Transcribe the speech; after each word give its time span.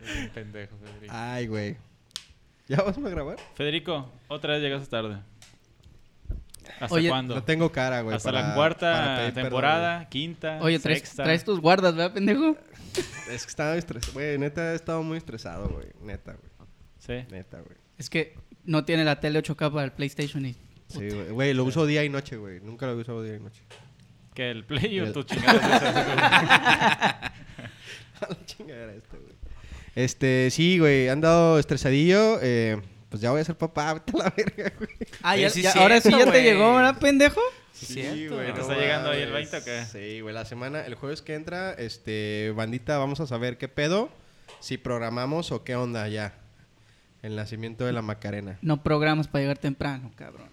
Es 0.00 0.16
un 0.16 0.28
pendejo, 0.30 0.76
Federico. 0.78 1.12
Ay, 1.14 1.46
güey. 1.46 1.76
¿Ya 2.68 2.78
vamos 2.78 2.98
a 2.98 3.08
grabar? 3.10 3.36
Federico, 3.54 4.10
otra 4.28 4.54
vez 4.54 4.62
llegaste 4.62 4.88
tarde. 4.88 5.18
¿Hasta 6.80 6.94
Oye, 6.94 7.08
cuándo? 7.08 7.34
No 7.34 7.42
tengo 7.42 7.70
cara, 7.72 8.00
güey. 8.02 8.16
Hasta 8.16 8.30
para- 8.32 8.48
la 8.48 8.54
cuarta 8.54 9.14
perdón, 9.16 9.34
temporada, 9.42 10.08
quinta, 10.08 10.58
Oye, 10.62 10.78
traes, 10.78 11.00
sexta. 11.00 11.24
traes 11.24 11.44
tus 11.44 11.60
guardas, 11.60 11.94
¿verdad, 11.94 12.14
pendejo? 12.14 12.56
Es 13.30 13.44
que 13.44 13.50
estaba 13.50 13.76
estresado. 13.76 14.12
Güey, 14.14 14.38
neta, 14.38 14.72
he 14.72 14.76
estado 14.76 15.02
muy 15.02 15.18
estresado, 15.18 15.68
güey. 15.68 15.88
Neta, 16.02 16.32
güey. 16.32 16.50
Sí. 16.98 17.24
Neta, 17.32 17.60
güey. 17.60 17.76
Es 17.98 18.08
que 18.08 18.36
no 18.64 18.84
tiene 18.84 19.04
la 19.04 19.20
tele 19.20 19.38
8K 19.42 19.70
para 19.72 19.84
el 19.84 19.92
PlayStation 19.92 20.46
y... 20.46 20.54
Sí, 20.88 21.08
güey. 21.10 21.30
Güey, 21.30 21.54
lo 21.54 21.64
uso 21.64 21.86
día 21.86 22.04
y 22.04 22.08
noche, 22.08 22.36
güey. 22.36 22.60
Nunca 22.60 22.86
lo 22.86 22.92
he 22.92 22.96
usado 22.96 23.22
día 23.22 23.36
y 23.36 23.40
noche. 23.40 23.62
¿Que 24.34 24.50
el 24.50 24.64
play 24.64 25.00
o 25.00 25.04
El- 25.04 25.12
tu 25.12 25.22
chingada? 25.24 27.32
A 28.20 28.28
la 28.28 28.44
chingadera 28.46 28.94
este, 28.94 29.16
güey. 29.16 29.32
Este, 29.94 30.48
sí, 30.50 30.78
güey. 30.78 31.08
Han 31.08 31.20
dado 31.20 31.58
estresadillo. 31.58 32.38
Eh, 32.42 32.80
pues 33.08 33.20
ya 33.20 33.30
voy 33.30 33.40
a 33.40 33.44
ser 33.44 33.56
papá. 33.56 33.94
Vete 33.94 34.12
a 34.14 34.24
la 34.24 34.30
verga, 34.36 34.72
güey. 34.78 34.90
Ah, 35.22 35.36
ya, 35.36 35.50
sí 35.50 35.62
ya- 35.62 35.70
es 35.70 35.76
ahora 35.76 36.00
sí 36.00 36.10
ya 36.10 36.30
te 36.30 36.42
llegó, 36.42 36.74
¿verdad, 36.74 36.98
pendejo? 36.98 37.40
Sí, 37.72 38.02
güey, 38.28 38.48
no 38.48 38.54
¿Te 38.54 38.60
está 38.60 38.74
llegando 38.76 39.10
ahí 39.10 39.22
el 39.22 39.30
mames. 39.30 39.50
20 39.50 39.56
o 39.56 39.64
qué? 39.64 39.84
Sí, 39.86 40.20
güey. 40.20 40.34
La 40.34 40.44
semana, 40.44 40.84
el 40.84 40.94
jueves 40.96 41.22
que 41.22 41.34
entra, 41.34 41.72
este, 41.72 42.52
bandita, 42.54 42.98
vamos 42.98 43.20
a 43.20 43.26
saber 43.26 43.56
qué 43.58 43.68
pedo. 43.68 44.10
Si 44.60 44.76
programamos 44.76 45.50
o 45.52 45.64
qué 45.64 45.76
onda 45.76 46.06
ya. 46.08 46.34
El 47.22 47.36
nacimiento 47.36 47.84
de 47.86 47.92
la 47.92 48.02
Macarena. 48.02 48.58
No 48.62 48.82
programas 48.82 49.28
para 49.28 49.42
llegar 49.42 49.58
temprano, 49.58 50.10
cabrón. 50.16 50.48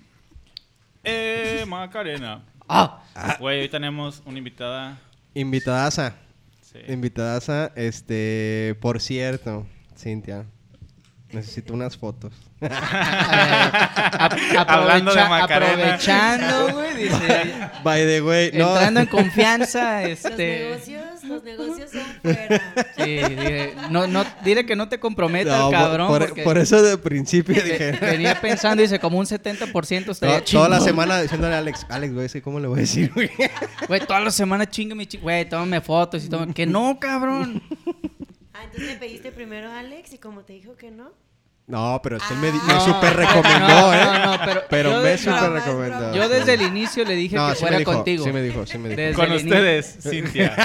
Eh, 1.04 1.64
Macarena. 1.68 2.44
¡Ah! 2.68 3.02
Güey, 3.40 3.62
hoy 3.62 3.70
tenemos 3.70 4.22
una 4.26 4.38
invitada. 4.38 5.00
Invitadaza. 5.34 6.16
Sí. 6.86 6.92
Invitadaza, 6.94 7.72
este, 7.76 8.76
por 8.82 9.00
cierto, 9.02 9.66
Cintia. 9.98 10.46
Necesito 11.32 11.74
unas 11.74 11.98
fotos. 11.98 12.34
A- 12.62 14.26
Hablando 14.68 15.14
de 15.14 15.20
aprovecha- 15.20 15.30
Macarena. 15.30 15.72
Aprovechando, 15.96 16.74
güey, 16.74 16.96
dice... 16.96 17.54
By 17.84 18.06
the 18.06 18.22
way, 18.22 18.52
no. 18.54 18.70
Entrando 18.74 19.00
en 19.02 19.06
confianza, 19.08 20.02
Los 20.08 20.12
este... 20.26 20.60
negocios, 20.70 21.04
los 21.28 21.44
negocios 21.44 21.92
son 21.92 22.02
fuera. 22.22 22.74
Sí, 22.98 23.04
dije, 23.04 23.76
no, 23.90 24.08
no, 24.08 24.24
dile 24.44 24.66
que 24.66 24.76
no 24.76 24.90
te 24.90 25.00
comprometa 25.00 25.58
No, 25.58 25.68
el 25.68 25.72
cabrón. 25.74 26.08
por, 26.44 26.58
eso 26.58 26.82
de 26.82 26.98
principio 26.98 27.56
dije. 27.56 27.92
venía 28.02 28.40
pensando, 28.42 28.82
dice, 28.82 29.00
como 29.00 29.18
un 29.20 29.26
70% 29.26 30.06
to- 30.06 30.12
estaría 30.12 30.44
toda 30.44 30.70
la 30.70 30.80
semana 30.80 31.22
diciéndole 31.22 31.56
a 31.56 31.60
Alex, 31.60 31.86
Alex, 31.90 32.14
güey, 32.14 32.30
sí, 32.30 32.42
¿cómo 32.42 32.60
le 32.60 32.68
voy 32.68 32.80
a 32.80 32.82
decir, 32.82 33.12
güey? 33.14 33.30
Güey, 33.88 34.02
toda 34.06 34.20
la 34.20 34.32
semana 34.32 34.70
chingue 34.70 34.96
mi 34.96 35.06
chi- 35.06 35.18
Güey, 35.20 35.48
tómame 35.48 35.82
fotos 35.82 36.24
y 36.26 36.30
toma. 36.30 36.54
Que 36.54 36.66
no, 36.66 36.98
cabrón. 37.00 37.62
Ah, 38.54 38.64
entonces 38.64 38.88
le 38.88 38.96
pediste 38.96 39.32
primero 39.32 39.70
a 39.70 39.80
Alex 39.80 40.14
y 40.14 40.18
como 40.18 40.42
te 40.42 40.54
dijo 40.54 40.76
que 40.76 40.92
no. 40.92 41.12
No, 41.68 42.00
pero 42.02 42.16
es 42.16 42.24
que 42.24 42.34
él 42.34 42.40
me, 42.40 42.48
Ah. 42.48 42.62
me 42.66 42.74
No, 42.76 42.80
super 42.86 43.12
no, 43.14 43.18
recomendó, 43.20 43.94
¿eh? 43.94 44.06
no, 44.06 44.26
no, 44.38 44.40
pero 44.46 44.62
pero 44.70 44.92
yo 44.94 45.02
me 45.02 45.10
de- 45.10 45.18
super 45.18 45.42
no, 45.42 45.50
recomendó. 45.50 46.16
Yo 46.16 46.30
desde 46.30 46.54
el 46.54 46.62
inicio 46.62 47.04
le 47.04 47.16
dije 47.16 47.36
No, 47.36 47.50
que 47.50 47.56
sí 47.56 47.60
fuera 47.62 47.78
dijo, 47.78 47.92
contigo. 47.94 48.24
Sí 48.24 48.32
me 48.32 48.42
dijo, 48.42 48.66
sí 48.66 48.78
me 48.78 48.88
dijo. 48.90 49.02
Desde 49.02 49.14
Con 49.16 49.26
el 49.26 49.32
inicio. 49.34 49.50
ustedes, 49.52 49.98
Cintia. 50.02 50.56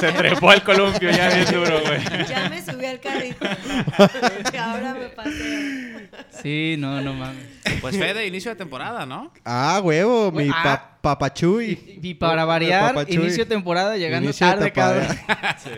Se 0.00 0.10
trepó 0.12 0.50
al 0.50 0.62
columpio 0.64 1.10
ya 1.10 1.28
bien 1.34 1.44
duro, 1.52 1.80
güey. 1.84 2.26
Ya 2.26 2.48
me 2.48 2.62
subí 2.64 2.86
al 2.86 2.98
carrito. 2.98 3.46
Y 4.52 4.56
ahora 4.56 4.94
me 4.94 5.08
paseo. 5.10 6.00
Sí, 6.42 6.76
no, 6.78 7.00
no 7.02 7.12
mames. 7.12 7.44
Pues 7.82 7.98
Fede, 7.98 8.26
inicio 8.26 8.50
de 8.50 8.56
temporada, 8.56 9.04
¿no? 9.04 9.30
Ah, 9.44 9.80
huevo, 9.84 10.32
mi 10.32 10.48
ah. 10.50 10.62
Papachuy. 11.00 11.98
Y 12.02 12.14
para 12.14 12.44
variar, 12.44 12.94
Papachuy. 12.94 13.14
inicio 13.16 13.44
de 13.44 13.48
temporada 13.50 13.96
llegando 13.96 14.26
Inicio 14.26 14.46
tarde, 14.46 14.72
cabrón. 14.72 15.06
Sí. 15.62 15.70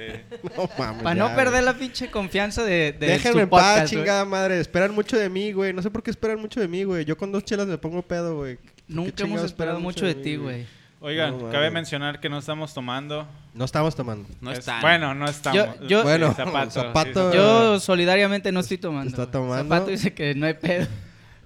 No 0.57 0.69
mames. 0.79 1.03
Para 1.03 1.15
no 1.15 1.35
perder 1.35 1.65
la 1.65 1.75
pinche 1.75 2.11
confianza 2.11 2.65
de, 2.65 2.93
de 2.93 3.07
Déjenme 3.07 3.43
en 3.43 3.49
paz, 3.51 3.91
chingada 3.91 4.25
madre. 4.25 4.61
Esperan 4.61 4.95
mucho 4.95 5.19
de 5.19 5.29
mí, 5.29 5.53
güey. 5.53 5.73
No 5.73 5.83
sé 5.83 5.91
por 5.91 6.03
qué 6.03 6.11
esperan 6.11 6.41
mucho 6.41 6.61
de 6.61 6.69
mí, 6.69 6.85
güey. 6.85 7.05
Yo 7.05 7.17
con 7.17 7.33
dos 7.33 7.45
chelas 7.45 7.67
me 7.67 7.79
pongo 7.79 8.03
pedo, 8.03 8.37
güey. 8.37 8.57
¿Qué 8.57 8.63
Nunca 8.89 9.25
hemos 9.25 9.43
esperado 9.43 9.81
mucho 9.81 10.05
de 10.05 10.15
ti, 10.15 10.37
güey. 10.37 10.67
Oigan, 11.03 11.39
No, 11.39 11.49
cabe 11.51 11.71
mencionar 11.71 12.21
que 12.21 12.29
no 12.29 12.39
estamos 12.39 12.75
tomando. 12.75 13.27
No 13.55 13.65
estamos 13.65 13.97
tomando. 13.97 14.29
No 14.43 14.53
Es- 14.53 14.59
están. 14.59 14.83
Bueno, 14.83 15.15
no 15.15 15.27
estamos. 15.27 15.57
Yo- 15.81 15.87
yo- 15.87 16.03
Bueno, 16.03 16.35
zapato. 16.35 16.71
zapato- 16.83 17.31
sí, 17.31 17.37
Yo 17.39 17.81
solidariamente 17.81 18.53
no 18.53 18.61
estoy 18.61 18.77
tomando. 18.77 19.09
Está 19.09 19.31
tomando. 19.31 19.75
Zapato 19.75 19.91
dice 19.91 20.13
que 20.13 20.35
no 20.35 20.45
hay 20.45 20.55
pedo. 20.55 20.87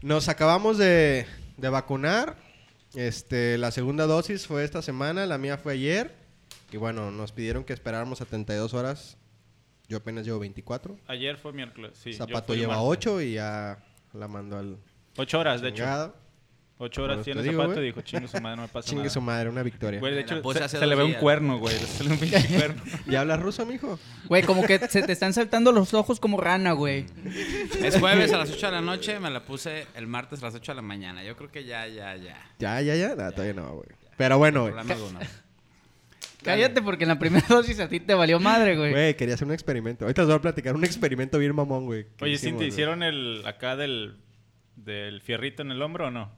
Nos 0.03 0.29
acabamos 0.29 0.77
de, 0.77 1.27
de 1.57 1.69
vacunar. 1.69 2.35
Este, 2.95 3.59
la 3.59 3.71
segunda 3.71 4.07
dosis 4.07 4.47
fue 4.47 4.65
esta 4.65 4.83
semana, 4.83 5.27
la 5.27 5.39
mía 5.39 5.59
fue 5.59 5.75
ayer. 5.75 6.15
Y 6.73 6.77
bueno, 6.77 7.11
nos 7.11 7.33
pidieron 7.33 7.65
que 7.65 7.73
esperáramos 7.73 8.19
72 8.19 8.75
horas. 8.75 9.17
Yo 9.89 9.99
apenas 9.99 10.25
llevo 10.25 10.39
24. 10.39 10.97
Ayer 11.07 11.37
fue 11.37 11.53
miércoles. 11.53 11.93
Sí, 12.03 12.13
Zapato 12.13 12.55
lleva 12.55 12.77
martes. 12.77 13.07
8 13.07 13.21
y 13.23 13.35
ya 13.35 13.79
la 14.13 14.29
mando 14.29 14.59
al 14.59 14.79
Ocho 15.17 15.39
horas, 15.39 15.61
de 15.61 15.69
hecho. 15.69 15.85
Ocho 16.85 17.03
horas 17.03 17.23
tiene 17.25 17.43
zapato 17.43 17.69
güey. 17.71 17.79
y 17.79 17.83
dijo, 17.87 18.03
chingue 18.03 18.29
su 18.29 18.41
madre, 18.41 18.57
no 18.57 18.63
me 18.63 18.69
pasa 18.69 18.87
Chingue 18.89 19.05
nada. 19.05 19.11
su 19.11 19.21
madre, 19.23 19.49
una 19.49 19.63
victoria. 19.63 20.01
Güey, 20.01 20.15
de 20.15 20.21
hecho, 20.21 20.43
se, 20.53 20.69
se 20.69 20.87
le 20.87 20.95
ve 20.95 21.03
un 21.03 21.13
cuerno, 21.21 21.59
güey. 21.59 21.75
Le 21.81 21.87
sale 21.87 22.11
un 22.11 22.19
pinche 22.19 22.47
cuerno. 22.49 22.83
¿Ya 23.07 23.23
hablas 23.23 23.41
ruso, 23.41 23.65
mijo? 23.65 23.99
Güey, 24.29 24.43
como 24.43 24.65
que 24.65 24.79
se 24.89 25.03
te 25.03 25.13
están 25.13 25.33
saltando 25.33 25.73
los 25.73 25.95
ojos 25.95 26.21
como 26.21 26.39
rana, 26.39 26.73
güey. 26.73 27.07
Es 27.83 27.99
jueves 27.99 28.33
a 28.35 28.39
las 28.39 28.51
8 28.51 28.67
de 28.67 28.73
la 28.73 28.81
noche, 28.83 29.19
me 29.19 29.31
la 29.31 29.45
puse 29.45 29.87
el 29.95 30.07
martes 30.07 30.43
a 30.43 30.47
las 30.47 30.55
8 30.55 30.73
de 30.73 30.77
la 30.77 30.83
mañana. 30.83 31.25
Yo 31.25 31.37
creo 31.37 31.51
que 31.51 31.65
ya, 31.65 31.87
ya, 31.87 32.17
ya. 32.17 32.37
Ya, 32.59 32.81
ya, 32.83 32.95
ya. 32.95 33.15
Nah, 33.15 33.31
todavía 33.31 33.55
no, 33.55 33.77
güey. 33.77 33.89
Pero 34.17 34.37
bueno, 34.39 34.69
güey. 34.69 34.75
Cállate 36.43 36.83
porque 36.83 37.05
en 37.05 37.09
la 37.09 37.19
primera 37.19 37.47
dosis 37.49 37.81
a 37.81 37.89
ti 37.89 38.01
te 38.01 38.13
valió 38.15 38.39
madre, 38.39 38.77
güey. 38.77 38.93
Güey, 38.93 39.17
quería 39.17 39.35
hacer 39.35 39.47
un 39.49 39.55
experimento. 39.55 40.05
Ahorita 40.05 40.23
les 40.23 40.29
voy 40.29 40.37
a 40.37 40.43
platicar 40.43 40.75
un 40.75 40.85
experimento 40.85 41.39
bien 41.39 41.55
mamón, 41.55 41.87
güey. 41.87 42.07
Oye, 42.21 42.37
güey. 42.53 42.69
¿hicieron 42.69 43.03
el 43.03 43.43
acá 43.47 43.77
del, 43.77 44.17
del 44.77 45.23
fierrito 45.23 45.63
en 45.63 45.71
el 45.71 45.81
hombro 45.81 46.09
o 46.09 46.11
no? 46.11 46.31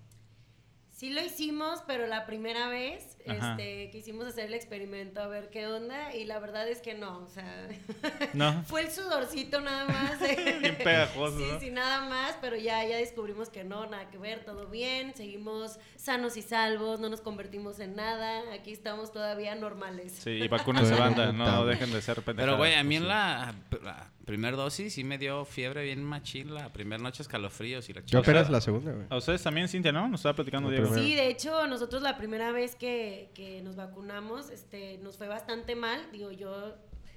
Sí 0.97 1.11
lo 1.11 1.23
hicimos, 1.23 1.83
pero 1.87 2.07
la 2.07 2.25
primera 2.25 2.71
vez. 2.71 3.16
Este, 3.26 3.91
quisimos 3.91 4.26
hacer 4.26 4.47
el 4.47 4.54
experimento 4.54 5.20
a 5.20 5.26
ver 5.26 5.50
qué 5.50 5.66
onda 5.66 6.14
y 6.14 6.25
la 6.25 6.38
verdad 6.38 6.69
es 6.69 6.81
que 6.81 6.94
no, 6.94 7.19
o 7.19 7.28
sea, 7.28 7.69
No. 8.34 8.62
fue 8.64 8.82
el 8.82 8.91
sudorcito 8.91 9.60
nada 9.60 9.84
más. 9.87 10.19
Bien 10.60 10.76
pegajoso, 10.82 11.38
Sí, 11.38 11.44
¿no? 11.53 11.60
sí, 11.60 11.70
nada 11.70 12.09
más, 12.09 12.37
pero 12.41 12.56
ya, 12.56 12.84
ya 12.84 12.97
descubrimos 12.98 13.48
que 13.48 13.64
no, 13.64 13.87
nada 13.87 14.09
que 14.10 14.19
ver, 14.19 14.44
todo 14.44 14.66
bien, 14.66 15.14
seguimos 15.14 15.78
sanos 15.97 16.37
y 16.37 16.42
salvos, 16.42 17.00
no 17.00 17.09
nos 17.09 17.20
convertimos 17.20 17.81
en 17.81 17.97
nada, 17.97 18.42
aquí 18.54 18.72
estamos 18.72 19.12
todavía 19.12 19.54
normales. 19.54 20.12
Sí, 20.22 20.31
y 20.31 20.48
vacúnense, 20.48 20.93
Estoy 20.93 21.00
banda. 21.00 21.32
No 21.32 21.64
dejen 21.66 21.93
de 21.93 22.00
ser 22.03 22.22
pendejadas. 22.22 22.37
Pero, 22.47 22.56
güey, 22.58 22.75
a 22.75 22.84
mí 22.84 22.97
en 22.97 23.08
la, 23.08 23.54
la 23.82 24.10
primera 24.25 24.56
dosis 24.56 24.94
sí 24.94 25.04
me 25.04 25.19
dio 25.19 25.44
fiebre 25.44 25.84
bien 25.84 26.03
machín. 26.04 26.54
La 26.54 26.72
primera 26.72 27.03
noche 27.03 27.22
escalofríos 27.22 27.88
y 27.88 27.93
la 27.94 28.00
Yo 28.00 28.06
chica. 28.06 28.19
apenas 28.20 28.50
la 28.50 28.60
segunda, 28.60 28.93
güey. 28.93 29.06
A 29.10 29.16
ustedes 29.16 29.43
también, 29.43 29.69
Cintia, 29.69 29.93
¿no? 29.93 30.08
Nos 30.08 30.20
estaba 30.20 30.34
platicando 30.34 30.70
La 30.70 30.76
Diego. 30.81 30.94
Sí, 30.94 31.14
de 31.14 31.28
hecho, 31.28 31.66
nosotros 31.66 32.03
la 32.03 32.16
primera 32.16 32.53
vez 32.53 32.75
que, 32.76 33.16
que 33.34 33.62
nos 33.62 33.77
vacunamos, 33.77 34.50
este, 34.50 34.99
nos 34.99 35.16
fue 35.16 35.28
bastante 35.28 35.75
mal. 35.75 36.10
Digo, 36.12 36.31
yo 36.31 36.75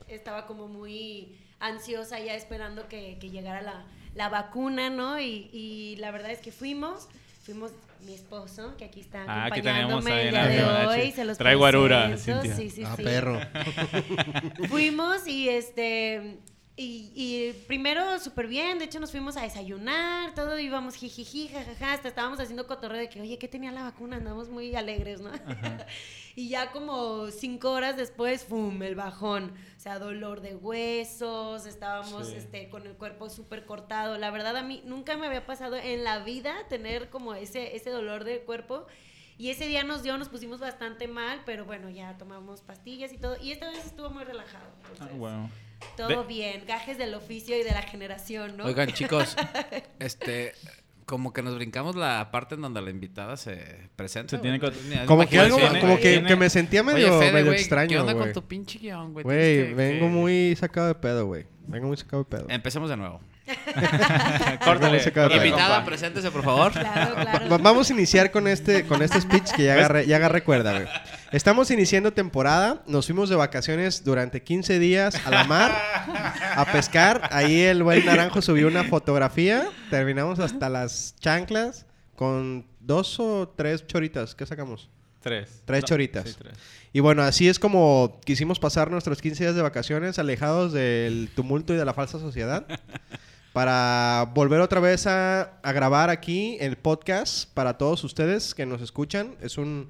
estaba 0.07 0.45
como 0.47 0.67
muy 0.67 1.37
ansiosa 1.59 2.19
ya 2.19 2.35
esperando 2.35 2.87
que, 2.87 3.17
que 3.19 3.29
llegara 3.29 3.61
la, 3.61 3.85
la 4.15 4.29
vacuna, 4.29 4.89
¿no? 4.89 5.19
Y, 5.19 5.49
y 5.51 5.95
la 5.97 6.11
verdad 6.11 6.31
es 6.31 6.39
que 6.39 6.51
fuimos, 6.51 7.07
fuimos 7.43 7.71
mi 8.05 8.13
esposo, 8.13 8.75
que 8.77 8.85
aquí 8.85 9.01
está 9.01 9.25
Ah, 9.27 9.45
aquí 9.45 9.61
tenemos 9.61 9.91
acompañándome 9.91 10.11
ahí 10.11 10.27
el 10.27 10.31
día 10.31 10.65
la 10.71 10.79
de 10.79 10.88
hoy. 10.88 11.11
Se 11.11 11.25
los 11.25 11.38
Trae 11.38 11.55
guarura. 11.55 12.17
Cintia. 12.17 12.55
Sí, 12.55 12.69
sí, 12.69 12.83
ah, 12.85 12.93
sí. 12.95 13.03
perro. 13.03 13.39
Fuimos 14.69 15.27
y 15.27 15.49
este. 15.49 16.38
Y, 16.81 17.12
y 17.13 17.51
primero 17.67 18.17
súper 18.19 18.47
bien, 18.47 18.79
de 18.79 18.85
hecho 18.85 19.01
nos 19.01 19.12
fuimos 19.12 19.35
a 19.35 19.41
desayunar, 19.41 20.34
todo 20.34 20.57
íbamos 20.57 20.95
jijiji, 20.95 21.50
jajaja, 21.50 21.91
hasta 21.91 22.07
estábamos 22.07 22.40
haciendo 22.40 22.67
cotorreo 22.67 23.00
de 23.01 23.09
que, 23.09 23.19
oye, 23.19 23.38
¿qué 23.38 23.50
tenía 23.50 23.73
la 23.73 23.84
vacuna? 23.84 24.16
Andamos 24.16 24.47
muy 24.47 24.73
alegres, 24.73 25.19
¿no? 25.19 25.29
y 26.38 26.47
ya 26.47 26.72
como 26.72 27.31
cinco 27.31 27.72
horas 27.72 27.97
después, 27.97 28.45
¡fum! 28.45 28.81
el 28.81 28.95
bajón. 28.95 29.51
O 29.75 29.79
sea, 29.81 30.00
dolor 30.00 30.39
de 30.39 30.56
huesos, 30.56 31.65
estábamos 31.65 32.27
Sí. 32.27 32.36
este, 32.38 32.69
con 32.69 32.88
el 32.88 32.94
cuerpo 32.94 33.30
súper 33.30 33.65
cortado. 33.65 34.18
La 34.18 34.31
verdad, 34.31 34.56
a 34.56 34.63
mí 34.63 34.81
nunca 34.86 35.18
me 35.18 35.27
había 35.27 35.45
pasado 35.45 35.75
en 35.75 36.06
la 36.06 36.19
vida 36.19 36.56
tener 36.69 37.09
como 37.09 37.33
ese, 37.33 37.75
ese 37.75 37.89
dolor 37.89 38.24
de 38.24 38.39
cuerpo. 38.44 38.88
Y 39.38 39.50
ese 39.50 39.68
día 39.68 39.83
nos 39.83 40.01
dio, 40.01 40.18
nos 40.18 40.30
pusimos 40.30 40.62
bastante 40.62 41.09
mal, 41.09 41.42
pero 41.45 41.65
bueno, 41.65 41.89
ya 41.89 42.18
tomamos 42.18 42.62
pastillas 42.62 43.12
y 43.12 43.18
todo. 43.18 43.36
Y 43.42 43.51
esta 43.51 43.69
vez 43.69 43.86
estuvo 43.86 44.09
muy 44.12 44.24
relajado. 44.24 44.65
Ah, 44.65 44.88
entonces, 44.94 45.18
bueno. 45.18 45.50
Todo 45.95 46.07
De- 46.23 46.27
bien, 46.27 46.63
gajes 46.67 46.97
del 46.97 47.13
oficio 47.13 47.57
y 47.57 47.63
de 47.63 47.71
la 47.71 47.81
generación, 47.81 48.57
¿no? 48.57 48.65
Oigan, 48.65 48.91
chicos, 48.93 49.35
este, 49.99 50.53
como 51.05 51.33
que 51.33 51.41
nos 51.41 51.55
brincamos 51.55 51.95
la 51.95 52.29
parte 52.31 52.55
en 52.55 52.61
donde 52.61 52.81
la 52.81 52.89
invitada 52.89 53.37
se 53.37 53.89
presenta. 53.95 54.31
Se 54.31 54.41
tiene 54.41 54.59
ni 54.59 55.05
Como 55.05 55.27
que 55.27 55.39
algo, 55.39 55.57
como 55.79 55.95
que, 55.97 56.01
tiene- 56.13 56.27
que 56.27 56.35
me 56.35 56.49
sentía 56.49 56.83
medio, 56.83 57.17
Oye, 57.17 57.27
Fede, 57.27 57.33
medio 57.33 57.53
extraño, 57.53 57.89
¿qué 57.89 57.99
onda 57.99 58.13
güey. 58.13 58.25
con 58.25 58.33
tu 58.33 58.47
pinche 58.47 58.79
guion, 58.79 59.13
güey? 59.13 59.25
Vengo 59.25 60.05
que- 60.05 60.11
muy 60.11 60.55
sacado 60.55 60.87
de 60.87 60.95
pedo, 60.95 61.25
güey. 61.25 61.45
Vengo 61.67 61.87
muy 61.87 61.97
sacado 61.97 62.23
de 62.23 62.29
pedo. 62.29 62.45
Empecemos 62.49 62.89
de 62.89 62.97
nuevo. 62.97 63.19
Córtale. 64.63 65.01
Invitada, 65.38 65.86
preséntese, 65.86 66.31
por 66.31 66.44
favor. 66.44 66.72
Claro, 66.72 67.16
Va- 67.16 67.22
claro. 67.22 67.57
Vamos 67.60 67.90
a 67.90 67.94
iniciar 67.94 68.31
con 68.31 68.48
este, 68.48 68.86
con 68.86 69.01
este 69.01 69.19
speech 69.22 69.51
que 69.51 69.63
ya 69.66 69.74
agarré, 69.74 70.06
ya 70.07 70.18
agarré 70.18 70.44
cuerda, 70.44 70.74
güey. 70.74 70.88
Estamos 71.31 71.69
iniciando 71.72 72.12
temporada. 72.13 72.81
Nos 72.88 73.06
fuimos 73.06 73.30
de 73.30 73.36
vacaciones 73.36 74.04
durante 74.04 74.42
15 74.44 74.80
días 74.80 75.16
a 75.25 75.30
la 75.30 75.44
mar 75.44 75.72
a 76.56 76.66
pescar. 76.72 77.30
Ahí 77.31 77.62
el 77.62 77.84
buen 77.84 78.06
Naranjo 78.06 78.42
subió 78.42 78.68
una 78.68 78.84
fotografía. 78.86 79.68
Terminamos 79.90 80.40
hasta 80.40 80.69
las 80.69 81.16
chanclas 81.19 81.86
con 82.16 82.66
dos 82.80 83.19
o 83.19 83.54
tres 83.56 83.86
choritas. 83.86 84.36
¿Qué 84.36 84.46
sacamos? 84.46 84.90
Tres. 85.22 85.62
Tres 85.66 85.81
No, 85.84 85.88
choritas. 85.88 86.30
Sí, 86.30 86.36
tres. 86.40 86.54
Y 86.92 87.01
bueno, 87.01 87.22
así 87.22 87.48
es 87.48 87.60
como 87.60 88.19
quisimos 88.25 88.57
pasar 88.57 88.90
nuestros 88.90 89.22
15 89.22 89.44
días 89.44 89.56
de 89.56 89.62
vacaciones 89.62 90.18
alejados 90.18 90.74
del 90.74 91.30
tumulto 91.36 91.74
y 91.74 91.78
de 91.78 91.86
la 91.86 91.94
falsa 91.94 92.18
sociedad. 92.19 92.66
Para 93.54 94.30
volver 94.34 94.62
otra 94.62 94.80
vez 94.80 95.07
a, 95.07 95.60
a 95.63 95.72
grabar 95.72 96.10
aquí 96.10 96.57
el 96.60 96.78
podcast 96.78 97.51
para 97.54 97.78
todos 97.78 98.04
ustedes 98.04 98.54
que 98.54 98.66
nos 98.66 98.81
escuchan. 98.81 99.36
Es 99.42 99.57
un... 99.57 99.90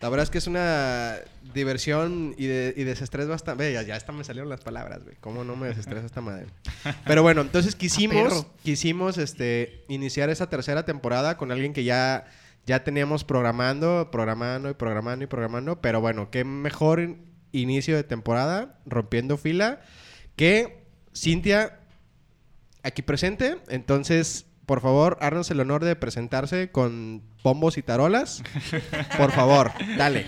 La 0.00 0.10
verdad 0.10 0.24
es 0.24 0.30
que 0.30 0.36
es 0.38 0.46
una 0.46 1.16
diversión 1.54 2.34
y, 2.36 2.46
de, 2.46 2.74
y 2.76 2.84
desestrés 2.84 3.26
bastante... 3.28 3.64
Ve, 3.64 3.72
ya, 3.72 3.82
ya 3.82 3.96
hasta 3.96 4.12
me 4.12 4.24
salieron 4.24 4.48
las 4.50 4.60
palabras, 4.60 5.02
güey. 5.02 5.16
¿Cómo 5.20 5.42
no 5.42 5.56
me 5.56 5.68
desestresa 5.68 6.04
esta 6.06 6.20
madre? 6.20 6.46
Pero 7.06 7.22
bueno, 7.22 7.40
entonces 7.40 7.74
quisimos, 7.74 8.46
quisimos 8.62 9.16
este, 9.18 9.84
iniciar 9.88 10.28
esa 10.28 10.48
tercera 10.50 10.84
temporada 10.84 11.38
con 11.38 11.50
alguien 11.50 11.72
que 11.72 11.82
ya, 11.82 12.26
ya 12.66 12.84
teníamos 12.84 13.24
programando, 13.24 14.10
programando 14.12 14.68
y 14.70 14.74
programando 14.74 15.24
y 15.24 15.28
programando. 15.28 15.80
Pero 15.80 16.00
bueno, 16.02 16.30
qué 16.30 16.44
mejor 16.44 17.00
in- 17.00 17.24
inicio 17.52 17.96
de 17.96 18.04
temporada, 18.04 18.78
rompiendo 18.84 19.38
fila, 19.38 19.80
que 20.36 20.84
Cintia 21.14 21.80
aquí 22.86 23.02
presente. 23.02 23.58
Entonces, 23.68 24.46
por 24.64 24.80
favor, 24.80 25.18
haznos 25.20 25.50
el 25.50 25.60
honor 25.60 25.84
de 25.84 25.94
presentarse 25.94 26.70
con 26.70 27.22
bombos 27.42 27.78
y 27.78 27.82
tarolas. 27.82 28.42
Por 29.16 29.30
favor, 29.32 29.72
dale. 29.96 30.26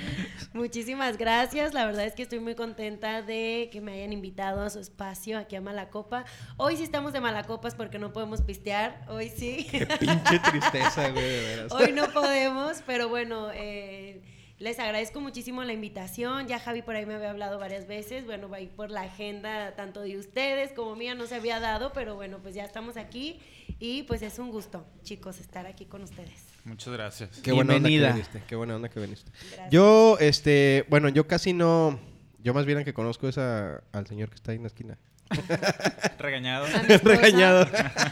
Muchísimas 0.53 1.19
gracias. 1.19 1.75
La 1.75 1.87
verdad 1.87 2.05
es 2.05 2.15
que 2.15 2.23
estoy 2.23 2.41
muy 2.41 2.55
contenta 2.55 3.23
de 3.23 3.69
que 3.73 3.81
me 3.81 3.93
hayan 3.93 4.13
invitado 4.13 4.63
a 4.63 4.71
su 4.71 4.79
espacio 4.79 5.39
aquí 5.39 5.57
a 5.57 5.61
Malacopa. 5.61 6.25
Hoy 6.57 6.77
sí 6.77 6.85
estamos 6.85 7.13
de 7.13 7.21
Malacopas 7.21 7.75
porque 7.75 7.99
no 7.99 8.13
podemos 8.13 8.43
pistear. 8.43 9.05
Hoy 9.09 9.31
sí. 9.35 9.67
Qué 9.71 9.87
pinche 9.87 10.39
tristeza, 10.51 11.11
güey, 11.11 11.25
de 11.25 11.41
veras. 11.41 11.73
Hoy 11.73 11.93
no 11.93 12.09
podemos, 12.13 12.83
pero 12.87 13.09
bueno, 13.09 13.49
eh, 13.53 14.23
les 14.59 14.79
agradezco 14.79 15.21
muchísimo 15.21 15.63
la 15.65 15.73
invitación. 15.73 16.47
Ya 16.49 16.59
Javi 16.59 16.83
por 16.83 16.97
ahí 16.97 17.07
me 17.07 17.15
había 17.15 17.31
hablado 17.31 17.59
varias 17.59 17.87
veces. 17.87 18.25
Bueno, 18.27 18.49
ahí 18.53 18.67
por 18.67 18.91
la 18.91 19.03
agenda 19.03 19.75
tanto 19.77 20.01
de 20.01 20.17
ustedes 20.19 20.73
como 20.73 20.97
mía 20.97 21.15
no 21.15 21.27
se 21.27 21.37
había 21.37 21.61
dado, 21.61 21.93
pero 21.93 22.15
bueno, 22.17 22.39
pues 22.43 22.55
ya 22.55 22.65
estamos 22.65 22.97
aquí 22.97 23.39
y 23.79 24.03
pues 24.05 24.23
es 24.23 24.39
un 24.39 24.51
gusto, 24.51 24.85
chicos, 25.03 25.39
estar 25.39 25.67
aquí 25.67 25.85
con 25.85 26.03
ustedes. 26.03 26.45
Muchas 26.65 26.93
gracias. 26.93 27.31
Qué 27.43 27.53
buena 27.53 27.77
onda 27.77 27.89
que 27.89 27.97
viniste. 27.99 28.43
Qué 28.49 28.57
buena 28.57 28.77
onda 28.77 28.89
que 28.89 29.01
viniste. 29.01 29.31
Gracias. 29.51 29.71
Yo, 29.71 30.17
este, 30.21 30.85
bueno, 30.89 31.09
yo 31.09 31.27
casi 31.27 31.53
no. 31.53 31.99
Yo 32.43 32.53
más 32.55 32.67
bien 32.67 32.85
que 32.85 32.93
conozco 32.95 33.29
es 33.29 33.39
a- 33.39 33.83
al 33.93 34.07
señor 34.07 34.29
que 34.29 34.35
está 34.37 34.51
ahí 34.53 34.57
en 34.57 34.63
la 34.65 34.69
esquina. 34.69 34.99
Regañado. 36.19 36.67
Regañado. 37.05 37.67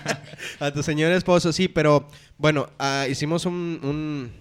a 0.61 0.71
tu 0.73 0.83
señor 0.83 1.13
esposo, 1.13 1.53
sí, 1.53 1.69
pero 1.69 2.09
bueno, 2.39 2.69
ah, 2.79 3.07
hicimos 3.09 3.47
un, 3.47 3.81
un, 3.83 4.33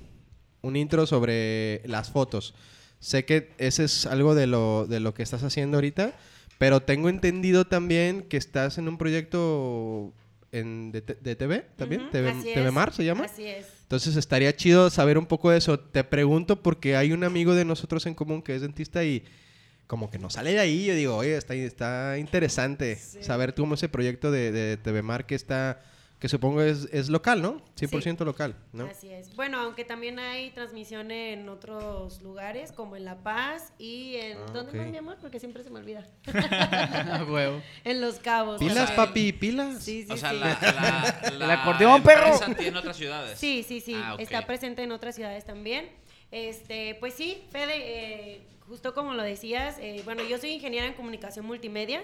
un 0.66 0.76
intro 0.76 1.06
sobre 1.06 1.82
las 1.86 2.10
fotos. 2.12 2.54
Sé 3.00 3.26
que 3.26 3.52
ese 3.58 3.84
es 3.84 4.06
algo 4.06 4.36
de 4.36 4.48
lo, 4.48 4.88
de 4.88 5.00
lo 5.00 5.14
que 5.14 5.24
estás 5.24 5.44
haciendo 5.44 5.78
ahorita, 5.78 6.14
pero 6.58 6.82
tengo 6.82 7.10
entendido 7.10 7.66
también 7.66 8.24
que 8.24 8.38
estás 8.38 8.78
en 8.78 8.88
un 8.88 8.98
proyecto 8.98 10.14
en, 10.52 10.92
de, 10.92 11.02
de 11.02 11.36
TV 11.36 11.66
también, 11.76 12.10
TV, 12.12 12.30
así 12.30 12.54
TV 12.54 12.68
es, 12.68 12.74
Mar 12.74 12.94
se 12.94 13.04
llama. 13.04 13.26
Así 13.26 13.46
es. 13.46 13.66
Entonces 13.84 14.16
estaría 14.16 14.56
chido 14.56 14.90
saber 14.90 15.18
un 15.18 15.26
poco 15.26 15.52
de 15.52 15.58
eso. 15.58 15.78
Te 15.80 16.04
pregunto 16.04 16.62
porque 16.64 16.96
hay 16.96 17.12
un 17.12 17.24
amigo 17.24 17.54
de 17.54 17.66
nosotros 17.66 18.06
en 18.06 18.16
común 18.16 18.42
que 18.42 18.56
es 18.56 18.62
dentista 18.62 19.04
y 19.04 19.24
como 19.86 20.10
que 20.10 20.18
no 20.18 20.30
sale 20.32 20.54
de 20.54 20.60
ahí. 20.60 20.86
Yo 20.86 20.96
digo, 20.96 21.16
oye, 21.18 21.36
está, 21.38 21.54
está 21.54 22.18
interesante 22.18 22.96
Sí. 22.96 23.22
saber 23.22 23.54
cómo 23.54 23.76
ese 23.76 23.90
proyecto 23.90 24.32
de, 24.32 24.52
de 24.52 24.78
TV 24.78 25.02
Mar 25.04 25.26
que 25.28 25.36
está, 25.36 25.82
que 26.26 26.30
supongo 26.30 26.64
es, 26.64 26.90
es 26.92 27.10
local, 27.10 27.40
¿no? 27.40 27.62
100% 27.80 28.26
local, 28.26 28.56
¿no? 28.74 28.86
Así 28.88 29.12
es. 29.12 29.36
Bueno, 29.36 29.60
aunque 29.60 29.86
también 29.86 30.18
hay 30.18 30.50
transmisión 30.50 31.12
en 31.12 31.48
otros 31.50 32.20
lugares, 32.24 32.72
como 32.72 32.96
en 32.96 33.06
La 33.06 33.22
Paz 33.22 33.74
y 33.78 34.16
en... 34.16 34.40
Ah, 34.40 34.46
¿Dónde 34.52 34.72
ok. 34.72 34.76
más, 34.78 34.88
mi 34.88 34.98
amor? 34.98 35.18
Porque 35.22 35.40
siempre 35.40 35.64
se 35.64 35.70
me 35.70 35.78
olvida. 35.78 36.04
A 36.26 37.24
huevo. 37.30 37.62
en 37.84 38.02
Los 38.02 38.16
Cabos. 38.18 38.58
Pilas, 38.58 38.86
O 38.86 38.88
sea, 38.88 38.96
papi, 38.96 39.34
pilas. 39.34 39.84
Sí, 39.84 40.04
sí, 40.04 40.12
O 40.14 40.18
sea, 40.18 40.32
sí. 40.32 40.38
la, 40.40 40.58
la, 40.60 41.30
El 41.46 41.52
acordeón, 41.52 42.02
perro. 42.02 42.40
tiene 42.58 42.76
otras 42.76 42.98
ciudades. 42.98 43.38
Sí, 43.38 43.62
sí, 43.62 43.80
sí. 43.80 43.94
Ah. 43.96 44.16
Está 44.18 44.48
presente 44.48 44.82
en 44.82 44.94
otras 44.94 45.14
ciudades 45.14 45.46
también. 45.46 45.92
Este, 46.32 46.96
pues 47.00 47.14
sí, 47.14 47.44
Fede, 47.52 47.76
eh, 47.76 48.48
justo 48.68 48.96
como 48.96 49.14
lo 49.14 49.22
decías, 49.22 49.78
eh, 49.80 50.02
bueno, 50.06 50.24
yo 50.24 50.40
soy 50.40 50.54
ingeniera 50.54 50.88
en 50.88 50.96
comunicación 50.96 51.46
multimedia, 51.46 52.04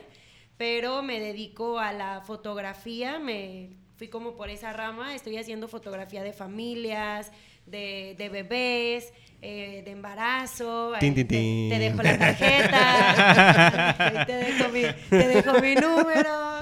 pero 0.57 1.01
me 1.01 1.19
dedico 1.19 1.79
a 1.79 1.91
la 1.91 2.21
fotografía, 2.21 3.17
me 3.17 3.80
fui 4.01 4.07
como 4.07 4.35
por 4.35 4.49
esa 4.49 4.73
rama, 4.73 5.13
estoy 5.13 5.37
haciendo 5.37 5.67
fotografía 5.67 6.23
de 6.23 6.33
familias, 6.33 7.31
de, 7.67 8.15
de 8.17 8.29
bebés, 8.29 9.13
eh, 9.43 9.83
de 9.85 9.91
embarazo. 9.91 10.93
Te-. 10.99 11.11
Te, 11.11 11.77
dejo 11.77 12.01
la 12.01 12.17
tarjeta, 12.17 14.23
te 14.25 14.33
dejo 14.33 14.69
mi, 14.69 14.81
te 15.07 15.27
dejo 15.27 15.53
mi 15.59 15.75
número. 15.75 16.61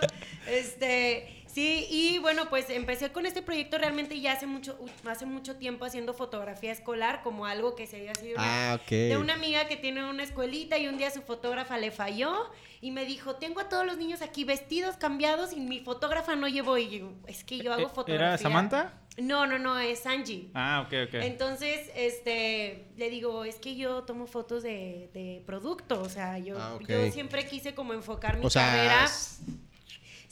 Este, 0.52 1.39
sí, 1.60 1.88
y 1.90 2.18
bueno, 2.20 2.50
pues 2.50 2.70
empecé 2.70 3.12
con 3.12 3.26
este 3.26 3.42
proyecto 3.42 3.78
realmente 3.78 4.20
ya 4.20 4.34
hace 4.34 4.48
mucho, 4.48 4.78
u- 4.80 5.10
hace 5.10 5.26
mucho 5.26 5.56
tiempo 5.58 5.84
haciendo 5.86 6.14
fotografía 6.14 6.72
escolar 6.72 7.22
como 7.24 7.46
algo 7.46 7.76
que 7.76 7.86
se 7.88 7.98
había 7.98 8.16
sido 8.16 8.36
una, 8.36 8.72
Ah, 8.72 8.76
ok. 8.76 8.90
de 8.90 9.18
una 9.18 9.34
amiga 9.34 9.68
que 9.68 9.76
tiene 9.76 10.08
una 10.10 10.24
escuelita 10.24 10.78
y 10.78 10.88
un 10.88 10.98
día 10.98 11.12
su 11.12 11.22
fotógrafa 11.22 11.78
le 11.78 11.92
falló 11.92 12.50
y 12.82 12.92
me 12.92 13.06
dijo, 13.06 13.36
tengo 13.36 13.60
a 13.60 13.68
todos 13.68 13.86
los 13.86 13.98
niños 13.98 14.22
aquí 14.22 14.44
vestidos, 14.46 14.96
cambiados 14.96 15.52
y 15.52 15.60
mi 15.60 15.80
fotógrafa 15.82 16.36
no 16.36 16.48
llevo 16.48 16.78
y 16.78 16.90
yo, 17.00 17.12
es 17.28 17.44
que 17.44 17.58
yo 17.60 17.74
hago 17.74 17.88
Eh, 17.88 17.90
fotografía. 17.94 18.28
¿Era 18.28 18.38
Samantha? 18.38 18.94
No, 19.18 19.46
no, 19.46 19.60
no, 19.60 19.78
es 19.80 20.06
Angie. 20.06 20.50
Ah, 20.54 20.84
ok, 20.86 20.94
ok. 21.08 21.14
Entonces, 21.16 21.90
este, 21.96 22.86
le 22.96 23.10
digo, 23.10 23.44
es 23.44 23.56
que 23.56 23.76
yo 23.76 24.04
tomo 24.04 24.28
fotos 24.28 24.64
de, 24.64 25.10
de 25.14 25.44
producto, 25.46 26.02
o 26.02 26.08
sea, 26.08 26.38
yo, 26.38 26.56
Ah, 26.58 26.78
yo 26.88 27.12
siempre 27.12 27.46
quise 27.46 27.76
como 27.76 27.94
enfocar 27.94 28.38
mi 28.38 28.46
O 28.46 28.50
sea, 28.50 28.66
carrera. 28.68 29.08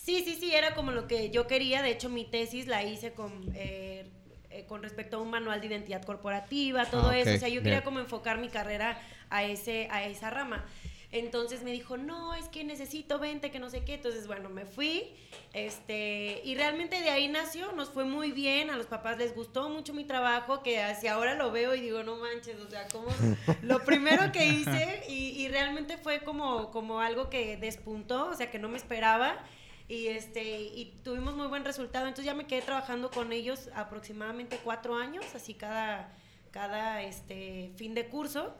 Sí, 0.07 0.23
sí, 0.23 0.37
sí, 0.39 0.55
era 0.55 0.73
como 0.73 0.91
lo 0.91 1.05
que 1.05 1.31
yo 1.31 1.47
quería. 1.47 1.81
De 1.81 1.91
hecho, 1.91 2.07
mi 2.07 2.23
tesis 2.23 2.65
la 2.65 2.81
hice 2.81 3.11
con, 3.11 3.29
eh, 3.55 4.09
eh, 4.49 4.63
con 4.65 4.81
respecto 4.81 5.17
a 5.17 5.19
un 5.19 5.29
manual 5.29 5.59
de 5.59 5.67
identidad 5.67 6.01
corporativa, 6.01 6.85
todo 6.85 7.09
Ah, 7.09 7.17
eso. 7.19 7.35
O 7.35 7.37
sea, 7.37 7.49
yo 7.49 7.61
quería 7.61 7.83
como 7.83 7.99
enfocar 7.99 8.37
mi 8.37 8.47
carrera 8.47 8.97
a, 9.29 9.43
ese, 9.43 9.89
a 9.91 10.05
esa 10.05 10.29
rama. 10.29 10.63
Entonces 11.11 11.61
me 11.61 11.73
dijo, 11.73 11.97
no, 11.97 12.35
es 12.35 12.47
que 12.47 12.63
necesito 12.63 13.19
20, 13.19 13.51
que 13.51 13.59
no 13.59 13.69
sé 13.69 13.83
qué. 13.83 13.95
Entonces, 13.95 14.27
bueno, 14.27 14.47
me 14.47 14.65
fui. 14.65 15.13
Este, 15.51 16.39
y 16.45 16.55
realmente 16.55 17.01
de 17.01 17.09
ahí 17.09 17.27
nació, 17.27 17.73
nos 17.73 17.89
fue 17.89 18.05
muy 18.05 18.31
bien. 18.31 18.69
A 18.69 18.77
los 18.77 18.85
papás 18.85 19.17
les 19.17 19.35
gustó 19.35 19.67
mucho 19.67 19.93
mi 19.93 20.05
trabajo, 20.05 20.63
que 20.63 20.81
hacia 20.81 21.15
ahora 21.15 21.35
lo 21.35 21.51
veo 21.51 21.75
y 21.75 21.81
digo, 21.81 22.03
no 22.03 22.15
manches, 22.15 22.55
o 22.61 22.69
sea, 22.69 22.87
como 22.87 23.07
lo 23.61 23.83
primero 23.83 24.31
que 24.31 24.45
hice. 24.45 25.03
Y, 25.09 25.31
y 25.31 25.49
realmente 25.49 25.97
fue 25.97 26.21
como, 26.21 26.71
como 26.71 27.01
algo 27.01 27.29
que 27.29 27.57
despuntó, 27.57 28.29
o 28.29 28.35
sea, 28.35 28.49
que 28.49 28.57
no 28.57 28.69
me 28.69 28.77
esperaba 28.77 29.37
y 29.87 30.07
este 30.07 30.43
y 30.43 30.99
tuvimos 31.03 31.35
muy 31.35 31.47
buen 31.47 31.63
resultado. 31.65 32.07
Entonces 32.07 32.25
ya 32.25 32.33
me 32.33 32.47
quedé 32.47 32.61
trabajando 32.61 33.09
con 33.09 33.31
ellos 33.31 33.69
aproximadamente 33.73 34.59
cuatro 34.63 34.95
años 34.95 35.25
así 35.35 35.53
cada 35.53 36.13
cada 36.51 37.01
este 37.03 37.71
fin 37.75 37.93
de 37.93 38.07
curso. 38.07 38.55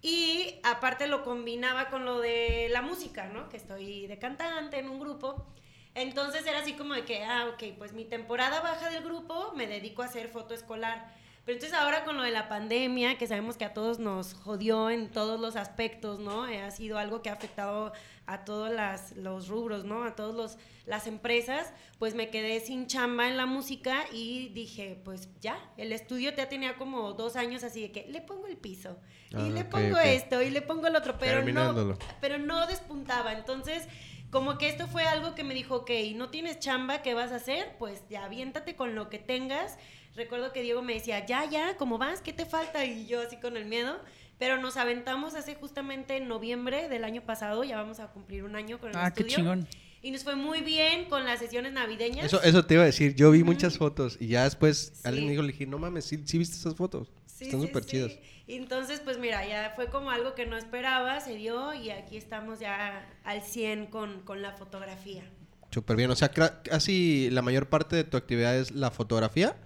Y 0.00 0.54
aparte 0.62 1.08
lo 1.08 1.24
combinaba 1.24 1.88
con 1.88 2.04
lo 2.04 2.20
de 2.20 2.68
la 2.70 2.82
música 2.82 3.26
no 3.26 3.48
que 3.48 3.56
estoy 3.56 4.06
de 4.06 4.18
cantante 4.18 4.78
en 4.78 4.88
un 4.88 5.00
grupo. 5.00 5.46
Entonces 5.94 6.46
era 6.46 6.60
así 6.60 6.74
como 6.74 6.94
de 6.94 7.04
que 7.04 7.24
ah 7.24 7.50
ok 7.54 7.76
pues 7.78 7.92
mi 7.92 8.04
temporada 8.04 8.60
baja 8.60 8.90
del 8.90 9.02
grupo 9.02 9.52
me 9.56 9.66
dedico 9.66 10.02
a 10.02 10.06
hacer 10.06 10.28
foto 10.28 10.54
escolar 10.54 11.12
pero 11.48 11.56
entonces 11.56 11.78
ahora 11.78 12.04
con 12.04 12.18
lo 12.18 12.24
de 12.24 12.30
la 12.30 12.46
pandemia, 12.46 13.16
que 13.16 13.26
sabemos 13.26 13.56
que 13.56 13.64
a 13.64 13.72
todos 13.72 13.98
nos 13.98 14.34
jodió 14.34 14.90
en 14.90 15.08
todos 15.10 15.40
los 15.40 15.56
aspectos, 15.56 16.20
¿no? 16.20 16.46
Eh, 16.46 16.60
ha 16.60 16.70
sido 16.70 16.98
algo 16.98 17.22
que 17.22 17.30
ha 17.30 17.32
afectado 17.32 17.94
a 18.26 18.44
todos 18.44 18.70
las, 18.70 19.12
los 19.16 19.48
rubros, 19.48 19.86
¿no? 19.86 20.04
A 20.04 20.14
todas 20.14 20.58
las 20.84 21.06
empresas, 21.06 21.72
pues 21.98 22.14
me 22.14 22.28
quedé 22.28 22.60
sin 22.60 22.86
chamba 22.86 23.28
en 23.28 23.38
la 23.38 23.46
música 23.46 24.04
y 24.12 24.50
dije, 24.50 25.00
pues 25.06 25.30
ya, 25.40 25.58
el 25.78 25.92
estudio 25.92 26.32
ya 26.36 26.50
tenía 26.50 26.76
como 26.76 27.14
dos 27.14 27.34
años 27.34 27.64
así 27.64 27.80
de 27.80 27.92
que 27.92 28.06
le 28.08 28.20
pongo 28.20 28.46
el 28.46 28.58
piso 28.58 28.98
y 29.30 29.36
Ah, 29.36 29.48
le 29.48 29.62
ok, 29.62 29.68
pongo 29.70 29.96
ok. 29.96 30.04
esto 30.04 30.42
y 30.42 30.50
le 30.50 30.60
pongo 30.60 30.86
el 30.88 30.96
otro, 30.96 31.16
pero 31.18 31.42
no, 31.50 31.96
pero 32.20 32.36
no 32.36 32.66
despuntaba. 32.66 33.32
Entonces, 33.32 33.88
como 34.30 34.58
que 34.58 34.68
esto 34.68 34.86
fue 34.86 35.04
algo 35.04 35.34
que 35.34 35.44
me 35.44 35.54
dijo, 35.54 35.76
ok, 35.76 35.90
no 36.14 36.28
tienes 36.28 36.58
chamba, 36.58 37.00
¿qué 37.00 37.14
vas 37.14 37.32
a 37.32 37.36
hacer? 37.36 37.74
Pues 37.78 38.02
ya 38.10 38.26
aviéntate 38.26 38.76
con 38.76 38.94
lo 38.94 39.08
que 39.08 39.18
tengas. 39.18 39.78
Recuerdo 40.18 40.52
que 40.52 40.60
Diego 40.62 40.82
me 40.82 40.92
decía, 40.94 41.24
ya, 41.24 41.48
ya, 41.48 41.76
¿cómo 41.78 41.96
vas? 41.96 42.20
¿Qué 42.20 42.32
te 42.34 42.44
falta? 42.44 42.84
Y 42.84 43.06
yo 43.06 43.22
así 43.22 43.36
con 43.38 43.56
el 43.56 43.64
miedo. 43.64 43.98
Pero 44.38 44.60
nos 44.60 44.76
aventamos 44.76 45.34
hace 45.34 45.54
justamente 45.54 46.16
en 46.16 46.28
noviembre 46.28 46.88
del 46.88 47.04
año 47.04 47.22
pasado, 47.22 47.64
ya 47.64 47.76
vamos 47.76 47.98
a 48.00 48.08
cumplir 48.08 48.44
un 48.44 48.54
año 48.56 48.78
con 48.78 48.90
el 48.90 48.96
Ah, 48.96 49.10
qué 49.12 49.22
estudio. 49.22 49.36
chingón. 49.36 49.66
y 50.00 50.12
nos 50.12 50.22
fue 50.22 50.36
muy 50.36 50.60
bien 50.60 51.06
con 51.06 51.24
las 51.24 51.40
sesiones 51.40 51.72
navideñas. 51.72 52.24
Eso, 52.26 52.40
eso 52.44 52.64
te 52.64 52.74
iba 52.74 52.84
a 52.84 52.86
decir. 52.86 53.16
Yo 53.16 53.32
vi 53.32 53.42
muchas 53.42 53.78
fotos 53.78 54.16
y 54.20 54.28
ya 54.28 54.44
después 54.44 54.92
Sí. 54.94 55.00
alguien 55.08 55.24
me 55.24 55.30
dijo, 55.32 55.42
le 55.42 55.50
dije, 55.52 55.66
no 55.66 55.78
mames, 55.78 56.04
¿sí, 56.04 56.22
sí 56.24 56.38
viste 56.38 56.54
esas 56.56 56.76
fotos? 56.76 57.10
Sí, 57.26 57.46
Están 57.46 57.62
súper 57.62 57.82
sí. 57.82 57.90
chidas. 57.90 58.12
Entonces, 58.46 59.00
pues 59.00 59.18
mira, 59.18 59.44
ya 59.46 59.72
fue 59.74 59.86
como 59.90 60.10
algo 60.12 60.34
que 60.36 60.46
no 60.46 60.56
esperaba, 60.56 61.18
se 61.20 61.34
dio 61.34 61.74
y 61.74 61.90
aquí 61.90 62.16
estamos 62.16 62.60
ya 62.60 63.08
al 63.24 63.42
100 63.42 63.86
con, 63.86 64.20
con 64.22 64.40
la 64.40 64.52
fotografía. 64.52 65.24
Súper 65.72 65.96
bien. 65.96 66.10
O 66.12 66.16
sea, 66.16 66.32
cra- 66.32 66.62
casi 66.62 67.28
la 67.30 67.42
mayor 67.42 67.68
parte 67.68 67.96
de 67.96 68.04
tu 68.04 68.16
actividad 68.16 68.56
es 68.56 68.70
la 68.70 68.90
fotografía. 68.92 69.56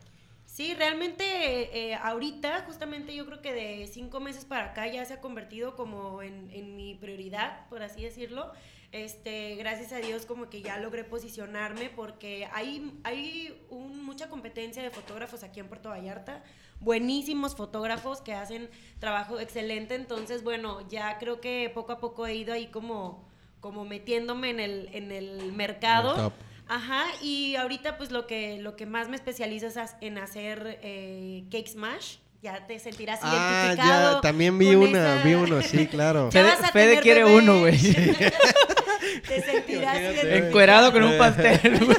Sí, 0.52 0.74
realmente 0.74 1.24
eh, 1.24 1.94
ahorita, 1.94 2.64
justamente 2.66 3.14
yo 3.14 3.24
creo 3.24 3.40
que 3.40 3.54
de 3.54 3.86
cinco 3.86 4.20
meses 4.20 4.44
para 4.44 4.66
acá 4.66 4.86
ya 4.86 5.02
se 5.06 5.14
ha 5.14 5.20
convertido 5.22 5.76
como 5.76 6.20
en, 6.20 6.50
en 6.52 6.76
mi 6.76 6.94
prioridad, 6.94 7.66
por 7.70 7.82
así 7.82 8.02
decirlo. 8.02 8.52
Este, 8.92 9.54
gracias 9.54 9.94
a 9.94 9.96
Dios 9.96 10.26
como 10.26 10.50
que 10.50 10.60
ya 10.60 10.76
logré 10.76 11.04
posicionarme 11.04 11.88
porque 11.88 12.50
hay, 12.52 12.92
hay 13.02 13.58
mucha 13.70 14.28
competencia 14.28 14.82
de 14.82 14.90
fotógrafos 14.90 15.42
aquí 15.42 15.58
en 15.58 15.68
Puerto 15.68 15.88
Vallarta, 15.88 16.44
buenísimos 16.80 17.56
fotógrafos 17.56 18.20
que 18.20 18.34
hacen 18.34 18.68
trabajo 18.98 19.40
excelente, 19.40 19.94
entonces 19.94 20.44
bueno, 20.44 20.86
ya 20.86 21.16
creo 21.16 21.40
que 21.40 21.70
poco 21.72 21.92
a 21.92 21.98
poco 21.98 22.26
he 22.26 22.34
ido 22.34 22.52
ahí 22.52 22.66
como, 22.66 23.26
como 23.60 23.86
metiéndome 23.86 24.50
en 24.50 24.60
el, 24.60 24.90
en 24.92 25.12
el 25.12 25.50
mercado. 25.52 26.30
Ajá, 26.68 27.04
y 27.20 27.56
ahorita 27.56 27.98
pues 27.98 28.10
lo 28.10 28.26
que, 28.26 28.58
lo 28.58 28.76
que 28.76 28.86
más 28.86 29.08
me 29.08 29.16
especializo 29.16 29.66
es 29.66 29.76
en 30.00 30.18
hacer 30.18 30.78
eh, 30.82 31.44
cake 31.50 31.68
smash. 31.68 32.16
Ya 32.42 32.66
te 32.66 32.78
sentirás 32.80 33.20
Ah, 33.22 33.66
identificado. 33.68 34.14
ya, 34.16 34.20
también 34.20 34.58
vi 34.58 34.74
una, 34.74 35.14
esa- 35.16 35.24
vi 35.24 35.34
uno, 35.34 35.62
sí, 35.62 35.86
claro. 35.90 36.30
Fede, 36.72 36.98
quiere 37.00 37.22
bebé. 37.24 37.36
uno, 37.36 37.60
güey. 37.60 37.78
Te 39.28 39.42
sentirás 39.42 39.96
Imagínate. 39.98 40.12
identificado. 40.14 40.46
Encuerado 40.46 40.92
con 40.92 41.02
un 41.04 41.18
pastel, 41.18 41.78
güey. 41.84 41.96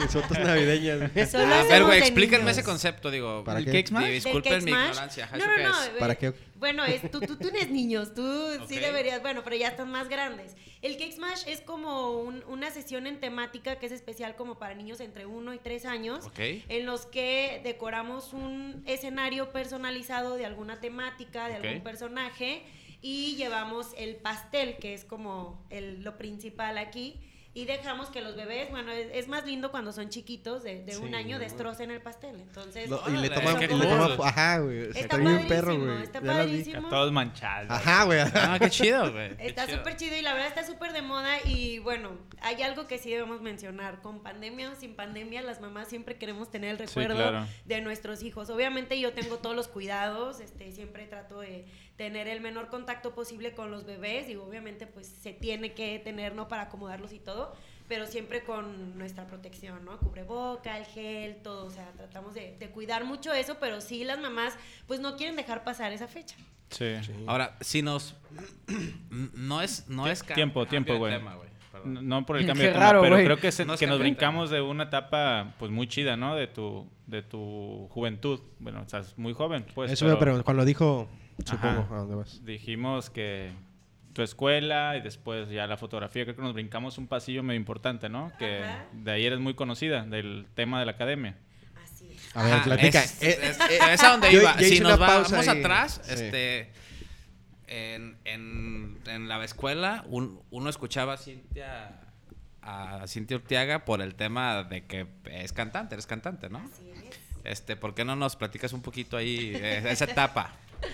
Mis 0.00 0.12
fotos 0.12 0.38
navideñas. 0.38 1.12
güey. 1.12 1.26
Solo 1.26 1.54
A 1.54 1.62
ver, 1.64 1.84
güey, 1.84 1.98
explíquenme 2.00 2.44
niños. 2.44 2.58
ese 2.58 2.64
concepto, 2.64 3.10
digo. 3.10 3.42
¿Para 3.44 3.58
¿El 3.58 3.64
qué? 3.66 3.72
cake 3.72 3.88
smash? 3.88 4.04
¿Del 4.04 4.12
Disculpen 4.14 4.64
mi 4.64 4.70
ignorancia. 4.70 5.28
No, 5.32 5.36
¿eso 5.38 5.46
no, 5.46 5.92
no. 5.92 5.98
¿Para 5.98 6.14
qué? 6.14 6.32
Bueno, 6.56 6.84
es, 6.84 7.10
tú, 7.10 7.20
tú 7.20 7.36
tienes 7.36 7.70
niños, 7.70 8.14
tú 8.14 8.22
sí 8.68 8.76
deberías, 8.78 9.22
bueno, 9.22 9.42
pero 9.44 9.56
ya 9.56 9.68
están 9.68 9.90
más 9.90 10.08
grandes. 10.08 10.56
El 10.82 10.96
Cake 10.96 11.12
Smash 11.12 11.42
es 11.46 11.60
como 11.60 12.12
un- 12.20 12.44
una 12.48 12.70
sesión 12.70 13.06
en 13.06 13.18
temática 13.20 13.78
que 13.78 13.86
es 13.86 13.92
especial 13.92 14.36
como 14.36 14.58
para 14.58 14.74
niños 14.74 15.00
entre 15.00 15.26
1 15.26 15.54
y 15.54 15.58
3 15.58 15.84
años, 15.86 16.26
Ok. 16.26 16.38
en 16.38 16.86
los 16.86 17.06
que 17.06 17.60
decoramos 17.64 18.32
un 18.32 18.82
escenario 18.86 19.50
personalizado 19.50 20.36
de 20.36 20.46
alguna 20.46 20.80
temática, 20.80 21.48
de 21.48 21.54
algún 21.56 21.82
personaje, 21.82 22.62
y 23.02 23.36
llevamos 23.36 23.88
el 23.96 24.16
pastel, 24.16 24.76
que 24.78 24.94
es 24.94 25.04
como 25.04 25.64
el- 25.70 26.02
lo 26.02 26.16
principal 26.18 26.78
aquí. 26.78 27.20
Y 27.58 27.64
dejamos 27.64 28.08
que 28.10 28.20
los 28.20 28.36
bebés, 28.36 28.70
bueno, 28.70 28.92
es, 28.92 29.08
es 29.12 29.26
más 29.26 29.44
lindo 29.44 29.72
cuando 29.72 29.90
son 29.92 30.10
chiquitos, 30.10 30.62
de, 30.62 30.84
de 30.84 30.96
un 30.98 31.14
año, 31.14 31.40
destrocen 31.40 31.90
el 31.90 32.00
pastel. 32.00 32.36
Entonces, 32.40 32.88
Lo- 32.88 33.02
y 33.08 33.12
le 33.12 33.18
Órale, 33.18 33.30
toma, 33.30 33.58
qué 33.58 33.64
y 33.64 33.68
le 33.68 33.84
toma- 33.86 34.16
cool. 34.16 34.26
ajá, 34.26 34.58
güey. 34.58 34.78
Está 34.82 35.00
Está 35.00 35.16
bien 35.16 35.26
padrísimo, 35.32 35.48
perro, 35.48 35.78
güey. 35.78 36.02
está 36.02 36.20
Ya 36.20 36.26
padrísimo. 36.32 36.88
Todos 36.88 37.12
manchados. 37.12 37.70
Ajá, 37.70 38.04
güey. 38.04 38.20
Ah, 38.34 38.58
qué 38.60 38.70
chido, 38.70 39.10
güey. 39.12 39.34
Está 39.40 39.66
súper 39.68 39.96
chido 39.96 40.16
y 40.16 40.22
la 40.22 40.34
verdad 40.34 40.48
está 40.48 40.64
súper 40.64 40.92
de 40.92 41.02
moda 41.02 41.36
y 41.46 41.80
bueno, 41.80 42.10
hay 42.42 42.62
algo 42.62 42.86
que 42.86 42.98
sí 42.98 43.10
debemos 43.10 43.40
mencionar, 43.40 44.00
con 44.02 44.20
pandemia 44.22 44.70
o 44.70 44.76
sin 44.76 44.94
pandemia, 44.94 45.42
las 45.42 45.60
mamás 45.60 45.88
siempre 45.88 46.16
queremos 46.16 46.50
tener 46.52 46.70
el 46.70 46.78
Sí, 46.78 46.84
recuerdo 47.00 47.16
claro. 47.28 47.46
de 47.64 47.80
nuestros 47.80 48.22
hijos. 48.22 48.50
Obviamente 48.50 49.00
yo 49.00 49.12
tengo 49.12 49.38
todos 49.38 49.56
los 49.56 49.66
cuidados, 49.66 50.38
este, 50.38 50.70
siempre 50.70 51.06
trato 51.06 51.40
de 51.40 51.64
tener 51.98 52.28
el 52.28 52.40
menor 52.40 52.68
contacto 52.68 53.12
posible 53.14 53.52
con 53.52 53.70
los 53.70 53.84
bebés 53.84 54.30
y 54.30 54.36
obviamente 54.36 54.86
pues 54.86 55.06
se 55.08 55.34
tiene 55.34 55.74
que 55.74 55.98
tener, 55.98 56.34
¿no? 56.34 56.48
Para 56.48 56.62
acomodarlos 56.62 57.12
y 57.12 57.18
todo, 57.18 57.52
pero 57.88 58.06
siempre 58.06 58.44
con 58.44 58.96
nuestra 58.96 59.26
protección, 59.26 59.84
¿no? 59.84 59.98
Cubreboca, 59.98 60.78
el 60.78 60.86
gel, 60.86 61.42
todo, 61.42 61.66
o 61.66 61.70
sea, 61.70 61.90
tratamos 61.96 62.34
de, 62.34 62.56
de 62.56 62.70
cuidar 62.70 63.04
mucho 63.04 63.34
eso, 63.34 63.56
pero 63.60 63.80
sí 63.80 64.04
las 64.04 64.20
mamás 64.20 64.56
pues 64.86 65.00
no 65.00 65.16
quieren 65.16 65.34
dejar 65.36 65.64
pasar 65.64 65.92
esa 65.92 66.06
fecha. 66.08 66.36
Sí. 66.70 66.94
Ahora, 67.26 67.56
si 67.60 67.82
nos. 67.82 68.14
No 69.10 69.60
es. 69.60 69.88
No 69.88 70.06
es 70.06 70.22
Tiempo, 70.22 70.66
tiempo, 70.66 70.96
güey. 70.96 71.18
No 71.84 72.02
no 72.02 72.26
por 72.26 72.36
el 72.36 72.42
Qué 72.42 72.48
cambio 72.48 72.66
de 72.66 72.72
tema, 72.72 72.84
raro, 72.84 73.02
pero 73.02 73.16
creo 73.16 73.36
que, 73.38 73.52
se- 73.52 73.64
No 73.64 73.74
es 73.74 73.80
que 73.80 73.86
nos 73.86 73.98
brincamos 73.98 74.50
de 74.50 74.60
una 74.60 74.84
etapa 74.84 75.54
pues 75.58 75.70
muy 75.70 75.86
chida, 75.88 76.16
¿no? 76.16 76.34
De 76.34 76.46
tu, 76.46 76.88
de 77.06 77.22
tu 77.22 77.88
juventud. 77.90 78.40
Bueno, 78.58 78.82
o 78.84 78.88
sea, 78.88 79.00
es 79.00 79.16
muy 79.16 79.32
joven, 79.32 79.64
pues. 79.74 79.90
Eso 79.90 80.04
pero 80.06 80.18
preguntó. 80.18 80.44
Cuando 80.44 80.64
dijo, 80.64 81.08
supongo, 81.44 81.80
Ajá. 81.82 81.94
¿a 81.94 81.98
dónde 81.98 82.14
vas? 82.16 82.44
Dijimos 82.44 83.10
que 83.10 83.50
tu 84.12 84.22
escuela 84.22 84.96
y 84.96 85.00
después 85.00 85.48
ya 85.48 85.66
la 85.66 85.76
fotografía, 85.76 86.24
creo 86.24 86.34
que 86.36 86.42
nos 86.42 86.54
brincamos 86.54 86.98
un 86.98 87.06
pasillo 87.06 87.42
medio 87.42 87.58
importante, 87.60 88.08
¿no? 88.08 88.32
Que 88.38 88.64
Ajá. 88.64 88.86
de 88.92 89.10
ahí 89.12 89.24
eres 89.26 89.38
muy 89.38 89.54
conocida, 89.54 90.02
del 90.04 90.46
tema 90.54 90.80
de 90.80 90.86
la 90.86 90.92
academia. 90.92 91.36
Así 91.84 92.10
es. 92.10 92.36
A 92.36 92.42
ver, 92.42 92.52
Ajá, 92.54 92.64
platica. 92.64 93.02
Es, 93.04 93.22
Eh, 93.22 93.38
es- 93.42 93.58
es 93.60 94.02
a 94.02 94.08
donde 94.10 94.32
iba. 94.32 94.56
yo 94.56 94.64
si 94.66 94.80
nos 94.80 94.98
vamos 94.98 95.32
ahí. 95.32 95.48
atrás, 95.48 96.00
Sí. 96.04 96.12
este. 96.14 96.72
En, 97.70 98.16
en, 98.24 98.98
en 99.06 99.28
la 99.28 99.44
escuela, 99.44 100.02
un- 100.08 100.40
uno 100.50 100.70
escuchaba 100.70 101.12
a 101.12 101.16
Cintia, 101.18 102.00
a 102.62 103.06
Cintia 103.06 103.36
Urtiaga 103.36 103.84
por 103.84 104.00
el 104.00 104.14
tema 104.14 104.64
de 104.64 104.86
que 104.86 105.06
es 105.26 105.52
cantante, 105.52 105.94
eres 105.94 106.06
cantante, 106.06 106.48
¿no? 106.48 106.58
Así 106.60 106.90
es. 106.90 107.18
Este, 107.44 107.76
¿por 107.76 107.94
qué 107.94 108.04
no 108.06 108.16
nos 108.16 108.36
platicas 108.36 108.72
un 108.72 108.80
poquito 108.80 109.16
ahí 109.18 109.52
eh, 109.54 109.84
esa 109.86 110.06
etapa? 110.06 110.52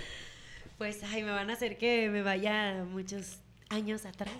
Pues, 0.79 1.03
ay, 1.05 1.23
me 1.23 1.31
van 1.31 1.51
a 1.51 1.53
hacer 1.55 1.79
que 1.79 2.09
me 2.11 2.23
vaya 2.23 2.85
muchos 2.85 3.39
años 3.71 4.05
atrás. 4.07 4.33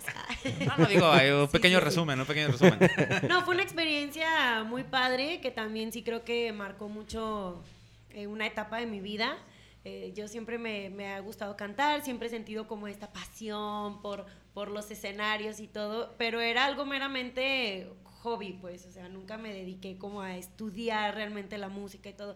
No, 0.65 0.77
no 0.77 0.85
digo, 0.85 1.07
hay 1.07 1.31
un 1.31 1.47
Sí, 1.51 1.51
pequeño 1.53 1.77
sí, 1.79 1.81
sí. 1.81 1.85
resumen, 1.85 2.19
un 2.19 2.25
pequeño 2.25 2.47
resumen. 2.49 2.79
No, 3.29 3.43
fue 3.43 3.53
una 3.55 3.63
experiencia 3.63 4.63
muy 4.63 4.83
padre 4.83 5.41
que 5.41 5.51
también 5.51 5.91
sí 5.91 6.03
creo 6.03 6.23
que 6.23 6.51
marcó 6.53 6.89
mucho 6.89 7.63
eh, 8.09 8.27
una 8.27 8.45
etapa 8.45 8.79
de 8.79 8.85
mi 8.85 8.99
vida. 9.01 9.37
Eh, 9.83 10.13
yo 10.15 10.27
siempre 10.27 10.57
me, 10.57 10.89
me 10.89 11.13
ha 11.13 11.19
gustado 11.19 11.55
cantar, 11.55 12.01
siempre 12.03 12.27
he 12.27 12.31
sentido 12.31 12.67
como 12.67 12.87
esta 12.87 13.11
pasión 13.13 14.01
por, 14.01 14.25
por 14.53 14.69
los 14.71 14.89
escenarios 14.89 15.59
y 15.59 15.67
todo, 15.67 16.15
pero 16.17 16.41
era 16.41 16.65
algo 16.65 16.85
meramente 16.85 17.87
hobby, 18.23 18.53
pues, 18.53 18.85
o 18.87 18.91
sea, 18.91 19.07
nunca 19.09 19.37
me 19.37 19.53
dediqué 19.53 19.99
como 19.99 20.21
a 20.21 20.35
estudiar 20.37 21.13
realmente 21.13 21.59
la 21.59 21.69
música 21.69 22.09
y 22.09 22.13
todo. 22.13 22.35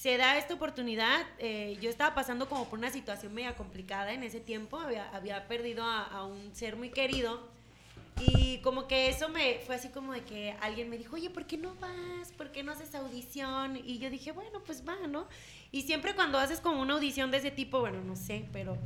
Se 0.00 0.16
da 0.16 0.38
esta 0.38 0.54
oportunidad, 0.54 1.26
eh, 1.38 1.76
yo 1.82 1.90
estaba 1.90 2.14
pasando 2.14 2.48
como 2.48 2.64
por 2.70 2.78
una 2.78 2.90
situación 2.90 3.34
media 3.34 3.54
complicada 3.54 4.14
en 4.14 4.22
ese 4.22 4.40
tiempo, 4.40 4.78
había, 4.78 5.10
había 5.10 5.46
perdido 5.46 5.84
a, 5.84 6.04
a 6.04 6.24
un 6.24 6.54
ser 6.54 6.76
muy 6.76 6.88
querido 6.88 7.46
y 8.18 8.60
como 8.62 8.88
que 8.88 9.10
eso 9.10 9.28
me 9.28 9.58
fue 9.66 9.74
así 9.74 9.90
como 9.90 10.14
de 10.14 10.22
que 10.22 10.56
alguien 10.62 10.88
me 10.88 10.96
dijo, 10.96 11.16
oye, 11.16 11.28
¿por 11.28 11.44
qué 11.44 11.58
no 11.58 11.74
vas? 11.74 12.32
¿Por 12.38 12.50
qué 12.50 12.62
no 12.62 12.72
haces 12.72 12.94
audición? 12.94 13.76
Y 13.76 13.98
yo 13.98 14.08
dije, 14.08 14.32
bueno, 14.32 14.62
pues 14.64 14.88
va, 14.88 15.06
¿no? 15.06 15.28
Y 15.70 15.82
siempre 15.82 16.14
cuando 16.14 16.38
haces 16.38 16.60
como 16.60 16.80
una 16.80 16.94
audición 16.94 17.30
de 17.30 17.36
ese 17.36 17.50
tipo, 17.50 17.80
bueno, 17.80 18.00
no 18.02 18.16
sé, 18.16 18.46
pero 18.54 18.78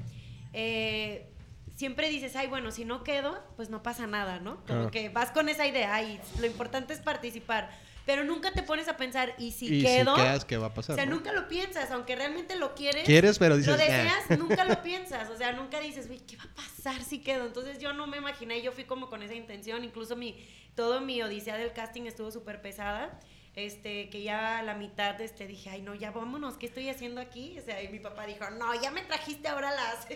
eh, 0.52 1.28
siempre 1.76 2.08
dices, 2.08 2.34
ay, 2.34 2.48
bueno, 2.48 2.72
si 2.72 2.84
no 2.84 3.04
quedo, 3.04 3.40
pues 3.54 3.70
no 3.70 3.84
pasa 3.84 4.08
nada, 4.08 4.40
¿no? 4.40 4.64
Como 4.66 4.90
que 4.90 5.10
vas 5.10 5.30
con 5.30 5.48
esa 5.48 5.64
idea 5.64 6.02
y 6.02 6.20
lo 6.40 6.46
importante 6.46 6.92
es 6.92 6.98
participar. 6.98 7.70
Pero 8.06 8.22
nunca 8.24 8.52
te 8.52 8.62
pones 8.62 8.86
a 8.88 8.96
pensar, 8.98 9.34
¿y 9.38 9.52
si 9.52 9.78
y 9.78 9.82
quedo? 9.82 10.14
si 10.14 10.20
quedas, 10.22 10.44
¿qué 10.44 10.58
va 10.58 10.66
a 10.66 10.70
o 10.70 10.74
pasar? 10.74 10.96
sea, 10.96 11.06
no? 11.06 11.14
nunca 11.16 11.32
lo 11.32 11.48
piensas, 11.48 11.90
aunque 11.90 12.14
realmente 12.14 12.54
lo 12.56 12.74
quieres. 12.74 13.04
Quieres, 13.04 13.38
pero 13.38 13.54
Lo 13.54 13.58
dices, 13.58 13.74
"Ah". 13.74 13.76
deseas, 13.78 14.30
nunca 14.38 14.64
lo 14.64 14.82
piensas, 14.82 15.30
o 15.30 15.36
sea, 15.36 15.52
nunca 15.52 15.80
dices, 15.80 16.06
güey, 16.06 16.20
¿qué 16.20 16.36
va 16.36 16.44
a 16.44 16.54
pasar 16.54 17.02
si 17.02 17.20
quedo? 17.20 17.46
Entonces 17.46 17.78
yo 17.78 17.92
no 17.94 18.06
me 18.06 18.18
imaginé, 18.18 18.60
yo 18.60 18.72
fui 18.72 18.84
como 18.84 19.08
con 19.08 19.22
esa 19.22 19.34
intención, 19.34 19.84
incluso 19.84 20.16
mi, 20.16 20.36
todo 20.74 21.00
mi 21.00 21.22
odisea 21.22 21.56
del 21.56 21.72
casting 21.72 22.02
estuvo 22.02 22.30
súper 22.30 22.60
pesada, 22.60 23.18
este, 23.56 24.10
que 24.10 24.22
ya 24.22 24.58
a 24.58 24.62
la 24.62 24.74
mitad, 24.74 25.18
este, 25.20 25.46
dije, 25.46 25.70
ay, 25.70 25.80
no, 25.80 25.94
ya 25.94 26.10
vámonos, 26.10 26.58
¿qué 26.58 26.66
estoy 26.66 26.88
haciendo 26.90 27.20
aquí? 27.22 27.56
O 27.58 27.62
sea, 27.62 27.82
y 27.82 27.88
mi 27.88 28.00
papá 28.00 28.26
dijo, 28.26 28.50
no, 28.50 28.74
ya 28.82 28.90
me 28.90 29.00
trajiste 29.02 29.48
ahora 29.48 29.70
las... 29.70 30.06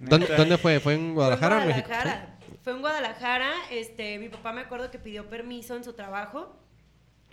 ¿Dónde, 0.00 0.28
dónde 0.36 0.56
fue? 0.56 0.80
¿Fue 0.80 0.94
en 0.94 1.12
Guadalajara 1.14 1.56
o 1.56 1.58
Fue 1.58 1.62
en 1.70 1.76
México? 1.76 1.88
Guadalajara. 1.88 2.38
Fue 2.62 2.72
en 2.72 2.80
Guadalajara. 2.80 3.50
Este, 3.70 4.18
mi 4.18 4.28
papá 4.28 4.52
me 4.52 4.60
acuerdo 4.62 4.90
que 4.90 4.98
pidió 4.98 5.28
permiso 5.28 5.74
en 5.76 5.82
su 5.84 5.92
trabajo 5.94 6.56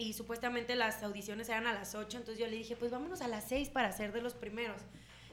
y 0.02 0.14
supuestamente 0.14 0.76
las 0.76 1.04
audiciones 1.04 1.48
eran 1.50 1.68
a 1.68 1.74
las 1.74 1.94
8, 1.94 2.18
entonces 2.18 2.40
yo 2.40 2.48
le 2.48 2.58
dije, 2.58 2.76
pues 2.76 2.92
vámonos 2.92 3.22
a 3.22 3.28
las 3.28 3.48
6 3.48 3.70
para 3.70 3.92
ser 3.92 4.12
de 4.12 4.22
los 4.22 4.34
primeros. 4.34 4.82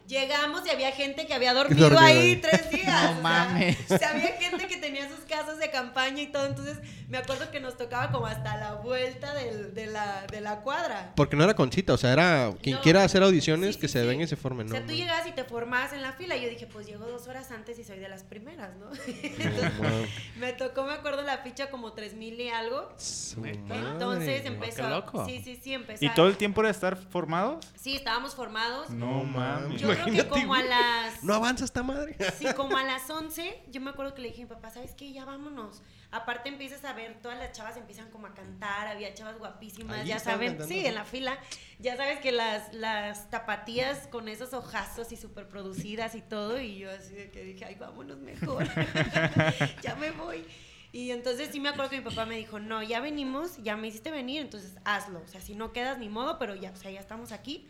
Llegamos 0.08 0.62
y 0.66 0.70
había 0.70 0.90
gente 0.92 1.26
que 1.26 1.34
había 1.34 1.52
dormido, 1.54 1.82
Dormido 1.90 2.02
ahí 2.04 2.16
ahí. 2.18 2.36
tres 2.36 2.70
días. 2.72 2.86
No 2.86 3.10
o 3.10 3.12
sea, 3.12 3.20
mames. 3.22 3.76
o 3.90 3.98
sea, 3.98 4.10
había 4.10 4.32
gente 4.38 4.66
que 4.66 4.78
tenía 4.78 5.06
sus 5.08 5.20
casas 5.20 5.58
de 5.58 5.70
campaña 5.70 6.22
y 6.22 6.28
todo, 6.28 6.46
entonces 6.46 6.78
me 7.08 7.18
acuerdo 7.18 7.50
que 7.50 7.60
nos 7.60 7.76
tocaba 7.76 8.10
como 8.10 8.26
hasta 8.26 8.56
la 8.56 8.74
vuelta 8.74 9.34
del- 9.34 9.74
de, 9.74 9.86
la, 9.86 10.26
de 10.30 10.40
la 10.40 10.60
cuadra. 10.62 11.12
Porque 11.14 11.36
no 11.36 11.44
era 11.44 11.54
con 11.54 11.70
cita, 11.70 11.92
o 11.92 11.98
sea, 11.98 12.12
era 12.12 12.52
quien 12.62 12.76
No. 12.76 12.82
quiera 12.82 13.04
hacer 13.04 13.22
audiciones 13.22 13.74
Sí, 13.74 13.80
que 13.82 13.88
sí, 13.88 13.92
se 13.94 14.00
sí. 14.02 14.06
venga 14.06 14.24
y 14.24 14.26
se 14.26 14.36
formen. 14.36 14.66
O 14.66 14.70
¿no? 14.70 14.76
sea, 14.76 14.86
tú 14.86 14.92
llegabas 14.94 15.26
y 15.26 15.32
te 15.32 15.44
formabas 15.44 15.92
en 15.92 16.00
la 16.02 16.12
fila. 16.12 16.36
y 16.36 16.42
Yo 16.42 16.48
dije, 16.48 16.66
pues 16.66 16.86
llego 16.86 17.04
dos 17.06 17.26
horas 17.28 17.50
antes 17.50 17.78
y 17.78 17.84
soy 17.84 17.98
de 17.98 18.08
las 18.08 18.24
primeras, 18.24 18.76
¿no? 18.76 18.86
Entonces, 19.06 20.08
me 20.38 20.52
tocó, 20.54 20.84
me 20.84 20.92
acuerdo, 20.94 21.22
la 21.22 21.38
ficha 21.38 21.70
como 21.70 21.92
tres 21.92 22.14
mil 22.14 22.40
y 22.40 22.48
algo. 22.48 22.90
Su 22.96 23.44
Entonces 23.44 24.26
madre. 24.42 24.46
empezó. 24.46 24.82
qué 24.82 24.88
loco. 24.88 25.26
Sí, 25.26 25.42
sí, 25.44 25.60
sí, 25.62 25.74
empezó. 25.74 26.04
¿Y 26.04 26.08
todo 26.10 26.28
el 26.28 26.36
tiempo 26.36 26.60
era 26.62 26.70
estar 26.70 26.96
formados? 26.96 27.66
Sí, 27.78 27.96
estábamos 27.96 28.34
formados. 28.34 28.90
No 28.90 29.24
mames. 29.24 29.80
Yo 29.80 29.88
que 30.04 30.10
Imagínate, 30.10 30.28
como 30.28 30.54
a 30.54 30.58
güey. 30.58 30.68
las. 30.68 31.22
No 31.24 31.34
avanza 31.34 31.64
esta 31.64 31.82
madre. 31.82 32.16
Sí, 32.38 32.46
como 32.56 32.76
a 32.76 32.84
las 32.84 33.08
11, 33.08 33.64
yo 33.70 33.80
me 33.80 33.90
acuerdo 33.90 34.14
que 34.14 34.22
le 34.22 34.28
dije 34.28 34.42
a 34.42 34.46
mi 34.46 34.50
papá, 34.50 34.70
¿sabes 34.70 34.94
qué? 34.94 35.12
Ya 35.12 35.24
vámonos. 35.24 35.82
Aparte 36.10 36.48
empiezas 36.48 36.84
a 36.84 36.94
ver, 36.94 37.20
todas 37.20 37.38
las 37.38 37.52
chavas 37.52 37.76
empiezan 37.76 38.10
como 38.10 38.26
a 38.26 38.34
cantar, 38.34 38.86
había 38.86 39.12
chavas 39.12 39.38
guapísimas, 39.38 40.06
ya 40.06 40.18
saben, 40.18 40.56
cantando. 40.56 40.74
sí, 40.74 40.86
en 40.86 40.94
la 40.94 41.04
fila, 41.04 41.38
ya 41.78 41.98
sabes 41.98 42.20
que 42.20 42.32
las, 42.32 42.72
las 42.72 43.28
tapatías 43.28 44.06
con 44.06 44.28
esos 44.28 44.54
ojazos 44.54 45.12
y 45.12 45.16
súper 45.16 45.48
producidas 45.48 46.14
y 46.14 46.22
todo, 46.22 46.58
y 46.60 46.78
yo 46.78 46.90
así 46.90 47.14
de 47.14 47.30
que 47.30 47.44
dije, 47.44 47.66
ay, 47.66 47.74
vámonos 47.74 48.18
mejor, 48.20 48.64
ya 49.82 49.96
me 49.96 50.10
voy. 50.12 50.46
Y 50.92 51.10
entonces 51.10 51.50
sí 51.52 51.60
me 51.60 51.68
acuerdo 51.68 51.90
que 51.90 51.98
mi 51.98 52.04
papá 52.04 52.24
me 52.24 52.36
dijo, 52.36 52.58
no, 52.58 52.82
ya 52.82 53.00
venimos, 53.00 53.62
ya 53.62 53.76
me 53.76 53.88
hiciste 53.88 54.10
venir, 54.10 54.40
entonces 54.40 54.76
hazlo, 54.86 55.20
o 55.22 55.28
sea, 55.28 55.42
si 55.42 55.54
no 55.54 55.72
quedas 55.72 55.98
ni 55.98 56.08
modo, 56.08 56.38
pero 56.38 56.54
ya, 56.54 56.70
o 56.70 56.76
sea, 56.76 56.90
ya 56.90 57.00
estamos 57.00 57.32
aquí. 57.32 57.68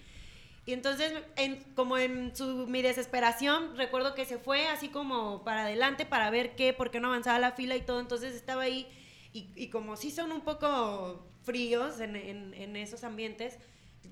Y 0.69 0.75
entonces, 0.75 1.15
en- 1.37 1.63
como 1.75 1.97
en 1.97 2.37
su, 2.37 2.45
mi 2.67 2.83
desesperación, 2.83 3.75
recuerdo 3.79 4.15
que 4.15 4.27
se 4.27 4.37
fue 4.37 4.67
así 4.67 4.89
como 4.89 5.43
para 5.43 5.63
adelante 5.63 6.05
para 6.05 6.29
ver 6.29 6.57
qué, 6.57 6.75
por 6.75 6.91
qué 6.91 7.01
no 7.01 7.09
avanzaba 7.09 7.39
la 7.39 7.53
fila 7.53 7.75
y 7.75 7.81
todo. 7.81 8.01
Entonces 8.01 8.35
estaba 8.35 8.65
ahí 8.65 8.87
y, 9.33 9.49
y 9.57 9.71
como 9.71 9.97
sí 9.97 10.11
son 10.11 10.31
un 10.31 10.43
poco 10.43 11.27
fríos 11.43 12.01
en, 12.01 12.17
en- 12.17 12.53
en 12.53 12.77
esos 12.77 13.03
ambientes, 13.03 13.57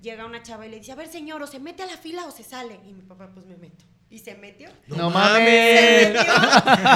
llega 0.01 0.25
una 0.25 0.41
chava 0.41 0.65
y 0.65 0.69
le 0.71 0.79
dice, 0.79 0.91
a 0.93 0.95
ver 0.95 1.09
señor, 1.09 1.43
o 1.43 1.45
se 1.45 1.59
mete 1.59 1.83
a 1.83 1.85
la 1.85 1.97
fila 1.97 2.25
o 2.25 2.31
se 2.31 2.43
sale. 2.43 2.79
Y 2.87 2.91
mi 2.91 3.03
papá, 3.03 3.29
pues 3.31 3.45
me 3.45 3.55
meto. 3.55 3.85
Y 4.09 4.17
se 4.17 4.33
metió. 4.33 4.69
No, 4.87 5.09
Se 5.09 5.13
mames. 5.13 6.11
metió. 6.11 6.33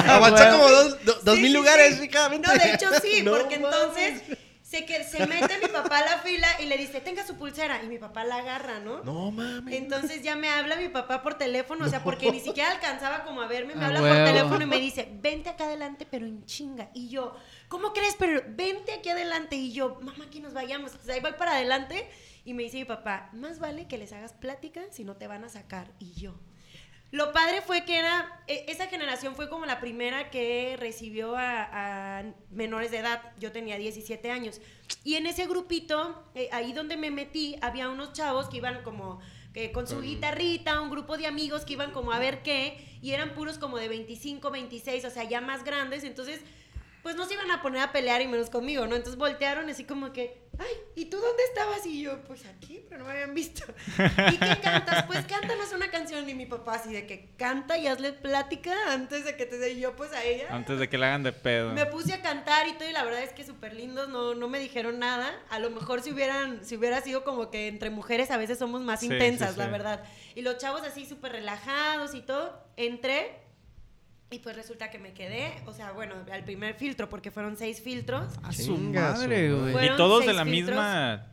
Avanzó 0.08 0.50
como 0.50 0.68
dos, 0.70 1.04
do- 1.04 1.20
dos 1.22 1.36
Sí, 1.36 1.42
mil 1.42 1.52
sí, 1.52 1.56
lugares, 1.56 1.98
sí. 2.00 2.10
No, 2.12 2.52
de 2.52 2.72
hecho 2.74 2.88
sí, 3.00 3.20
No 3.22 3.30
porque 3.30 3.60
mames. 3.60 3.76
entonces 3.76 4.38
se, 4.72 4.86
que, 4.86 5.04
se 5.04 5.26
mete 5.26 5.58
mi 5.58 5.68
papá 5.68 5.98
a 5.98 6.04
la 6.04 6.18
fila 6.18 6.48
y 6.58 6.64
le 6.64 6.78
dice, 6.78 7.02
tenga 7.02 7.26
su 7.26 7.34
pulsera. 7.36 7.82
Y 7.82 7.88
mi 7.88 7.98
papá 7.98 8.24
la 8.24 8.36
agarra, 8.36 8.80
¿no? 8.80 9.04
No 9.04 9.30
mames. 9.30 9.74
Entonces 9.74 10.22
ya 10.22 10.34
me 10.34 10.48
habla 10.48 10.76
mi 10.76 10.88
papá 10.88 11.22
por 11.22 11.34
teléfono, 11.34 11.84
o 11.84 11.88
sea, 11.90 12.02
porque 12.02 12.32
ni 12.32 12.40
siquiera 12.40 12.70
alcanzaba 12.70 13.22
como 13.22 13.42
a 13.42 13.46
verme, 13.46 13.74
me 13.74 13.84
habla 13.84 14.00
huevo. 14.00 14.14
por 14.14 14.24
teléfono 14.24 14.62
y 14.62 14.66
me 14.66 14.78
dice, 14.78 15.06
vente 15.20 15.50
acá 15.50 15.64
adelante, 15.64 16.06
pero 16.10 16.24
en 16.24 16.46
chinga. 16.46 16.88
Y 16.94 17.10
yo, 17.10 17.36
¿cómo 17.68 17.92
crees? 17.92 18.16
Pero 18.18 18.42
vente 18.48 18.94
aquí 18.94 19.10
adelante. 19.10 19.56
Y 19.56 19.72
yo, 19.72 19.98
mamá, 20.00 20.30
que 20.30 20.40
nos 20.40 20.54
vayamos. 20.54 20.92
Sea, 21.04 21.16
ahí 21.16 21.20
voy 21.20 21.32
para 21.32 21.52
adelante 21.52 22.08
y 22.46 22.54
me 22.54 22.62
dice 22.62 22.78
mi 22.78 22.86
papá, 22.86 23.28
más 23.34 23.58
vale 23.58 23.86
que 23.88 23.98
les 23.98 24.14
hagas 24.14 24.32
plática 24.32 24.80
si 24.90 25.04
no 25.04 25.16
te 25.16 25.26
van 25.26 25.44
a 25.44 25.50
sacar. 25.50 25.92
Y 25.98 26.14
yo. 26.14 26.34
Lo 27.12 27.30
padre 27.32 27.60
fue 27.60 27.84
que 27.84 27.98
era, 27.98 28.42
e- 28.46 28.64
esa 28.68 28.86
generación 28.86 29.36
fue 29.36 29.48
como 29.50 29.66
la 29.66 29.80
primera 29.80 30.30
que 30.30 30.76
recibió 30.80 31.36
a, 31.36 32.20
a 32.20 32.24
menores 32.50 32.90
de 32.90 32.98
edad. 32.98 33.20
Yo 33.38 33.52
tenía 33.52 33.76
17 33.76 34.30
años. 34.30 34.62
Y 35.04 35.16
en 35.16 35.26
ese 35.26 35.46
grupito, 35.46 36.24
eh, 36.34 36.48
ahí 36.52 36.72
donde 36.72 36.96
me 36.96 37.10
metí, 37.10 37.56
había 37.60 37.90
unos 37.90 38.14
chavos 38.14 38.48
que 38.48 38.56
iban 38.56 38.82
como 38.82 39.20
que 39.52 39.70
con 39.72 39.86
su 39.86 40.00
guitarrita, 40.00 40.80
un 40.80 40.88
grupo 40.88 41.18
de 41.18 41.26
amigos 41.26 41.66
que 41.66 41.74
iban 41.74 41.90
como 41.90 42.12
a 42.12 42.18
ver 42.18 42.42
qué, 42.42 42.78
y 43.02 43.10
eran 43.12 43.34
puros 43.34 43.58
como 43.58 43.76
de 43.76 43.88
25, 43.88 44.50
26, 44.50 45.04
o 45.04 45.10
sea, 45.10 45.24
ya 45.24 45.42
más 45.42 45.64
grandes. 45.64 46.04
Entonces, 46.04 46.40
pues 47.02 47.16
no 47.16 47.26
se 47.26 47.34
iban 47.34 47.50
a 47.50 47.60
poner 47.62 47.82
a 47.82 47.92
pelear 47.92 48.22
y 48.22 48.28
menos 48.28 48.48
conmigo, 48.48 48.86
¿no? 48.86 48.94
Entonces 48.94 49.18
voltearon 49.18 49.68
así 49.68 49.84
como 49.84 50.12
que, 50.12 50.40
ay, 50.56 50.72
¿y 50.94 51.06
tú 51.06 51.18
dónde 51.18 51.42
estabas? 51.48 51.84
Y 51.84 52.02
yo, 52.02 52.22
pues 52.22 52.46
aquí, 52.46 52.84
pero 52.88 53.00
no 53.00 53.06
me 53.06 53.12
habían 53.12 53.34
visto. 53.34 53.64
¿Y 53.98 54.36
qué 54.36 54.60
cantas? 54.62 55.04
Pues 55.06 55.26
cántanos 55.26 55.72
una 55.72 55.90
canción. 55.90 56.28
Y 56.28 56.34
mi 56.34 56.46
papá 56.46 56.74
así 56.74 56.92
de 56.92 57.06
que 57.06 57.30
canta 57.36 57.76
y 57.76 57.88
hazle 57.88 58.12
plática 58.12 58.72
antes 58.88 59.24
de 59.24 59.36
que 59.36 59.46
te 59.46 59.58
dé 59.58 59.78
yo, 59.80 59.96
pues 59.96 60.12
a 60.12 60.22
ella. 60.22 60.46
Antes 60.50 60.78
de 60.78 60.88
que 60.88 60.96
la 60.96 61.08
hagan 61.08 61.24
de 61.24 61.32
pedo. 61.32 61.72
Me 61.72 61.86
puse 61.86 62.12
a 62.12 62.22
cantar 62.22 62.68
y 62.68 62.74
todo, 62.74 62.88
y 62.88 62.92
la 62.92 63.02
verdad 63.02 63.22
es 63.24 63.32
que 63.32 63.44
súper 63.44 63.74
lindos, 63.74 64.08
no, 64.08 64.36
no 64.36 64.48
me 64.48 64.60
dijeron 64.60 65.00
nada. 65.00 65.34
A 65.50 65.58
lo 65.58 65.70
mejor 65.70 66.02
si 66.02 66.12
hubieran, 66.12 66.64
si 66.64 66.76
hubiera 66.76 67.00
sido 67.00 67.24
como 67.24 67.50
que 67.50 67.66
entre 67.66 67.90
mujeres 67.90 68.30
a 68.30 68.36
veces 68.36 68.58
somos 68.58 68.80
más 68.82 69.00
Sí, 69.00 69.06
intensas, 69.06 69.54
sí, 69.54 69.58
la 69.58 69.66
verdad. 69.66 70.04
Y 70.36 70.42
los 70.42 70.58
chavos 70.58 70.82
así 70.82 71.04
súper 71.04 71.32
relajados 71.32 72.14
y 72.14 72.20
todo. 72.22 72.62
Entré 72.76 73.41
y 74.32 74.38
pues 74.38 74.56
resulta 74.56 74.90
que 74.90 74.98
me 74.98 75.12
quedé, 75.12 75.52
o 75.66 75.72
sea, 75.72 75.92
bueno, 75.92 76.14
al 76.30 76.44
primer 76.44 76.74
filtro, 76.74 77.08
porque 77.08 77.30
fueron 77.30 77.56
seis 77.56 77.80
filtros. 77.80 78.32
A 78.42 78.52
su 78.52 78.76
madre, 78.76 79.52
güey. 79.52 79.86
Y 79.86 79.96
todos 79.96 80.24
de 80.26 80.32
la 80.32 80.44
filtros. 80.44 80.76
misma 80.76 81.26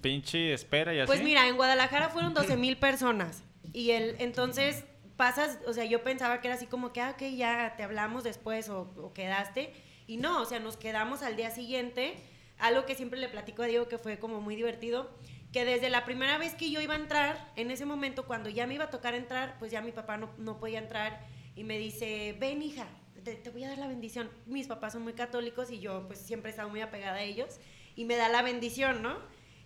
pinche 0.00 0.52
espera 0.52 0.94
y 0.94 1.00
así. 1.00 1.06
Pues 1.06 1.22
mira, 1.22 1.48
en 1.48 1.56
Guadalajara 1.56 2.10
fueron 2.10 2.34
12 2.34 2.56
mil 2.56 2.76
personas. 2.76 3.42
Y 3.72 3.92
el, 3.92 4.16
entonces 4.18 4.84
pasas, 5.16 5.58
o 5.66 5.72
sea, 5.72 5.84
yo 5.84 6.02
pensaba 6.02 6.40
que 6.40 6.48
era 6.48 6.56
así 6.56 6.66
como 6.66 6.92
que, 6.92 7.00
ah, 7.00 7.14
ok, 7.14 7.22
ya 7.34 7.74
te 7.76 7.82
hablamos 7.82 8.24
después 8.24 8.68
o, 8.68 8.92
o 8.98 9.12
quedaste. 9.14 9.72
Y 10.06 10.18
no, 10.18 10.42
o 10.42 10.44
sea, 10.44 10.60
nos 10.60 10.76
quedamos 10.76 11.22
al 11.22 11.36
día 11.36 11.50
siguiente. 11.50 12.16
Algo 12.58 12.84
que 12.84 12.94
siempre 12.94 13.18
le 13.18 13.28
platico 13.28 13.62
a 13.62 13.66
Diego 13.66 13.88
que 13.88 13.98
fue 13.98 14.18
como 14.18 14.40
muy 14.40 14.54
divertido, 14.54 15.10
que 15.52 15.64
desde 15.64 15.88
la 15.88 16.04
primera 16.04 16.36
vez 16.38 16.54
que 16.54 16.70
yo 16.70 16.80
iba 16.80 16.94
a 16.94 16.98
entrar, 16.98 17.52
en 17.56 17.70
ese 17.70 17.86
momento 17.86 18.26
cuando 18.26 18.50
ya 18.50 18.66
me 18.66 18.74
iba 18.74 18.84
a 18.84 18.90
tocar 18.90 19.14
entrar, 19.14 19.56
pues 19.58 19.72
ya 19.72 19.80
mi 19.80 19.92
papá 19.92 20.18
no, 20.18 20.30
no 20.36 20.58
podía 20.58 20.78
entrar 20.78 21.20
y 21.56 21.64
me 21.64 21.78
dice, 21.78 22.36
ven 22.38 22.62
hija, 22.62 22.86
te, 23.22 23.50
voy 23.50 23.64
a 23.64 23.68
dar 23.68 23.78
la 23.78 23.88
bendición. 23.88 24.30
Mis 24.46 24.66
papás 24.66 24.92
son 24.92 25.02
muy 25.02 25.14
católicos 25.14 25.70
y 25.70 25.80
yo 25.80 26.06
pues 26.06 26.18
siempre 26.18 26.50
he 26.50 26.52
estado 26.52 26.68
muy 26.68 26.80
apegada 26.80 27.16
a 27.16 27.22
ellos 27.22 27.58
y 27.96 28.04
me 28.04 28.16
da 28.16 28.28
la 28.28 28.42
bendición, 28.42 29.02
¿no? 29.02 29.16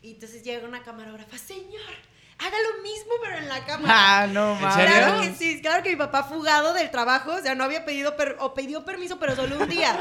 Y 0.03 0.13
entonces 0.13 0.45
llega 0.45 0.67
una 0.67 0.83
camarógrafa, 0.83 1.39
señor, 1.39 1.95
haga 2.39 2.57
lo 2.77 2.83
mismo 2.83 3.13
pero 3.23 3.39
en 3.39 3.49
la 3.49 3.65
cámara. 3.65 3.95
Ah, 3.97 4.27
no 4.29 4.55
¿En 4.55 4.61
mames. 4.63 4.87
Claro 4.87 5.21
que 5.21 5.35
sí, 5.35 5.61
claro 5.61 5.83
que 5.83 5.91
mi 5.91 5.97
papá 5.97 6.23
fugado 6.25 6.73
del 6.73 6.91
trabajo, 6.91 7.33
o 7.33 7.41
sea, 7.41 7.55
no 7.55 7.65
había 7.65 7.85
pedido 7.85 8.17
per- 8.17 8.37
o 8.39 8.55
pidió 8.55 8.85
permiso, 8.85 9.19
pero 9.19 9.35
solo 9.35 9.59
un 9.59 9.69
día. 9.69 9.99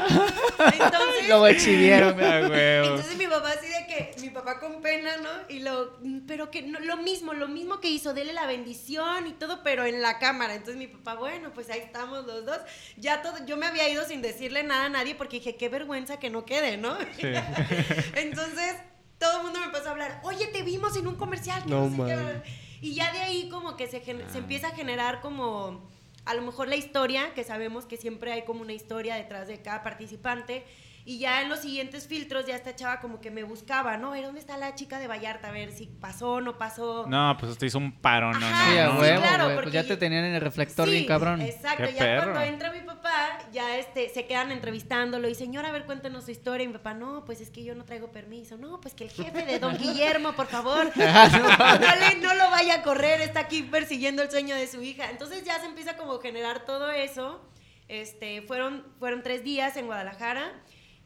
Entonces, 0.72 1.28
Lo 1.28 1.46
exhibieron. 1.46 2.16
Huevo. 2.18 2.86
entonces 2.86 3.16
mi 3.16 3.26
papá 3.26 3.50
así 3.50 3.66
de 3.66 3.86
que, 3.86 4.14
mi 4.20 4.30
papá 4.30 4.60
con 4.60 4.80
pena, 4.80 5.16
¿no? 5.18 5.28
Y 5.48 5.60
lo, 5.60 5.98
pero 6.26 6.50
que 6.50 6.62
no, 6.62 6.78
lo 6.80 6.96
mismo, 6.98 7.32
lo 7.34 7.48
mismo 7.48 7.80
que 7.80 7.88
hizo, 7.88 8.14
dele 8.14 8.32
la 8.32 8.46
bendición 8.46 9.26
y 9.26 9.32
todo, 9.32 9.62
pero 9.62 9.84
en 9.84 10.00
la 10.00 10.18
cámara. 10.18 10.54
Entonces 10.54 10.76
mi 10.76 10.86
papá, 10.86 11.14
bueno, 11.14 11.50
pues 11.54 11.68
ahí 11.70 11.80
estamos 11.80 12.24
los 12.26 12.44
dos. 12.46 12.58
Ya 12.96 13.22
todo, 13.22 13.44
yo 13.46 13.56
me 13.56 13.66
había 13.66 13.88
ido 13.88 14.04
sin 14.06 14.22
decirle 14.22 14.62
nada 14.62 14.84
a 14.84 14.88
nadie 14.88 15.14
porque 15.14 15.38
dije, 15.38 15.56
qué 15.56 15.68
vergüenza 15.68 16.18
que 16.18 16.30
no 16.30 16.44
quede, 16.44 16.76
¿no? 16.76 16.96
Sí. 17.18 17.26
Entonces, 18.14 18.74
todo 19.18 19.38
el 19.38 19.44
mundo 19.44 19.58
me 19.60 19.66
empezó 19.66 19.88
a 19.88 19.90
hablar, 19.92 20.20
oye, 20.24 20.46
te 20.48 20.62
vimos 20.62 20.96
en 20.96 21.06
un 21.06 21.16
comercial. 21.16 21.62
que 21.64 21.70
No 21.70 21.88
no, 21.88 22.06
sé 22.06 22.14
qué". 22.42 22.68
Y 22.80 22.94
ya 22.94 23.12
de 23.12 23.18
ahí 23.20 23.48
como 23.48 23.76
que 23.76 23.86
se, 23.88 23.98
Ah. 23.98 24.28
se 24.32 24.38
empieza 24.38 24.68
a 24.68 24.70
generar 24.70 25.20
como, 25.20 25.80
a 26.24 26.34
lo 26.34 26.42
mejor 26.42 26.68
la 26.68 26.76
historia, 26.76 27.34
que 27.34 27.42
sabemos 27.44 27.84
que 27.86 27.96
siempre 27.96 28.32
hay 28.32 28.42
como 28.44 28.60
una 28.60 28.72
historia 28.72 29.16
detrás 29.16 29.48
de 29.48 29.60
cada 29.60 29.82
participante. 29.82 30.64
Y 31.08 31.18
ya 31.18 31.40
en 31.40 31.48
los 31.48 31.60
siguientes 31.60 32.06
filtros 32.06 32.44
ya 32.44 32.54
esta 32.54 32.76
chava 32.76 33.00
como 33.00 33.18
que 33.18 33.30
me 33.30 33.42
buscaba, 33.42 33.96
¿no? 33.96 34.14
¿Y 34.14 34.20
dónde 34.20 34.40
está 34.40 34.58
la 34.58 34.74
chica 34.74 34.98
de 34.98 35.06
Vallarta? 35.06 35.48
A 35.48 35.52
ver 35.52 35.72
si 35.72 35.86
pasó 35.86 36.32
o 36.32 36.40
no 36.42 36.58
pasó. 36.58 37.06
No, 37.08 37.34
pues 37.40 37.56
te 37.56 37.64
hizo 37.64 37.78
un 37.78 37.92
paro, 37.92 38.30
no, 38.34 38.46
Ajá, 38.46 38.70
Sí, 38.70 38.76
a 38.78 38.90
huevo, 38.90 39.22
claro, 39.22 39.44
porque 39.54 39.62
Pues 39.62 39.72
ya 39.72 39.82
te 39.84 39.88
yo- 39.88 39.98
tenían 39.98 40.24
en 40.26 40.34
el 40.34 40.42
reflector 40.42 40.84
Sí, 40.86 40.92
bien 40.92 41.06
cabrón. 41.06 41.40
Exacto, 41.40 41.84
Qué 41.86 41.94
ya 41.94 41.98
perro. 42.00 42.32
cuando 42.32 42.40
entra 42.42 42.70
mi 42.72 42.80
papá, 42.80 43.38
ya 43.52 43.78
este, 43.78 44.10
se 44.10 44.26
quedan 44.26 44.52
entrevistándolo 44.52 45.30
y 45.30 45.34
señor, 45.34 45.64
a 45.64 45.72
ver, 45.72 45.86
cuéntanos 45.86 46.26
su 46.26 46.30
historia. 46.30 46.64
Y 46.64 46.66
mi 46.68 46.74
papá, 46.74 46.92
no, 46.92 47.24
pues 47.24 47.40
es 47.40 47.48
que 47.48 47.64
yo 47.64 47.74
no 47.74 47.86
traigo 47.86 48.12
permiso. 48.12 48.58
No, 48.58 48.78
pues 48.78 48.92
que 48.92 49.04
el 49.04 49.10
jefe 49.10 49.46
de 49.46 49.58
don 49.60 49.78
Guillermo, 49.78 50.34
por 50.34 50.48
favor, 50.48 50.92
no, 50.94 51.02
le- 51.04 52.16
no 52.20 52.34
lo 52.34 52.50
vaya 52.50 52.74
a 52.74 52.82
correr, 52.82 53.22
está 53.22 53.40
aquí 53.40 53.62
persiguiendo 53.62 54.20
el 54.22 54.30
sueño 54.30 54.54
de 54.54 54.66
su 54.66 54.82
hija. 54.82 55.08
Entonces 55.08 55.42
ya 55.42 55.58
se 55.58 55.64
empieza 55.64 55.96
como 55.96 56.12
a 56.16 56.20
generar 56.20 56.66
todo 56.66 56.90
eso. 56.90 57.40
Este, 57.88 58.42
fueron, 58.42 58.84
fueron 58.98 59.22
tres 59.22 59.42
días 59.42 59.74
en 59.78 59.86
Guadalajara. 59.86 60.52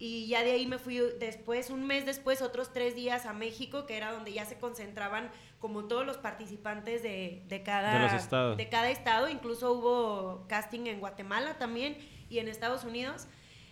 Y 0.04 0.26
ya 0.26 0.42
de 0.42 0.50
ahí 0.50 0.66
me 0.66 0.80
fui 0.80 0.98
después, 1.20 1.70
un 1.70 1.86
mes 1.86 2.04
después, 2.04 2.42
otros 2.42 2.72
tres 2.72 2.96
días 2.96 3.24
a 3.24 3.32
México, 3.32 3.86
que 3.86 3.96
era 3.96 4.10
donde 4.10 4.32
ya 4.32 4.44
se 4.44 4.58
concentraban 4.58 5.30
como 5.60 5.84
todos 5.84 6.04
los 6.04 6.16
participantes 6.16 7.04
de, 7.04 7.44
de 7.46 7.62
cada, 7.62 7.92
De 8.56 8.56
de 8.56 8.68
cada 8.68 8.90
estado. 8.90 9.28
Incluso 9.28 9.72
hubo 9.72 10.44
casting 10.48 10.88
en 10.88 10.98
Guatemala 10.98 11.56
también 11.56 11.96
y 12.28 12.40
en 12.40 12.48
Estados 12.48 12.82
Unidos. 12.82 13.28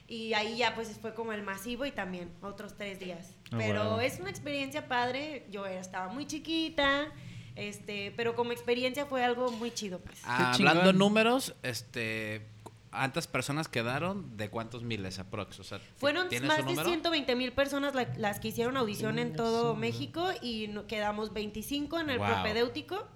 Y 0.07 0.33
ahí 0.35 0.59
ya 0.59 0.77
pues 0.77 0.97
fue 1.01 1.14
como 1.14 1.33
el 1.33 1.43
masivo 1.43 1.85
y 1.85 1.90
también 1.90 2.31
otros 2.43 2.77
tres 2.77 3.01
días. 3.01 3.35
Ah, 3.47 3.57
pero 3.59 3.83
bueno. 3.95 4.01
es 4.01 4.21
una 4.21 4.31
experiencia 4.31 4.87
padre. 4.87 5.47
Yo 5.51 5.66
era- 5.66 5.81
estaba 5.81 6.12
muy 6.12 6.29
chiquita, 6.29 7.09
este, 7.57 8.12
pero 8.16 8.37
como 8.37 8.53
experiencia 8.53 9.05
fue 9.05 9.25
algo 9.25 9.51
muy 9.51 9.73
chido. 9.73 9.99
Pues. 9.99 10.21
Ah, 10.25 10.53
hablando 10.55 10.93
números, 10.93 11.57
este, 11.64 12.47
¿cuántas 12.90 13.26
personas 13.26 13.68
quedaron? 13.68 14.37
¿De 14.37 14.48
cuántos 14.50 14.83
miles 14.83 15.18
aprox? 15.18 15.61
O 15.61 15.64
sea, 15.64 15.79
Fueron 15.96 16.29
¿tienes 16.29 16.48
más 16.48 16.59
de 16.59 16.64
número? 16.64 16.88
120 16.88 17.37
mil 17.37 17.53
personas 17.53 17.94
la- 17.94 18.12
las 18.16 18.40
que 18.40 18.48
hicieron 18.48 18.76
audición 18.76 19.18
en 19.18 19.35
todo 19.35 19.74
México 19.76 20.29
y 20.42 20.68
no- 20.68 20.87
quedamos 20.87 21.33
25 21.33 22.00
en 22.00 22.11
el 22.11 22.18
Wow. 22.18 22.26
propedéutico 22.29 23.07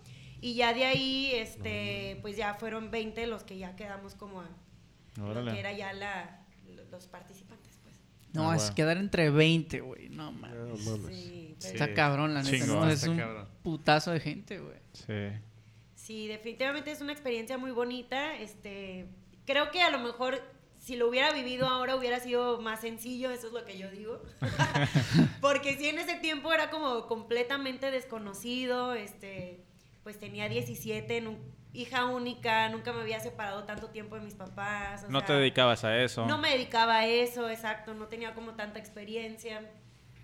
y 0.41 0.55
ya 0.55 0.73
de 0.75 0.85
ahí 0.85 1.33
este 1.35 2.19
pues 2.23 2.37
ya 2.37 2.55
fueron 2.55 2.91
20 2.91 3.27
los 3.27 3.45
que 3.45 3.59
ya 3.59 3.77
quedamos 3.77 4.15
como 4.15 4.41
a 4.43 4.49
lo 5.17 5.45
que 5.53 5.59
era 5.61 5.73
ya 5.73 5.93
la, 5.93 6.45
los 6.91 7.07
participantes 7.07 7.79
pues. 7.83 7.95
No, 8.33 8.51
Ah, 8.51 8.57
es 8.57 8.63
bueno. 8.63 8.75
quedar 8.75 8.97
entre 8.99 9.31
20, 9.31 9.81
güey. 9.81 10.09
No 10.09 10.33
mames. 10.33 10.57
No 10.85 10.91
mames. 10.99 11.17
Sí, 11.17 11.57
pero- 11.61 11.73
Está 11.73 11.95
cabrón, 11.95 12.35
la 12.35 12.43
neta. 12.43 12.67
¿no? 12.67 12.89
Es 12.91 13.05
un 13.05 13.17
cabrón. 13.17 13.49
putazo 13.63 14.11
de 14.11 14.21
gente, 14.21 14.59
güey. 14.59 14.77
Sí. 14.93 15.39
Sí, 15.95 16.27
definitivamente 16.27 16.91
es 16.91 17.01
una 17.01 17.13
experiencia 17.13 17.57
muy 17.59 17.71
bonita. 17.71 18.37
Este, 18.37 19.07
creo 19.47 19.71
que 19.71 19.83
a 19.83 19.91
lo 19.91 19.99
mejor 19.99 20.41
si 20.79 20.97
lo 20.97 21.09
hubiera 21.09 21.33
vivido 21.33 21.67
ahora 21.67 21.97
hubiera 21.97 22.21
sido 22.21 22.61
más 22.61 22.81
sencillo, 22.83 23.31
eso 23.31 23.47
es 23.47 23.53
lo 23.55 23.65
que 23.65 23.79
yo 23.79 23.91
digo. 23.91 24.21
Porque 25.41 25.77
si 25.77 25.89
en 25.89 25.99
ese 25.99 26.17
tiempo 26.17 26.53
era 26.53 26.71
como 26.71 27.07
completamente 27.07 27.91
desconocido, 27.91 28.95
este, 28.95 29.65
pues 30.03 30.19
tenía 30.19 30.49
17, 30.49 31.21
nu- 31.23 31.39
hija 31.73 32.05
única, 32.07 32.69
nunca 32.69 32.93
me 32.93 33.01
había 33.01 33.19
separado 33.21 33.65
tanto 33.65 33.89
tiempo 33.91 34.15
de 34.17 34.21
mis 34.23 34.35
papás. 34.35 35.05
o 35.05 35.11
No 35.11 35.21
sea, 35.21 35.27
te 35.29 35.33
dedicabas 35.35 35.85
a 35.85 35.97
eso. 36.03 36.27
no 36.27 36.39
me 36.39 36.51
dedicaba 36.51 36.99
a 36.99 37.07
eso, 37.07 37.49
exacto, 37.49 37.95
no 37.95 38.07
tenía 38.09 38.35
como 38.35 38.53
tanta 38.55 38.79
experiencia. 38.79 39.71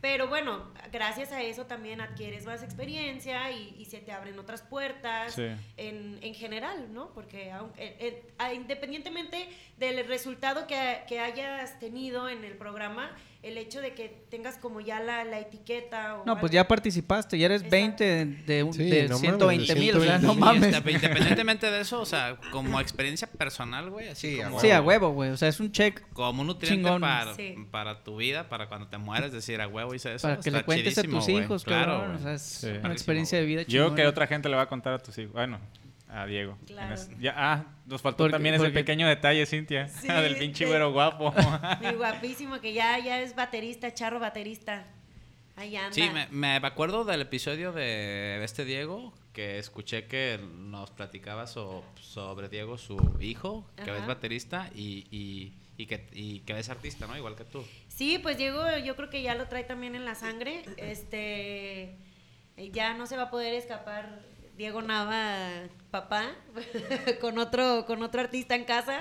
Pero 0.00 0.28
bueno, 0.28 0.72
gracias 0.90 1.30
a 1.30 1.42
eso 1.42 1.66
también 1.66 2.00
adquieres 2.00 2.46
más 2.46 2.62
experiencia 2.62 3.50
y, 3.50 3.74
y 3.78 3.84
se 3.84 3.98
te 3.98 4.12
abren 4.12 4.38
otras 4.38 4.62
puertas 4.62 5.34
Sí. 5.34 5.46
en, 5.76 6.18
en 6.22 6.34
general, 6.34 6.92
¿no? 6.94 7.12
Porque 7.12 7.52
aunque, 7.52 7.84
eh, 7.84 8.22
eh, 8.38 8.54
independientemente 8.54 9.48
del 9.76 10.06
resultado 10.06 10.66
que, 10.66 11.02
que 11.06 11.20
hayas 11.20 11.78
tenido 11.78 12.28
en 12.30 12.44
el 12.44 12.56
programa, 12.56 13.14
el 13.42 13.56
hecho 13.56 13.80
de 13.80 13.94
que 13.94 14.24
tengas 14.28 14.58
como 14.58 14.82
ya 14.82 15.00
la, 15.00 15.24
la 15.24 15.40
etiqueta 15.40 16.16
o 16.16 16.26
No, 16.26 16.34
pues 16.38 16.50
algo- 16.50 16.54
ya 16.54 16.68
participaste, 16.68 17.38
ya 17.38 17.46
eres 17.46 17.62
Exacto. 17.62 17.76
20 17.76 18.04
de, 18.04 18.24
de, 18.26 18.62
un- 18.62 18.72
Sí, 18.74 18.84
de 18.90 19.02
no 19.08 19.14
mames, 19.18 19.20
120 19.20 19.74
mil, 19.76 19.96
o 19.96 20.00
sea, 20.02 20.18
no 20.18 20.34
120,000. 20.34 20.40
mames. 20.72 20.94
Independientemente 20.94 21.70
de 21.70 21.80
eso, 21.80 22.00
o 22.02 22.04
sea, 22.06 22.36
como 22.52 22.78
experiencia 22.80 23.26
personal, 23.26 23.88
güey, 23.88 24.08
así 24.08 24.34
Sí, 24.34 24.40
a 24.42 24.60
Sí, 24.60 24.70
a 24.70 24.82
huevo, 24.82 25.10
güey, 25.12 25.30
o 25.30 25.36
sea, 25.38 25.48
es 25.48 25.58
un 25.58 25.72
check 25.72 26.02
como 26.12 26.42
un 26.42 26.48
nutriente 26.48 26.82
Chingón. 26.84 27.00
para, 27.00 27.34
Sí. 27.34 27.54
para 27.70 28.04
tu 28.04 28.16
vida, 28.16 28.48
para 28.50 28.68
cuando 28.68 28.88
te 28.88 28.98
mueres, 28.98 29.32
decir 29.32 29.58
a 29.62 29.68
huevo 29.68 29.94
hice 29.94 30.14
eso. 30.14 30.28
para 30.28 30.38
que 30.40 30.50
le 30.50 30.58
está 30.58 30.66
cuentes 30.66 30.98
a 30.98 31.02
tus 31.02 31.28
hijos, 31.30 31.64
claro, 31.64 32.12
o 32.14 32.18
sea, 32.18 32.34
es 32.34 32.42
Sí. 32.42 32.66
una 32.68 32.92
experiencia 32.92 33.38
de 33.38 33.46
vida 33.46 33.62
Yo 33.62 33.84
chingona. 33.84 33.96
que 33.96 34.06
otra 34.06 34.26
gente 34.26 34.50
le 34.50 34.56
va 34.56 34.62
a 34.62 34.68
contar 34.68 34.92
a 34.92 34.98
tus 34.98 35.16
hijos. 35.16 35.32
Bueno, 35.32 35.58
a 36.12 36.26
Diego. 36.26 36.58
Claro. 36.66 36.94
Es- 36.94 37.10
ya, 37.18 37.34
ah, 37.36 37.64
nos 37.86 38.02
faltó 38.02 38.24
Porque- 38.24 38.32
también 38.32 38.54
ese 38.56 38.64
porque- 38.64 38.80
pequeño 38.80 39.06
detalle, 39.08 39.46
Cintia. 39.46 39.88
Sí, 39.88 40.06
del 40.08 40.36
pinche 40.36 40.66
güero 40.66 40.92
guapo. 40.92 41.32
Mi 41.80 41.92
guapísimo, 41.92 42.60
que 42.60 42.72
ya, 42.72 42.98
ya 42.98 43.20
es 43.20 43.34
baterista, 43.34 43.92
charro 43.94 44.18
baterista. 44.20 44.86
Ahí 45.56 45.76
anda. 45.76 45.92
Sí, 45.92 46.08
me, 46.10 46.26
me 46.30 46.56
acuerdo 46.66 47.04
del 47.04 47.20
episodio 47.20 47.72
de 47.72 48.42
este 48.42 48.64
Diego, 48.64 49.12
que 49.34 49.58
escuché 49.58 50.06
que 50.06 50.40
nos 50.56 50.90
platicaba 50.90 51.46
so- 51.46 51.84
sobre 52.00 52.48
Diego, 52.48 52.78
su 52.78 52.96
hijo, 53.20 53.66
que 53.76 53.90
Ajá. 53.90 53.98
es 53.98 54.06
baterista 54.06 54.70
y, 54.74 55.06
y, 55.10 55.52
y 55.76 55.86
que, 55.86 56.06
y 56.12 56.40
que 56.40 56.58
es 56.58 56.68
artista, 56.70 57.06
¿no? 57.06 57.16
Igual 57.16 57.36
que 57.36 57.44
tú. 57.44 57.62
Sí, 57.88 58.18
pues 58.18 58.38
Diego 58.38 58.62
yo 58.84 58.96
creo 58.96 59.10
que 59.10 59.22
ya 59.22 59.34
lo 59.34 59.48
trae 59.48 59.64
también 59.64 59.94
en 59.94 60.04
la 60.06 60.14
sangre. 60.14 60.62
Este 60.78 61.96
ya 62.72 62.94
no 62.94 63.06
se 63.06 63.16
va 63.16 63.24
a 63.24 63.30
poder 63.30 63.54
escapar 63.54 64.20
Diego 64.60 64.82
Nava, 64.82 65.38
papá, 65.90 66.32
con 67.22 67.38
otro, 67.38 67.86
con 67.86 68.02
otro 68.02 68.20
artista 68.20 68.54
en 68.54 68.64
casa, 68.64 69.00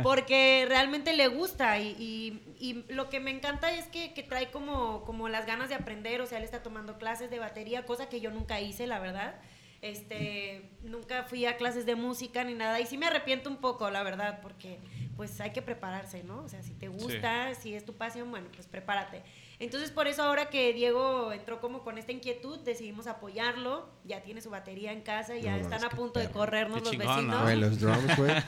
porque 0.00 0.64
realmente 0.68 1.12
le 1.12 1.26
gusta 1.26 1.80
y, 1.80 1.88
y- 1.98 2.40
y 2.60 2.84
lo 2.92 3.10
que 3.10 3.18
me 3.18 3.32
encanta 3.32 3.72
es 3.72 3.86
que, 3.88 4.14
que 4.14 4.22
trae 4.22 4.52
como, 4.52 5.02
como 5.04 5.28
las 5.28 5.44
ganas 5.44 5.68
de 5.68 5.74
aprender, 5.74 6.20
o 6.20 6.26
sea, 6.26 6.38
él 6.38 6.44
está 6.44 6.62
tomando 6.62 6.98
clases 6.98 7.30
de 7.30 7.40
batería, 7.40 7.84
cosa 7.84 8.08
que 8.08 8.20
yo 8.20 8.30
nunca 8.30 8.60
hice, 8.60 8.86
la 8.86 9.00
verdad. 9.00 9.34
Este, 9.80 10.70
nunca 10.84 11.24
fui 11.24 11.44
a 11.46 11.56
clases 11.56 11.84
de 11.84 11.96
música 11.96 12.44
ni 12.44 12.54
nada 12.54 12.78
y 12.78 12.86
sí 12.86 12.96
me 12.96 13.06
arrepiento 13.06 13.50
un 13.50 13.56
poco, 13.56 13.90
la 13.90 14.04
verdad, 14.04 14.38
porque 14.40 14.78
pues 15.16 15.40
hay 15.40 15.50
que 15.50 15.62
prepararse, 15.62 16.22
¿no? 16.22 16.38
O 16.44 16.48
sea, 16.48 16.62
si 16.62 16.74
te 16.74 16.86
gusta, 16.86 17.52
si 17.56 17.74
es 17.74 17.84
tu 17.84 17.92
pasión, 17.92 18.30
bueno, 18.30 18.46
pues 18.54 18.68
prepárate. 18.68 19.22
Entonces, 19.62 19.92
por 19.92 20.08
eso 20.08 20.24
ahora 20.24 20.50
que 20.50 20.72
Diego 20.72 21.32
entró 21.32 21.60
como 21.60 21.84
con 21.84 21.96
esta 21.96 22.10
inquietud, 22.10 22.58
decidimos 22.58 23.06
apoyarlo, 23.06 23.88
ya 24.04 24.20
tiene 24.20 24.40
su 24.40 24.50
batería 24.50 24.90
en 24.92 25.02
casa, 25.02 25.36
ya 25.36 25.52
No, 25.52 25.58
están 25.62 25.84
a 25.84 25.90
punto 25.90 26.18
de 26.18 26.28
corrernos 26.30 26.80
Qué 26.80 26.84
los 26.84 26.90
chingón, 26.90 27.06
¿no? 27.06 27.14
vecinos. 27.14 27.42
Güey, 27.42 27.56
los 27.60 27.80
drums, 27.80 28.16
güey. 28.16 28.34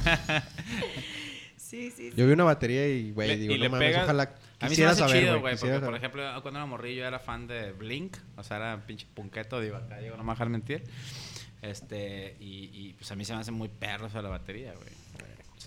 Sí, 1.57 1.90
sí, 1.90 2.11
sí. 2.11 2.12
Yo 2.16 2.27
vi 2.27 2.33
una 2.33 2.44
batería 2.44 2.87
y, 2.88 3.12
güey, 3.12 3.37
digo, 3.37 3.55
y 3.55 3.59
no 3.59 3.62
le 3.64 3.68
mames, 3.68 3.96
ojalá 3.96 4.22
A 4.22 4.27
mí 4.27 4.37
se 4.59 4.64
me 4.64 4.68
quisiera 4.68 4.90
hace 4.90 5.00
saber, 5.00 5.22
chido, 5.22 5.40
güey. 5.40 5.57
porque 5.57 5.81
por 5.81 5.94
ejemplo, 5.96 6.42
cuando 6.42 6.59
era 6.61 6.66
morrillo 6.66 7.00
yo 7.03 7.07
era 7.07 7.18
fan 7.18 7.46
de 7.46 7.72
Blink, 7.72 8.16
o 8.37 8.42
sea, 8.42 8.57
era 8.59 8.87
pinche 8.87 9.07
punqueto, 9.14 9.61
digo, 9.61 9.77
acá 9.77 9.98
digo, 9.98 10.16
no 10.16 10.24
me 10.24 10.33
dejar 10.33 10.48
mentir. 10.50 10.85
Este, 11.62 12.37
y, 12.38 12.70
y 12.72 12.92
pues 12.92 13.11
a 13.11 13.16
mí 13.16 13.24
se 13.24 13.35
me 13.35 13.40
hace 13.40 13.50
muy 13.50 13.68
perro 13.68 14.07
eso 14.07 14.18
de 14.18 14.22
la 14.24 14.29
batería, 14.31 14.72
güey. 14.74 15.04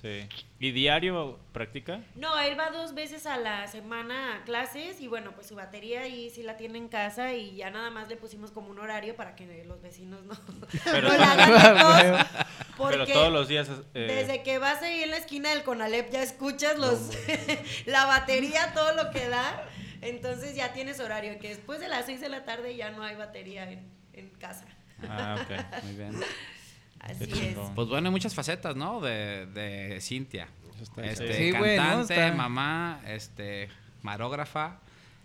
Sí. 0.02 0.28
¿Y 0.60 0.72
diario 0.72 1.40
practica? 1.54 2.02
No, 2.16 2.38
él 2.40 2.58
va 2.60 2.72
dos 2.72 2.94
veces 2.96 3.26
a 3.26 3.38
la 3.38 3.68
semana 3.68 4.38
a 4.38 4.44
clases 4.44 5.00
y 5.02 5.08
bueno, 5.08 5.34
pues 5.34 5.48
su 5.48 5.56
batería 5.56 6.02
ahí 6.02 6.30
sí 6.30 6.42
la 6.44 6.58
tiene 6.58 6.78
en 6.78 6.88
casa 6.88 7.34
y 7.34 7.56
ya 7.56 7.70
nada 7.70 7.90
más 7.92 8.08
le 8.10 8.16
pusimos 8.16 8.52
como 8.52 8.70
un 8.70 8.80
horario 8.80 9.16
para 9.16 9.36
que 9.36 9.64
los 9.66 9.82
vecinos 9.82 10.24
no, 10.26 10.36
Pero- 10.86 11.10
no 11.10 11.18
la 11.18 11.32
hagan 11.32 12.28
Pero 12.90 13.06
todos 13.08 13.32
los 13.34 13.48
días... 13.48 13.70
eh, 13.94 14.06
desde 14.08 14.44
que 14.44 14.60
vas 14.60 14.82
ahí 14.84 15.02
en 15.04 15.12
la 15.12 15.18
esquina 15.18 15.50
del 15.50 15.64
Conalep 15.64 16.12
ya 16.12 16.22
escuchas 16.24 16.78
los 16.78 17.12
la 17.86 18.06
batería, 18.06 18.72
todo 18.74 18.94
lo 18.94 19.10
que 19.12 19.28
da, 19.30 19.68
entonces 20.02 20.56
ya 20.56 20.74
tienes 20.74 21.00
horario, 21.00 21.40
que 21.40 21.50
después 21.50 21.80
de 21.80 21.88
las 21.88 22.06
6 22.06 22.22
de 22.22 22.30
la 22.30 22.46
tarde 22.46 22.76
ya 22.76 22.92
no 22.92 23.04
hay 23.04 23.16
batería 23.16 23.70
en, 23.72 23.92
en 24.14 24.30
casa. 24.30 24.66
Ah, 25.08 25.38
ok. 25.42 25.84
Muy 25.84 25.94
bien. 25.96 26.20
Así 27.00 27.24
es. 27.24 27.58
Pues 27.76 27.88
bueno, 27.88 28.08
hay 28.08 28.12
muchas 28.12 28.34
facetas, 28.36 28.76
¿no? 28.76 29.00
De, 29.02 29.46
de 29.48 30.00
Cintia. 30.02 30.48
está 30.82 31.06
Este, 31.06 31.34
Sí, 31.34 31.52
cantante, 31.52 32.14
Está- 32.14 32.32
mamá, 32.36 33.02
este, 33.08 33.70
marógrafa, 34.02 34.80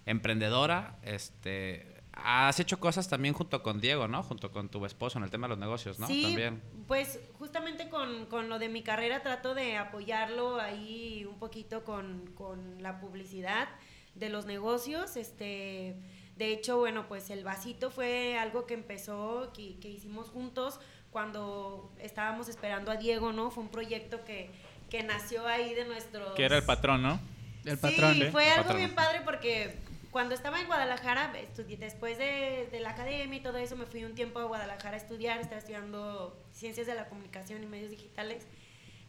emprendedora, 0.07 0.97
este, 1.03 1.87
has 2.13 2.61
hecho 2.61 2.79
cosas 2.79 3.09
también 3.09 3.35
junto 3.35 3.63
con 3.63 3.81
Diego, 3.81 4.07
¿no? 4.09 4.23
Junto 4.23 4.51
con 4.51 4.69
tu 4.69 4.85
esposo 4.85 5.19
en 5.19 5.25
el 5.25 5.31
tema 5.31 5.47
de 5.47 5.51
los 5.51 5.59
negocios, 5.59 5.99
¿no? 5.99 6.07
Sí, 6.07 6.23
También. 6.23 6.63
pues 6.87 7.19
justamente 7.39 7.89
con, 7.89 8.27
con 8.27 8.49
lo 8.49 8.59
de 8.59 8.69
mi 8.69 8.83
carrera 8.83 9.23
trato 9.23 9.55
de 9.55 9.77
apoyarlo 9.79 10.61
ahí 10.61 11.25
un 11.29 11.39
poquito 11.39 11.85
con, 11.85 12.27
con 12.35 12.83
la 12.83 13.01
publicidad 13.01 13.69
de 14.15 14.29
los 14.29 14.45
negocios. 14.45 15.17
Este, 15.17 15.97
de 16.37 16.53
hecho, 16.53 16.77
bueno, 16.79 17.07
pues 17.09 17.31
el 17.31 17.45
vasito 17.45 17.91
fue 17.91 18.39
algo 18.39 18.67
que 18.67 18.75
empezó, 18.75 19.51
que, 19.55 19.79
que 19.81 19.89
hicimos 19.89 20.29
juntos 20.29 20.81
cuando 21.13 21.91
estábamos 22.01 22.49
esperando 22.49 22.91
a 22.91 22.97
Diego, 22.97 23.33
¿no? 23.33 23.51
Fue 23.51 23.63
un 23.63 23.71
proyecto 23.71 24.25
que, 24.25 24.51
que 24.91 25.03
nació 25.03 25.47
ahí 25.47 25.75
de 25.75 25.85
nuestro... 25.85 26.35
Que 26.35 26.45
era 26.45 26.57
el 26.57 26.65
patrón, 26.65 27.03
¿no? 27.03 27.21
El 27.65 27.79
patrón. 27.79 28.15
Sí, 28.15 28.23
¿eh? 28.23 28.31
fue 28.33 28.47
El 28.47 28.53
algo 28.53 28.63
patrón. 28.65 28.79
bien 28.79 28.95
padre 28.95 29.21
porque 29.25 29.77
cuando 30.11 30.35
estaba 30.35 30.61
en 30.61 30.67
Guadalajara, 30.67 31.33
estudié, 31.39 31.77
después 31.77 32.19
de, 32.19 32.69
de 32.71 32.81
la 32.81 32.91
academia 32.91 33.39
y 33.39 33.43
todo 33.43 33.59
eso, 33.59 33.77
me 33.77 33.87
fui 33.87 34.05
un 34.05 34.15
tiempo 34.15 34.41
a 34.41 34.45
Guadalajara 34.45 34.95
a 34.95 34.99
estudiar, 34.99 35.39
estaba 35.41 35.59
estudiando 35.59 36.37
Ciencias 36.53 36.87
de 36.87 36.95
la 36.95 37.09
Comunicación 37.09 37.63
y 37.63 37.67
Medios 37.67 37.91
Digitales. 37.91 38.47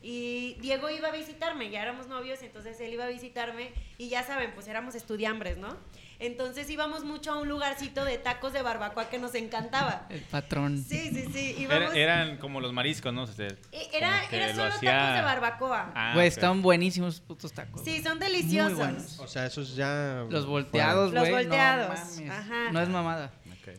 Y 0.02 0.56
Diego 0.60 0.90
iba 0.90 1.08
a 1.08 1.12
visitarme, 1.12 1.70
ya 1.70 1.82
éramos 1.82 2.08
novios, 2.08 2.42
entonces 2.42 2.80
él 2.82 2.92
iba 2.94 3.06
a 3.06 3.08
visitarme 3.08 3.72
y 3.98 4.10
ya 4.10 4.22
saben, 4.24 4.52
pues 4.54 4.68
éramos 4.68 4.96
estudiambres, 4.96 5.58
¿no? 5.58 5.78
Entonces 6.20 6.70
íbamos 6.70 7.04
mucho 7.04 7.32
a 7.34 7.40
un 7.40 7.50
lugarcito 7.50 8.06
de 8.06 8.18
tacos 8.18 8.54
de 8.54 8.62
barbacoa 8.62 9.10
que 9.10 9.20
nos 9.20 9.36
encantaba. 9.36 10.06
El 10.10 10.22
patrón. 10.22 10.84
Sí, 10.88 11.10
sí, 11.14 11.28
sí. 11.34 11.68
Era- 11.70 11.94
eran 11.96 12.38
como 12.38 12.62
los 12.62 12.72
mariscos, 12.74 13.14
¿no? 13.14 13.26
Este, 13.26 13.48
Eh, 13.72 13.90
era, 13.94 14.22
solo 14.54 14.64
hacía- 14.74 14.92
tacos 15.00 15.16
de 15.16 15.22
barbacoa. 15.22 15.92
Ah, 15.96 16.12
Güey, 16.14 16.28
ok. 16.28 16.34
están 16.34 16.62
buenísimos 16.62 17.16
esos 17.16 17.26
putos 17.26 17.52
tacos. 17.54 17.82
sí, 17.84 18.02
son 18.02 18.20
deliciosos. 18.20 18.74
Muy 18.78 18.80
buenos. 18.86 19.20
O 19.20 19.28
sea, 19.28 19.46
esos 19.46 19.76
ya... 19.76 20.26
Los 20.30 20.46
volteados, 20.46 21.12
Los 21.14 21.22
güey. 21.22 21.32
no 21.32 21.38
volteados, 21.40 21.90
mames. 22.20 22.30
ajá. 22.32 22.72
No 22.72 22.82
es 22.82 22.90
mamada. 22.90 23.32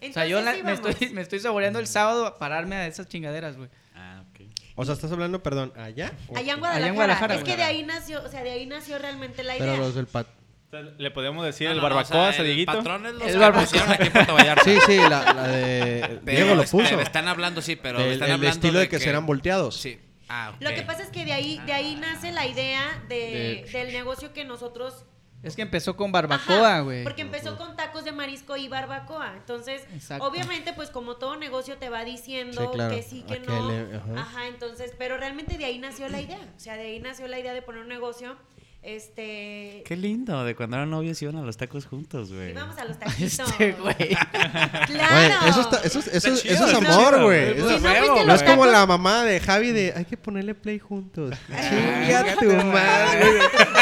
O 0.09 0.13
sea, 0.13 0.27
yo 0.27 0.41
la- 0.41 0.55
me, 0.63 0.73
estoy, 0.73 1.11
me 1.11 1.21
estoy 1.21 1.41
saboreando 1.41 1.79
el 1.79 1.87
sábado 1.87 2.27
a 2.27 2.39
pararme 2.39 2.77
a 2.77 2.87
esas 2.87 3.07
chingaderas, 3.09 3.57
güey. 3.57 3.69
Ah, 3.95 4.23
ok. 4.31 4.47
O 4.77 4.85
sea, 4.85 4.95
estás 4.95 5.13
hablando, 5.13 5.43
perdón, 5.43 5.73
¿allá? 5.77 6.13
¿O- 6.29 6.37
Allá 6.37 6.41
en 6.41 6.49
Allá 6.49 6.57
Guadalajara. 6.57 6.89
en 6.89 6.95
Guadalajara, 6.95 7.35
es 7.37 7.45
que 7.45 7.57
de 7.57 7.63
ahí 7.63 7.83
nació, 7.85 8.23
o 8.25 8.29
sea, 8.29 8.43
de 8.43 8.51
ahí 8.51 8.67
nació 8.67 8.99
realmente 8.99 9.43
la 9.45 9.57
idea. 9.57 9.67
Pero 9.73 9.77
los 9.85 9.95
del 9.95 10.07
pat... 10.07 10.27
¿Le 10.83 11.11
podemos 11.11 11.45
decir 11.45 11.67
No, 11.69 11.73
el 11.73 11.77
no, 11.79 11.83
no, 11.83 11.87
o 11.87 11.91
barbacoa 11.97 12.33
sea, 12.33 12.41
a 12.41 12.45
el 12.45 12.47
Dieguito? 12.47 12.73
patrón 12.73 13.07
es 13.07 13.13
los 13.15 13.23
El 13.23 13.33
que 13.33 13.39
barbacoa. 13.39 13.63
pusieron 13.65 13.93
aquí 13.93 14.03
en 14.07 14.13
Puerto 14.13 14.35
Vallarta. 14.35 14.65
Sí, 14.65 14.79
sí, 14.87 14.97
la, 14.99 15.33
la 15.33 15.49
de... 15.49 16.21
Pero, 16.25 16.37
Diego 16.39 16.55
lo 16.57 16.63
este, 16.63 16.77
puso. 16.77 17.01
están 17.01 17.29
hablando, 17.29 17.63
sí, 17.63 17.77
pero 17.77 17.99
están 18.01 18.29
el 18.29 18.35
hablando 18.35 18.49
estilo 18.49 18.79
de 18.79 18.89
que, 18.89 18.99
serán 18.99 19.27
volteados. 19.27 19.77
Sí. 19.77 19.99
Ah. 20.29 20.55
Lo 20.61 20.71
que 20.71 20.83
pasa 20.83 21.03
es 21.03 21.09
que 21.11 21.25
de 21.25 21.33
ahí, 21.33 21.61
de 21.67 21.73
ahí 21.73 21.97
nace 21.97 22.33
la 22.33 22.47
idea 22.47 23.03
de, 23.09 23.15
De- 23.15 23.71
del 23.73 23.93
negocio 23.93 24.33
que 24.33 24.45
nosotros. 24.45 25.05
Es 25.43 25.55
que 25.57 25.61
empezó 25.61 25.95
con 25.95 26.11
barbacoa, 26.11 26.81
güey. 26.81 27.03
Porque 27.05 27.21
empezó 27.21 27.59
con 27.59 27.77
tacos 27.77 28.05
de 28.07 28.13
marisco 28.13 28.57
y 28.57 28.67
barbacoa. 28.69 29.35
Entonces, 29.37 29.83
Exacto. 29.93 30.25
obviamente, 30.27 30.73
pues 30.73 30.89
como 30.89 31.17
todo 31.17 31.37
negocio 31.37 31.77
te 31.77 31.91
va 31.91 32.03
diciendo 32.03 32.63
Sí, 32.63 32.69
claro. 32.73 32.97
que 32.97 33.03
sí, 33.03 33.23
que 33.29 33.41
no. 33.41 33.71
le- 33.71 33.97
ajá. 33.97 34.21
ajá. 34.23 34.47
entonces, 34.49 34.95
pero 34.97 35.19
realmente 35.19 35.59
de 35.59 35.67
ahí 35.67 35.79
nació 35.79 36.09
la 36.09 36.23
idea. 36.23 36.39
O 36.57 36.59
sea, 36.59 36.77
de 36.79 36.85
ahí 36.85 37.01
nació 37.01 37.29
la 37.29 37.39
idea 37.39 37.53
de 37.53 37.61
poner 37.61 37.83
un 37.83 37.89
negocio. 37.89 38.39
Este. 38.85 39.83
Qué 39.87 39.97
lindo, 39.97 40.45
de 40.45 40.55
cuando 40.55 40.77
eran 40.77 40.91
novios 40.91 41.21
iban 41.23 41.37
a 41.37 41.43
los 41.43 41.57
tacos 41.57 41.87
juntos, 41.87 42.31
güey. 42.33 42.51
Íbamos 42.51 42.77
a 42.79 42.85
los 42.85 42.99
taquitos. 43.01 43.39
Este, 43.41 43.73
güey. 43.73 43.95
Claro. 44.87 45.47
Eso, 45.49 45.61
está- 45.63 45.81
eso, 45.85 45.99
es- 46.01 46.07
eso, 46.09 46.37
chido, 46.37 46.55
eso 46.55 46.67
es 46.67 46.75
amor, 46.75 47.23
güey. 47.23 47.55
no 48.27 48.35
es 48.35 48.43
como 48.43 48.67
la 48.67 48.85
mamá 48.87 49.25
de 49.25 49.41
Javi 49.41 49.73
de 49.73 49.93
hay 49.97 50.05
que 50.05 50.17
ponerle 50.17 50.55
play 50.55 50.79
juntos. 50.79 51.35
Chinga 51.49 52.37
tu 52.39 52.47
madre. 52.67 53.39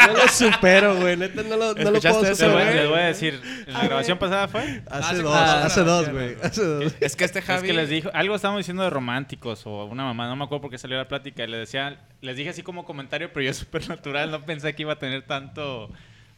No 0.07 0.13
lo 0.13 0.27
supero, 0.29 0.95
güey. 0.97 1.17
Neta, 1.17 1.43
no 1.43 1.49
lo, 1.57 1.57
no 1.57 1.67
lo 1.67 1.73
puedo 1.73 1.95
¿Escuchaste 1.97 2.31
eso, 2.31 2.45
Les 2.45 2.51
superar. 2.53 2.75
les 2.75 2.89
voy 2.89 2.99
a 2.99 3.03
decir, 3.05 3.41
¿en 3.67 3.73
la 3.73 3.83
grabación 3.83 4.17
pasada 4.17 4.47
fue? 4.47 4.61
Hace 4.89 5.13
Hace 5.13 5.21
dos, 5.21 5.35
hace 5.35 5.83
dos, 5.83 6.09
güey. 6.09 6.35
Hace 6.41 6.63
dos. 6.63 6.95
Es 6.99 7.15
que 7.15 7.25
este 7.25 7.41
Javi. 7.41 7.57
Es 7.59 7.63
que 7.63 7.73
les 7.73 7.89
dijo, 7.89 8.09
algo 8.13 8.35
estábamos 8.35 8.59
diciendo 8.59 8.83
de 8.83 8.89
románticos 8.89 9.63
o 9.65 9.85
una 9.85 10.03
mamá, 10.05 10.27
no 10.27 10.35
me 10.35 10.45
acuerdo 10.45 10.61
por 10.63 10.71
qué 10.71 10.77
salió 10.77 10.97
la 10.97 11.07
plática, 11.07 11.43
y 11.43 11.47
le 11.47 11.57
decía, 11.57 11.99
les 12.21 12.37
dije 12.37 12.49
así 12.51 12.63
como 12.63 12.85
comentario, 12.85 13.31
pero 13.33 13.45
yo 13.45 13.53
súper 13.63 13.87
natural, 13.89 14.31
no 14.31 14.45
pensé 14.45 14.73
que 14.73 14.83
iba 14.83 14.92
a 14.93 14.99
tener 14.99 15.23
tanto, 15.23 15.89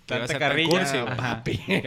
tanta 0.06 0.28
tan 0.28 0.40
carrilla. 0.40 0.84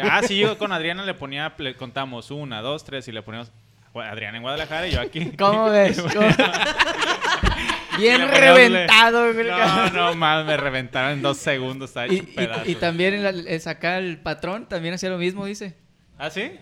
Ah, 0.02 0.20
sí, 0.26 0.38
yo 0.38 0.56
con 0.58 0.72
Adriana 0.72 1.04
le 1.04 1.14
ponía, 1.14 1.52
le 1.58 1.74
contamos 1.74 2.30
una, 2.30 2.60
dos, 2.62 2.84
tres, 2.84 3.06
y 3.08 3.12
le 3.12 3.22
poníamos 3.22 3.50
Adriana 3.94 4.36
en 4.36 4.42
Guadalajara 4.42 4.86
y 4.86 4.92
yo 4.92 5.00
aquí. 5.00 5.32
¿Cómo 5.38 5.70
ves? 5.70 6.00
Bien 7.98 8.20
le 8.20 8.26
le- 8.28 8.40
reventado, 8.40 9.32
güey. 9.32 9.46
No, 9.48 9.90
no, 9.90 10.14
más, 10.14 10.44
me 10.46 10.56
reventaron 10.56 11.12
en 11.12 11.22
dos 11.22 11.38
segundos, 11.38 11.90
estaba 11.90 12.06
Y, 12.06 12.18
hecho 12.36 12.62
y- 12.64 12.74
también 12.76 13.14
el, 13.14 13.46
el 13.48 13.60
sacar 13.60 14.00
el 14.02 14.18
patrón 14.18 14.66
también 14.68 14.94
hacía 14.94 15.10
lo 15.10 15.18
mismo, 15.18 15.44
dice. 15.46 15.74
¿Ah, 16.16 16.30
sí? 16.30 16.52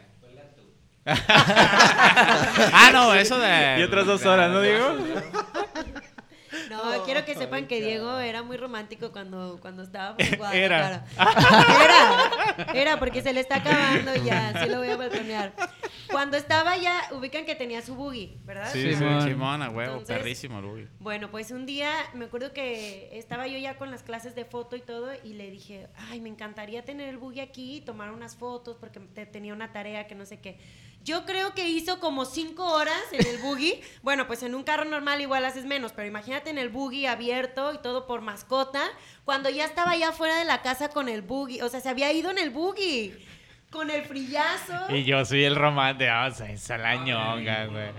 Ah, 2.74 2.90
no, 2.92 3.14
eso 3.14 3.38
de. 3.38 3.76
Y 3.80 3.82
otras 3.82 4.06
dos 4.06 4.24
horas, 4.26 4.50
¿no, 4.50 4.60
Diego? 4.60 4.96
No, 6.84 7.04
quiero 7.04 7.24
que 7.24 7.34
sepan 7.34 7.66
que 7.66 7.80
Diego 7.80 8.18
era 8.18 8.42
muy 8.42 8.56
romántico 8.56 9.12
cuando, 9.12 9.58
cuando 9.60 9.82
estábamos 9.82 10.20
en 10.20 10.34
Era. 10.52 11.04
Guadalajara. 11.16 11.84
Era. 11.84 12.72
Era, 12.72 12.98
porque 12.98 13.22
se 13.22 13.32
le 13.32 13.40
está 13.40 13.56
acabando 13.56 14.14
ya. 14.24 14.62
Sí 14.64 14.68
lo 14.70 14.78
voy 14.78 14.88
a 14.88 14.96
balconear. 14.96 15.54
Cuando 16.10 16.36
estaba 16.36 16.76
ya, 16.76 17.00
ubican 17.12 17.44
que 17.44 17.54
tenía 17.56 17.82
su 17.82 17.94
buggy, 17.96 18.38
¿verdad? 18.44 18.70
Sí, 18.72 18.80
Sí, 18.82 18.90
sí, 18.92 18.96
Simón. 18.98 19.22
Simón, 19.28 19.62
a 19.62 19.70
huevo, 19.70 19.92
Entonces- 19.94 20.16
perrísimo, 20.16 20.60
Luis. 20.60 20.88
Bueno, 21.00 21.30
pues 21.30 21.50
un 21.50 21.66
día 21.66 21.90
me 22.14 22.26
acuerdo 22.26 22.52
que 22.52 23.10
estaba 23.12 23.46
yo 23.48 23.58
ya 23.58 23.76
con 23.76 23.90
las 23.90 24.02
clases 24.04 24.34
de 24.34 24.44
foto 24.44 24.76
y 24.76 24.80
todo 24.80 25.10
y 25.24 25.34
le 25.34 25.50
dije, 25.50 25.88
ay, 26.10 26.20
me 26.20 26.28
encantaría 26.28 26.84
tener 26.84 27.08
el 27.08 27.18
buggy 27.18 27.40
aquí 27.40 27.76
y 27.76 27.80
tomar 27.80 28.12
unas 28.12 28.36
fotos 28.36 28.76
porque 28.78 29.00
te- 29.00 29.26
tenía 29.26 29.52
una 29.52 29.72
tarea 29.72 30.06
que 30.06 30.14
no 30.14 30.24
sé 30.26 30.38
qué. 30.40 30.58
Yo 31.06 31.24
creo 31.24 31.54
que 31.54 31.68
hizo 31.68 32.00
como 32.00 32.24
cinco 32.24 32.64
horas 32.64 33.00
en 33.12 33.24
el 33.24 33.38
buggy. 33.38 33.80
Bueno, 34.02 34.26
pues 34.26 34.42
en 34.42 34.54
un 34.54 34.64
carro 34.64 34.84
normal 34.84 35.20
igual 35.20 35.44
haces 35.44 35.64
menos, 35.64 35.92
pero 35.92 36.06
imagínate 36.06 36.50
en 36.50 36.58
el 36.58 36.68
buggy 36.68 37.06
abierto 37.06 37.72
y 37.72 37.78
todo 37.78 38.06
por 38.06 38.20
mascota, 38.20 38.82
cuando 39.24 39.48
ya 39.50 39.64
estaba 39.64 39.96
ya 39.96 40.12
fuera 40.12 40.36
de 40.38 40.44
la 40.44 40.62
casa 40.62 40.88
con 40.88 41.08
el 41.08 41.22
buggy, 41.22 41.60
o 41.60 41.68
sea, 41.68 41.80
se 41.80 41.88
había 41.88 42.12
ido 42.12 42.30
en 42.30 42.38
el 42.38 42.50
buggy. 42.50 43.14
Con 43.70 43.90
el 43.90 44.02
frillazo. 44.02 44.94
Y 44.94 45.04
yo 45.04 45.24
soy 45.24 45.44
el 45.44 45.54
romántico, 45.54 46.10
o 46.26 46.30
sea, 46.32 46.50
esa 46.50 46.78
la 46.78 46.96
ñonga, 46.96 47.66
güey. 47.66 47.90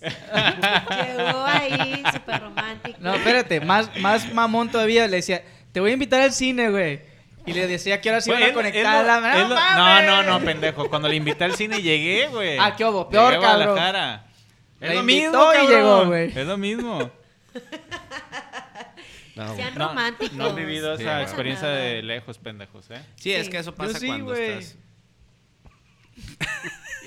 Llegó 1.16 1.44
ahí, 1.44 2.02
súper 2.12 2.40
romántico. 2.40 2.98
No, 3.00 3.14
espérate, 3.14 3.60
más, 3.60 3.96
más 3.98 4.32
mamón 4.32 4.70
todavía. 4.70 5.06
Le 5.08 5.16
decía, 5.16 5.42
te 5.72 5.80
voy 5.80 5.90
a 5.90 5.94
invitar 5.94 6.20
al 6.20 6.32
cine, 6.32 6.70
güey. 6.70 7.00
Y 7.46 7.52
le 7.52 7.66
decía 7.68 8.00
que 8.00 8.08
ahora 8.10 8.20
sí 8.20 8.30
iban 8.30 8.42
a 8.42 8.52
conectar 8.52 9.00
él 9.00 9.06
la 9.06 9.20
lo- 9.20 9.48
lo- 9.48 9.54
no, 9.54 10.02
no, 10.02 10.22
no, 10.38 10.44
pendejo. 10.44 10.88
Cuando 10.88 11.08
le 11.08 11.16
invité 11.16 11.44
al 11.44 11.54
cine 11.54 11.80
llegué, 11.80 12.26
güey. 12.28 12.58
Ah, 12.58 12.74
¿qué 12.76 12.84
hubo? 12.84 13.08
Peor, 13.08 13.32
Llegué 13.34 13.44
a 13.46 13.48
cabrón. 13.48 13.66
Guadalajara. 13.74 14.26
Es 14.80 14.94
lo 14.94 15.02
mismo, 15.04 15.28
y 15.30 15.56
cabrón. 15.56 15.70
llegó, 15.70 16.06
güey. 16.06 16.38
Es 16.38 16.46
lo 16.46 16.56
mismo. 16.58 17.10
No, 19.36 19.54
Sean 19.54 19.74
No, 19.74 19.88
románticos. 19.88 20.32
no 20.34 20.46
han 20.46 20.54
vivido 20.56 20.96
Sí, 20.96 21.02
esa 21.02 21.20
experiencia 21.20 21.68
Nada. 21.68 21.78
de 21.80 22.02
lejos, 22.02 22.38
pendejos, 22.38 22.90
¿eh? 22.90 23.02
Sí, 23.16 23.34
es 23.34 23.50
que 23.50 23.58
eso 23.58 23.74
pasa 23.74 23.98
sí, 23.98 24.06
cuando 24.06 24.32
güey. 24.32 24.50
estás. 24.52 24.76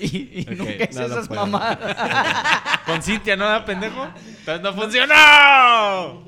Y, 0.00 0.46
nunca 0.48 0.84
hice 0.88 1.00
no 1.00 1.06
esas 1.06 1.26
puedo. 1.28 1.44
mamadas. 1.46 2.80
Con 2.86 3.02
Cintia, 3.02 3.34
¿no 3.36 3.46
da 3.46 3.64
pendejo? 3.64 4.08
Entonces 4.38 4.60
no 4.62 4.72
funcionó. 4.74 6.24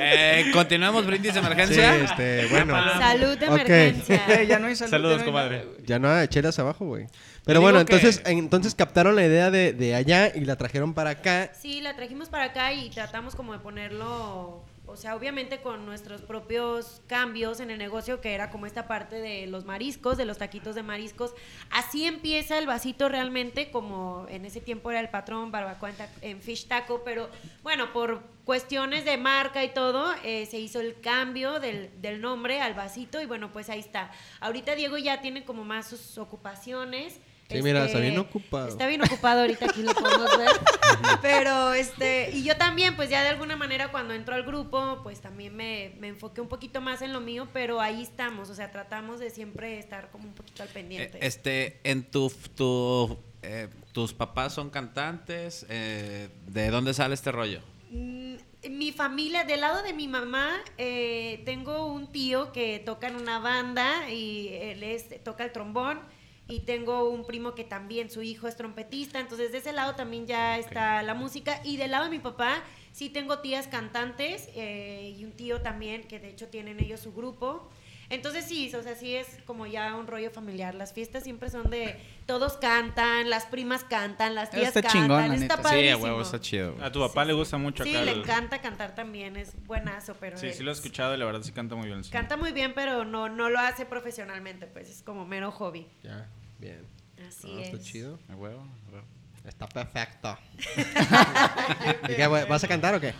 Eh, 0.00 0.50
continuemos 0.52 1.06
brindis 1.06 1.34
de 1.34 1.40
Sí, 1.40 1.46
emergencia. 1.46 1.96
este, 1.96 2.46
bueno. 2.46 2.74
Salud 2.98 3.38
de 3.38 3.46
emergencia. 3.46 4.42
ya 4.44 4.58
no 4.58 4.66
hay 4.66 4.76
salud, 4.76 4.90
Saludos, 4.90 5.12
ya 5.12 5.16
no 5.18 5.22
hay 5.22 5.26
comadre. 5.32 5.66
Ya 5.86 5.98
no 5.98 6.10
hay 6.10 6.28
chelas 6.28 6.58
abajo, 6.58 6.84
güey. 6.86 7.06
Pero 7.44 7.60
bueno, 7.60 7.84
que- 7.84 7.94
entonces, 7.94 8.22
entonces 8.26 8.74
captaron 8.74 9.14
la 9.16 9.24
idea 9.24 9.50
de, 9.50 9.72
de 9.72 9.94
allá 9.94 10.32
y 10.34 10.40
la 10.40 10.56
trajeron 10.56 10.94
para 10.94 11.10
acá. 11.10 11.50
Sí, 11.60 11.80
la 11.80 11.94
trajimos 11.94 12.28
para 12.28 12.44
acá 12.44 12.72
y 12.72 12.90
tratamos 12.90 13.34
como 13.36 13.52
de 13.52 13.58
ponerlo, 13.58 14.64
o 14.86 14.96
sea, 14.96 15.16
obviamente 15.16 15.60
con 15.60 15.86
nuestros 15.86 16.22
propios 16.22 17.00
cambios 17.06 17.60
en 17.60 17.70
el 17.70 17.78
negocio, 17.78 18.20
que 18.20 18.34
era 18.34 18.50
como 18.50 18.66
esta 18.66 18.86
parte 18.86 19.16
de 19.16 19.46
los 19.46 19.64
mariscos, 19.64 20.16
de 20.16 20.26
los 20.26 20.38
taquitos 20.38 20.74
de 20.74 20.82
mariscos. 20.82 21.34
Así 21.70 22.04
empieza 22.04 22.58
el 22.58 22.66
vasito 22.66 23.08
realmente, 23.08 23.70
como 23.70 24.26
en 24.28 24.44
ese 24.44 24.60
tiempo 24.60 24.90
era 24.90 25.00
el 25.00 25.08
patrón 25.08 25.50
barbacoa 25.50 25.90
en, 25.90 25.96
en 26.20 26.42
Fish 26.42 26.66
Taco, 26.66 27.02
pero 27.04 27.30
bueno, 27.62 27.92
por 27.92 28.22
cuestiones 28.44 29.04
de 29.04 29.16
marca 29.16 29.64
y 29.64 29.72
todo, 29.72 30.12
eh, 30.22 30.46
se 30.46 30.58
hizo 30.58 30.80
el 30.80 31.00
cambio 31.00 31.60
del, 31.60 31.90
del 32.02 32.20
nombre 32.20 32.60
al 32.60 32.74
vasito 32.74 33.22
y 33.22 33.26
bueno, 33.26 33.52
pues 33.52 33.70
ahí 33.70 33.80
está. 33.80 34.10
Ahorita 34.40 34.74
Diego 34.74 34.98
ya 34.98 35.20
tiene 35.20 35.44
como 35.44 35.64
más 35.64 35.88
sus 35.88 36.18
ocupaciones. 36.18 37.20
Sí, 37.56 37.62
mira, 37.62 37.84
está 37.86 37.98
bien 37.98 38.18
ocupado. 38.18 38.68
Está 38.68 38.86
bien 38.86 39.02
ocupado 39.02 39.40
ahorita, 39.42 39.66
aquí 39.66 39.82
lo 39.82 39.94
podemos 39.94 40.36
ver. 40.38 40.50
Pero, 41.22 41.72
este, 41.74 42.30
y 42.32 42.42
yo 42.44 42.56
también, 42.56 42.96
pues 42.96 43.10
ya 43.10 43.22
de 43.22 43.28
alguna 43.28 43.56
manera 43.56 43.90
cuando 43.90 44.14
entró 44.14 44.34
al 44.34 44.44
grupo, 44.44 45.00
pues 45.02 45.20
también 45.20 45.54
me, 45.56 45.92
me 45.98 46.08
enfoqué 46.08 46.40
un 46.40 46.48
poquito 46.48 46.80
más 46.80 47.02
en 47.02 47.12
lo 47.12 47.20
mío, 47.20 47.48
pero 47.52 47.80
ahí 47.80 48.02
estamos, 48.02 48.50
o 48.50 48.54
sea, 48.54 48.70
tratamos 48.70 49.20
de 49.20 49.30
siempre 49.30 49.78
estar 49.78 50.10
como 50.10 50.24
un 50.28 50.34
poquito 50.34 50.62
al 50.62 50.68
Eh, 50.68 50.72
pendiente. 50.72 51.18
Este, 51.26 51.80
en 51.84 52.04
tu, 52.10 52.30
tu 52.54 53.18
eh, 53.42 53.68
tus 53.92 54.12
papás 54.12 54.52
son 54.54 54.70
cantantes. 54.70 55.66
eh, 55.68 56.28
¿De 56.46 56.70
dónde 56.70 56.94
sale 56.94 57.14
este 57.14 57.30
rollo? 57.32 57.60
Mm, 57.90 58.34
Mi 58.70 58.92
familia, 58.92 59.44
del 59.44 59.60
lado 59.60 59.82
de 59.82 59.92
mi 59.92 60.08
mamá, 60.08 60.50
eh, 60.78 61.42
tengo 61.44 61.86
un 61.86 62.10
tío 62.10 62.50
que 62.52 62.78
toca 62.78 63.08
en 63.08 63.16
una 63.16 63.38
banda 63.38 64.08
y 64.10 64.48
él 64.52 64.82
es, 64.82 65.22
toca 65.22 65.44
el 65.44 65.52
trombón. 65.52 66.00
Y 66.46 66.60
tengo 66.60 67.08
un 67.08 67.24
primo 67.24 67.54
que 67.54 67.64
también, 67.64 68.10
su 68.10 68.22
hijo 68.22 68.46
es 68.48 68.56
trompetista. 68.56 69.18
Entonces, 69.18 69.52
de 69.52 69.58
ese 69.58 69.72
lado 69.72 69.94
también 69.94 70.26
ya 70.26 70.58
está 70.58 71.02
la 71.02 71.14
música. 71.14 71.60
Y 71.64 71.78
del 71.78 71.92
lado 71.92 72.04
de 72.04 72.10
mi 72.10 72.18
papá, 72.18 72.62
sí 72.92 73.08
tengo 73.08 73.38
tías 73.38 73.66
cantantes 73.66 74.48
eh, 74.54 75.14
y 75.16 75.24
un 75.24 75.32
tío 75.32 75.62
también, 75.62 76.04
que 76.04 76.20
de 76.20 76.30
hecho 76.30 76.48
tienen 76.48 76.80
ellos 76.80 77.00
su 77.00 77.14
grupo. 77.14 77.70
Entonces 78.10 78.44
sí, 78.44 78.72
o 78.74 78.82
sea, 78.82 78.94
sí 78.94 79.14
es 79.14 79.26
como 79.46 79.66
ya 79.66 79.94
un 79.96 80.06
rollo 80.06 80.30
familiar. 80.30 80.74
Las 80.74 80.92
fiestas 80.92 81.24
siempre 81.24 81.48
son 81.50 81.70
de 81.70 81.96
todos 82.26 82.54
cantan, 82.58 83.30
las 83.30 83.46
primas 83.46 83.84
cantan, 83.84 84.34
las 84.34 84.50
tías 84.50 84.68
Está 84.68 84.82
cantan. 84.82 85.02
chingón, 85.02 85.28
la 85.28 85.34
está 85.34 85.38
neta. 85.40 85.54
Sí, 85.56 85.60
a 85.60 85.62
padrísimo. 85.62 86.04
huevo, 86.04 86.20
está 86.22 86.40
chido. 86.40 86.76
A 86.82 86.92
tu 86.92 87.00
papá 87.00 87.24
le 87.24 87.32
gusta 87.32 87.56
mucho 87.58 87.84
Sí, 87.84 87.90
acá. 87.94 88.04
le 88.04 88.12
el- 88.12 88.20
encanta 88.20 88.60
cantar 88.60 88.94
también, 88.94 89.36
es 89.36 89.54
buenazo, 89.66 90.14
pero 90.20 90.36
Sí, 90.38 90.52
sí 90.52 90.62
lo 90.62 90.70
he 90.70 90.74
escuchado 90.74 91.14
y 91.14 91.18
la 91.18 91.24
verdad 91.24 91.42
sí 91.42 91.52
canta 91.52 91.74
muy 91.74 91.86
bien. 91.86 91.98
el 91.98 92.10
canta 92.10 92.36
muy 92.36 92.52
bien, 92.52 92.72
pero 92.74 93.04
no, 93.04 93.28
no 93.28 93.48
lo 93.50 93.58
hace 93.58 93.84
profesionalmente, 93.86 94.66
pues 94.66 94.88
es 94.90 95.02
como 95.02 95.26
mero 95.26 95.50
hobby. 95.50 95.86
Ya, 96.02 96.28
bien. 96.58 96.86
Así 97.28 97.52
No, 97.52 97.60
es. 97.60 97.68
está 97.72 97.78
chido. 97.80 98.18
A 98.28 98.34
huevo, 98.36 98.60
a 98.88 98.92
huevo. 98.92 99.06
Está 99.46 99.66
perfecto. 99.66 100.38
¿Y 102.08 102.14
qué? 102.14 102.26
¿Vas 102.26 102.64
a 102.64 102.68
cantar 102.68 102.94
o 102.94 103.00
qué? 103.00 103.12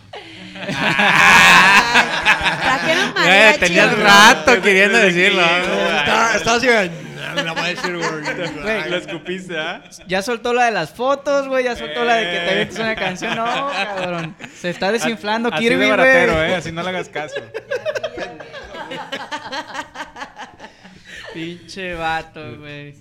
Trajeron 2.61 3.09
Eh, 3.09 3.13
mariachi, 3.13 3.59
tenías 3.59 3.93
¿o 3.93 3.97
no? 3.97 4.03
rato 4.03 4.61
queriendo 4.61 4.97
decirlo. 4.97 5.41
Está, 5.43 6.35
está 6.35 6.53
así, 6.55 6.67
güey. 6.67 6.89
No 7.35 7.43
la 7.43 7.51
voy 7.53 7.61
a 7.61 7.65
decir, 7.67 7.95
güey. 7.97 8.89
Lo 8.89 8.97
escupiste, 8.97 9.59
¿ah? 9.59 9.83
Ya 10.07 10.21
soltó 10.23 10.53
la 10.53 10.65
de 10.65 10.71
las 10.71 10.89
fotos, 10.91 11.47
güey. 11.47 11.65
Ya 11.65 11.75
soltó 11.75 12.03
la 12.05 12.15
de 12.15 12.23
que 12.25 12.31
te 12.31 12.45
Eh. 12.47 12.51
avientes 12.51 12.79
una 12.79 12.95
canción. 12.95 13.35
No, 13.35 13.45
cabrón. 13.45 14.35
Se 14.59 14.69
está 14.71 14.91
desinflando 14.91 15.49
Así 15.53 15.63
Kirby, 15.63 15.87
de 15.89 15.95
güey. 15.95 16.51
¿eh? 16.51 16.55
Así 16.55 16.71
no 16.71 16.81
le 16.81 16.89
hagas 16.89 17.09
caso. 17.09 17.35
Pinche 21.33 21.93
vato, 21.95 22.57
güey. 22.57 22.95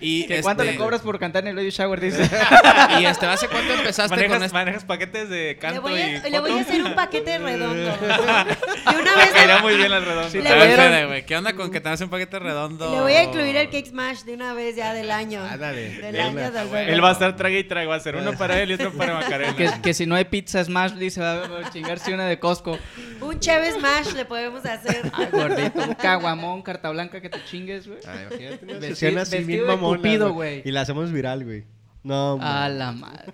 Y 0.00 0.26
¿Que 0.26 0.40
¿Cuánto 0.40 0.62
este- 0.62 0.72
le 0.74 0.78
cobras 0.78 1.00
por 1.02 1.18
cantar 1.18 1.42
en 1.44 1.48
el 1.48 1.56
baby 1.56 1.70
shower? 1.70 2.00
Dice. 2.00 2.22
Y 3.00 3.04
este, 3.04 3.26
¿hace 3.26 3.48
cuánto 3.48 3.72
empezaste 3.74 4.08
con 4.08 4.16
¿Manejas, 4.18 4.42
este? 4.42 4.54
manejas 4.54 4.84
paquetes 4.84 5.28
de 5.28 5.36
Le 5.48 5.56
canto 5.58 5.82
voy, 5.82 5.92
y 5.92 6.02
a, 6.02 6.16
foto? 6.20 6.30
le 6.30 6.40
voy 6.40 6.50
a 6.52 6.60
hacer 6.60 6.82
un 6.82 6.94
paquete 6.94 7.38
redondo. 7.38 7.90
De 8.00 9.00
una 9.00 9.16
vez 9.16 9.30
Caería 9.32 9.58
muy 9.58 9.76
bien 9.76 9.92
al 9.92 10.04
redondo. 10.04 10.30
Sí, 10.30 10.40
le 10.40 10.54
voy 10.54 11.06
güey, 11.06 11.26
¿qué 11.26 11.36
onda 11.36 11.52
con 11.52 11.70
que 11.70 11.80
te 11.80 11.88
haces 11.88 12.02
un 12.04 12.10
paquete 12.10 12.38
redondo? 12.38 12.90
le 12.94 13.00
voy 13.00 13.12
a 13.12 13.22
incluir 13.24 13.56
el 13.56 13.68
Cake 13.70 13.86
Smash 13.88 14.22
de 14.22 14.34
una 14.34 14.54
vez 14.54 14.76
ya 14.76 14.92
del 14.94 15.10
año. 15.10 15.42
Ándale. 15.44 15.90
Del 16.00 16.12
De 16.12 16.20
año 16.20 16.30
una. 16.32 16.50
del 16.50 16.68
bebé. 16.68 16.92
Él 16.92 17.02
va 17.04 17.10
a 17.10 17.12
estar 17.12 17.36
trague 17.36 17.58
y 17.60 17.64
trague. 17.64 17.86
Va 17.86 17.96
a 17.96 18.00
ser 18.00 18.16
uno 18.16 18.32
para 18.32 18.60
él 18.60 18.70
y 18.70 18.74
otro 18.74 18.92
para 18.92 19.14
Macarena. 19.14 19.54
que, 19.56 19.70
que 19.82 19.94
si 19.94 20.06
no 20.06 20.14
hay 20.14 20.24
pizza 20.24 20.62
Smash, 20.64 20.92
dice, 20.92 21.20
va 21.20 21.42
a 21.64 21.70
chingarse 21.70 22.12
una 22.14 22.26
de 22.26 22.38
Costco. 22.38 22.78
Un 23.20 23.38
Cheve 23.38 23.72
Smash 23.72 24.12
le 24.14 24.24
podemos 24.24 24.64
hacer. 24.64 25.02
Ay, 25.12 25.28
gordito. 25.30 25.80
Un 25.82 25.94
caguamón, 25.94 26.62
carta 26.62 26.90
blanca 26.90 27.20
que 27.20 27.28
te 27.28 27.42
chingues, 27.44 27.86
güey. 27.86 27.98
Ay, 28.06 28.26
imagínate 28.30 28.64
una 28.64 28.74
Vesti- 28.74 28.88
sesión 28.88 29.18
así 29.18 29.36
vestido 29.38 29.66
bien 29.66 29.78
Cupido, 29.96 30.32
güey. 30.32 30.62
Y 30.64 30.70
la 30.72 30.82
hacemos 30.82 31.12
viral, 31.12 31.44
güey. 31.44 31.64
No, 32.02 32.32
A 32.32 32.36
man. 32.36 32.78
la 32.78 32.92
madre. 32.92 33.32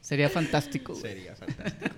Sería 0.00 0.28
fantástico, 0.28 0.92
güey. 0.92 1.02
Sería 1.02 1.34
fantástico. 1.36 1.94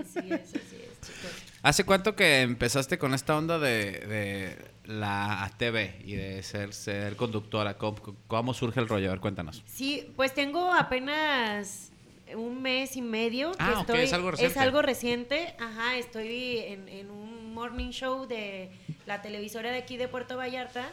Así 0.00 0.18
es, 0.32 0.40
así 0.40 0.56
es, 0.56 1.00
chicos. 1.00 1.30
¿Hace 1.62 1.84
cuánto 1.84 2.16
que 2.16 2.40
empezaste 2.40 2.98
con 2.98 3.12
esta 3.12 3.36
onda 3.36 3.58
de, 3.58 3.92
de 4.00 4.56
la 4.84 5.50
TV 5.58 6.00
y 6.04 6.14
de 6.14 6.42
ser, 6.42 6.72
ser 6.72 7.16
conductora? 7.16 7.76
¿Cómo, 7.76 7.98
cómo 8.28 8.54
surge 8.54 8.80
el 8.80 8.88
rollo? 8.88 9.08
A 9.08 9.10
ver, 9.12 9.20
cuéntanos. 9.20 9.62
Sí, 9.66 10.10
pues 10.16 10.32
tengo 10.32 10.72
apenas 10.72 11.90
un 12.34 12.62
mes 12.62 12.96
y 12.96 13.02
medio 13.02 13.50
que 13.52 13.56
Ah, 13.58 13.78
estoy. 13.80 13.98
es 14.00 14.12
algo 14.14 14.30
reciente. 14.30 14.58
algo 14.60 14.80
reciente. 14.82 15.54
Ajá, 15.58 15.96
estoy 15.98 16.58
en, 16.58 16.88
en 16.88 17.10
un 17.10 17.52
morning 17.52 17.90
show 17.90 18.26
de 18.26 18.70
la 19.04 19.20
televisora 19.20 19.70
de 19.70 19.78
aquí 19.78 19.96
de 19.98 20.08
Puerto 20.08 20.36
Vallarta. 20.38 20.88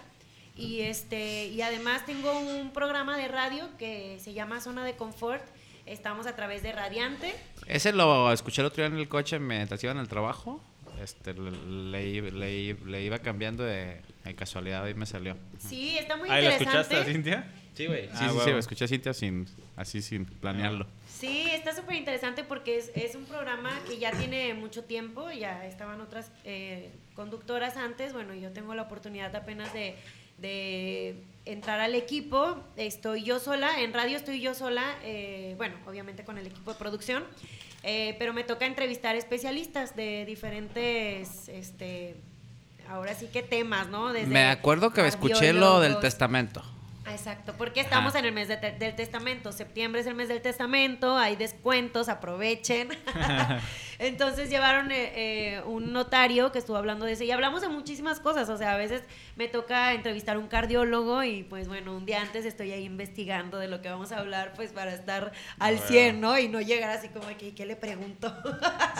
Y 0.57 0.81
este, 0.81 1.45
y 1.47 1.61
además 1.61 2.05
tengo 2.05 2.37
un 2.39 2.71
programa 2.71 3.17
de 3.17 3.27
radio 3.27 3.69
que 3.77 4.17
se 4.19 4.33
llama 4.33 4.59
Zona 4.61 4.83
de 4.83 4.95
Confort. 4.95 5.43
Estamos 5.85 6.27
a 6.27 6.35
través 6.35 6.63
de 6.63 6.71
Radiante. 6.71 7.33
Ese 7.67 7.93
lo 7.93 8.31
escuché 8.33 8.61
el 8.61 8.67
otro 8.67 8.83
día 8.83 8.87
en 8.93 8.99
el 8.99 9.07
coche 9.07 9.39
mientras 9.39 9.81
iba 9.83 9.91
en 9.93 9.99
el 9.99 10.07
trabajo. 10.07 10.61
Este, 11.01 11.33
le, 11.35 11.51
le- 11.51 12.31
le- 12.31 12.73
le 12.73 13.03
iba 13.03 13.19
cambiando 13.19 13.63
de, 13.63 14.01
de 14.25 14.35
casualidad 14.35 14.85
y 14.87 14.95
me 14.95 15.05
salió. 15.05 15.37
Sí, 15.59 15.95
está 15.97 16.17
muy 16.17 16.27
Ahí 16.29 16.43
la 16.43 16.53
interesante. 16.53 16.81
escuchaste, 16.81 17.13
Cintia. 17.13 17.53
Sí, 17.75 17.85
güey. 17.85 18.05
Sí, 18.07 18.09
Ah, 18.13 18.17
sí, 18.17 18.25
sí, 18.29 18.35
huevo. 18.37 18.49
lo 18.53 18.57
escuché 18.57 18.85
a 18.85 18.87
Cintia 18.87 19.13
sin, 19.13 19.45
así 19.75 20.01
sin 20.01 20.25
planearlo. 20.25 20.87
Sí, 21.07 21.45
está 21.51 21.75
súper 21.75 21.95
interesante 21.97 22.43
porque 22.43 22.77
es, 22.79 22.91
es 22.95 23.13
un 23.13 23.25
programa 23.25 23.69
que 23.87 23.99
ya 23.99 24.11
tiene 24.11 24.55
mucho 24.55 24.83
tiempo, 24.83 25.29
ya 25.31 25.65
estaban 25.67 26.01
otras 26.01 26.31
eh, 26.43 26.91
conductoras 27.15 27.77
antes, 27.77 28.13
bueno, 28.13 28.33
yo 28.33 28.51
tengo 28.51 28.73
la 28.73 28.81
oportunidad 28.81 29.35
apenas 29.35 29.71
de, 29.73 29.95
de 30.37 31.23
entrar 31.45 31.79
al 31.79 31.95
equipo, 31.95 32.57
estoy 32.75 33.23
yo 33.23 33.39
sola, 33.39 33.81
en 33.81 33.93
radio 33.93 34.17
estoy 34.17 34.41
yo 34.41 34.53
sola, 34.53 34.83
eh, 35.03 35.53
bueno, 35.57 35.75
obviamente 35.87 36.23
con 36.25 36.37
el 36.37 36.47
equipo 36.47 36.73
de 36.73 36.77
producción, 36.79 37.23
eh, 37.83 38.15
pero 38.19 38.33
me 38.33 38.43
toca 38.43 38.65
entrevistar 38.65 39.15
especialistas 39.15 39.95
de 39.95 40.25
diferentes, 40.25 41.47
este, 41.47 42.17
ahora 42.89 43.13
sí 43.15 43.27
que 43.27 43.43
temas, 43.43 43.87
¿no? 43.87 44.11
Desde 44.11 44.27
me 44.27 44.45
acuerdo 44.45 44.91
que 44.91 45.05
escuché 45.07 45.53
lo 45.53 45.79
del 45.79 45.99
testamento. 45.99 46.61
Exacto, 47.09 47.53
porque 47.57 47.79
estamos 47.79 48.09
Ajá. 48.09 48.19
en 48.19 48.25
el 48.25 48.31
mes 48.33 48.49
de 48.49 48.57
te- 48.57 48.73
del 48.73 48.93
testamento. 48.93 49.53
Septiembre 49.53 50.01
es 50.01 50.07
el 50.07 50.15
mes 50.15 50.27
del 50.27 50.41
testamento, 50.41 51.15
hay 51.17 51.37
descuentos, 51.37 52.09
aprovechen. 52.09 52.89
Entonces 53.99 54.49
llevaron 54.49 54.91
eh, 54.91 55.11
eh, 55.15 55.61
un 55.65 55.93
notario 55.93 56.51
que 56.51 56.59
estuvo 56.59 56.77
hablando 56.77 57.05
de 57.05 57.13
eso 57.13 57.23
y 57.23 57.31
hablamos 57.31 57.61
de 57.61 57.69
muchísimas 57.69 58.19
cosas. 58.19 58.49
O 58.49 58.57
sea, 58.57 58.73
a 58.73 58.77
veces 58.77 59.03
me 59.35 59.47
toca 59.47 59.93
entrevistar 59.93 60.35
a 60.35 60.39
un 60.39 60.47
cardiólogo 60.47 61.23
y 61.23 61.43
pues 61.43 61.67
bueno, 61.67 61.95
un 61.95 62.05
día 62.05 62.21
antes 62.21 62.45
estoy 62.45 62.71
ahí 62.71 62.83
investigando 62.83 63.57
de 63.57 63.67
lo 63.67 63.81
que 63.81 63.89
vamos 63.89 64.11
a 64.11 64.19
hablar 64.19 64.53
pues 64.55 64.71
para 64.71 64.93
estar 64.93 65.31
al 65.59 65.79
100, 65.79 66.21
¿no? 66.21 66.37
Y 66.37 66.47
no 66.47 66.61
llegar 66.61 66.91
así 66.91 67.09
como 67.09 67.27
que, 67.37 67.53
¿qué 67.53 67.65
le 67.65 67.75
pregunto? 67.75 68.33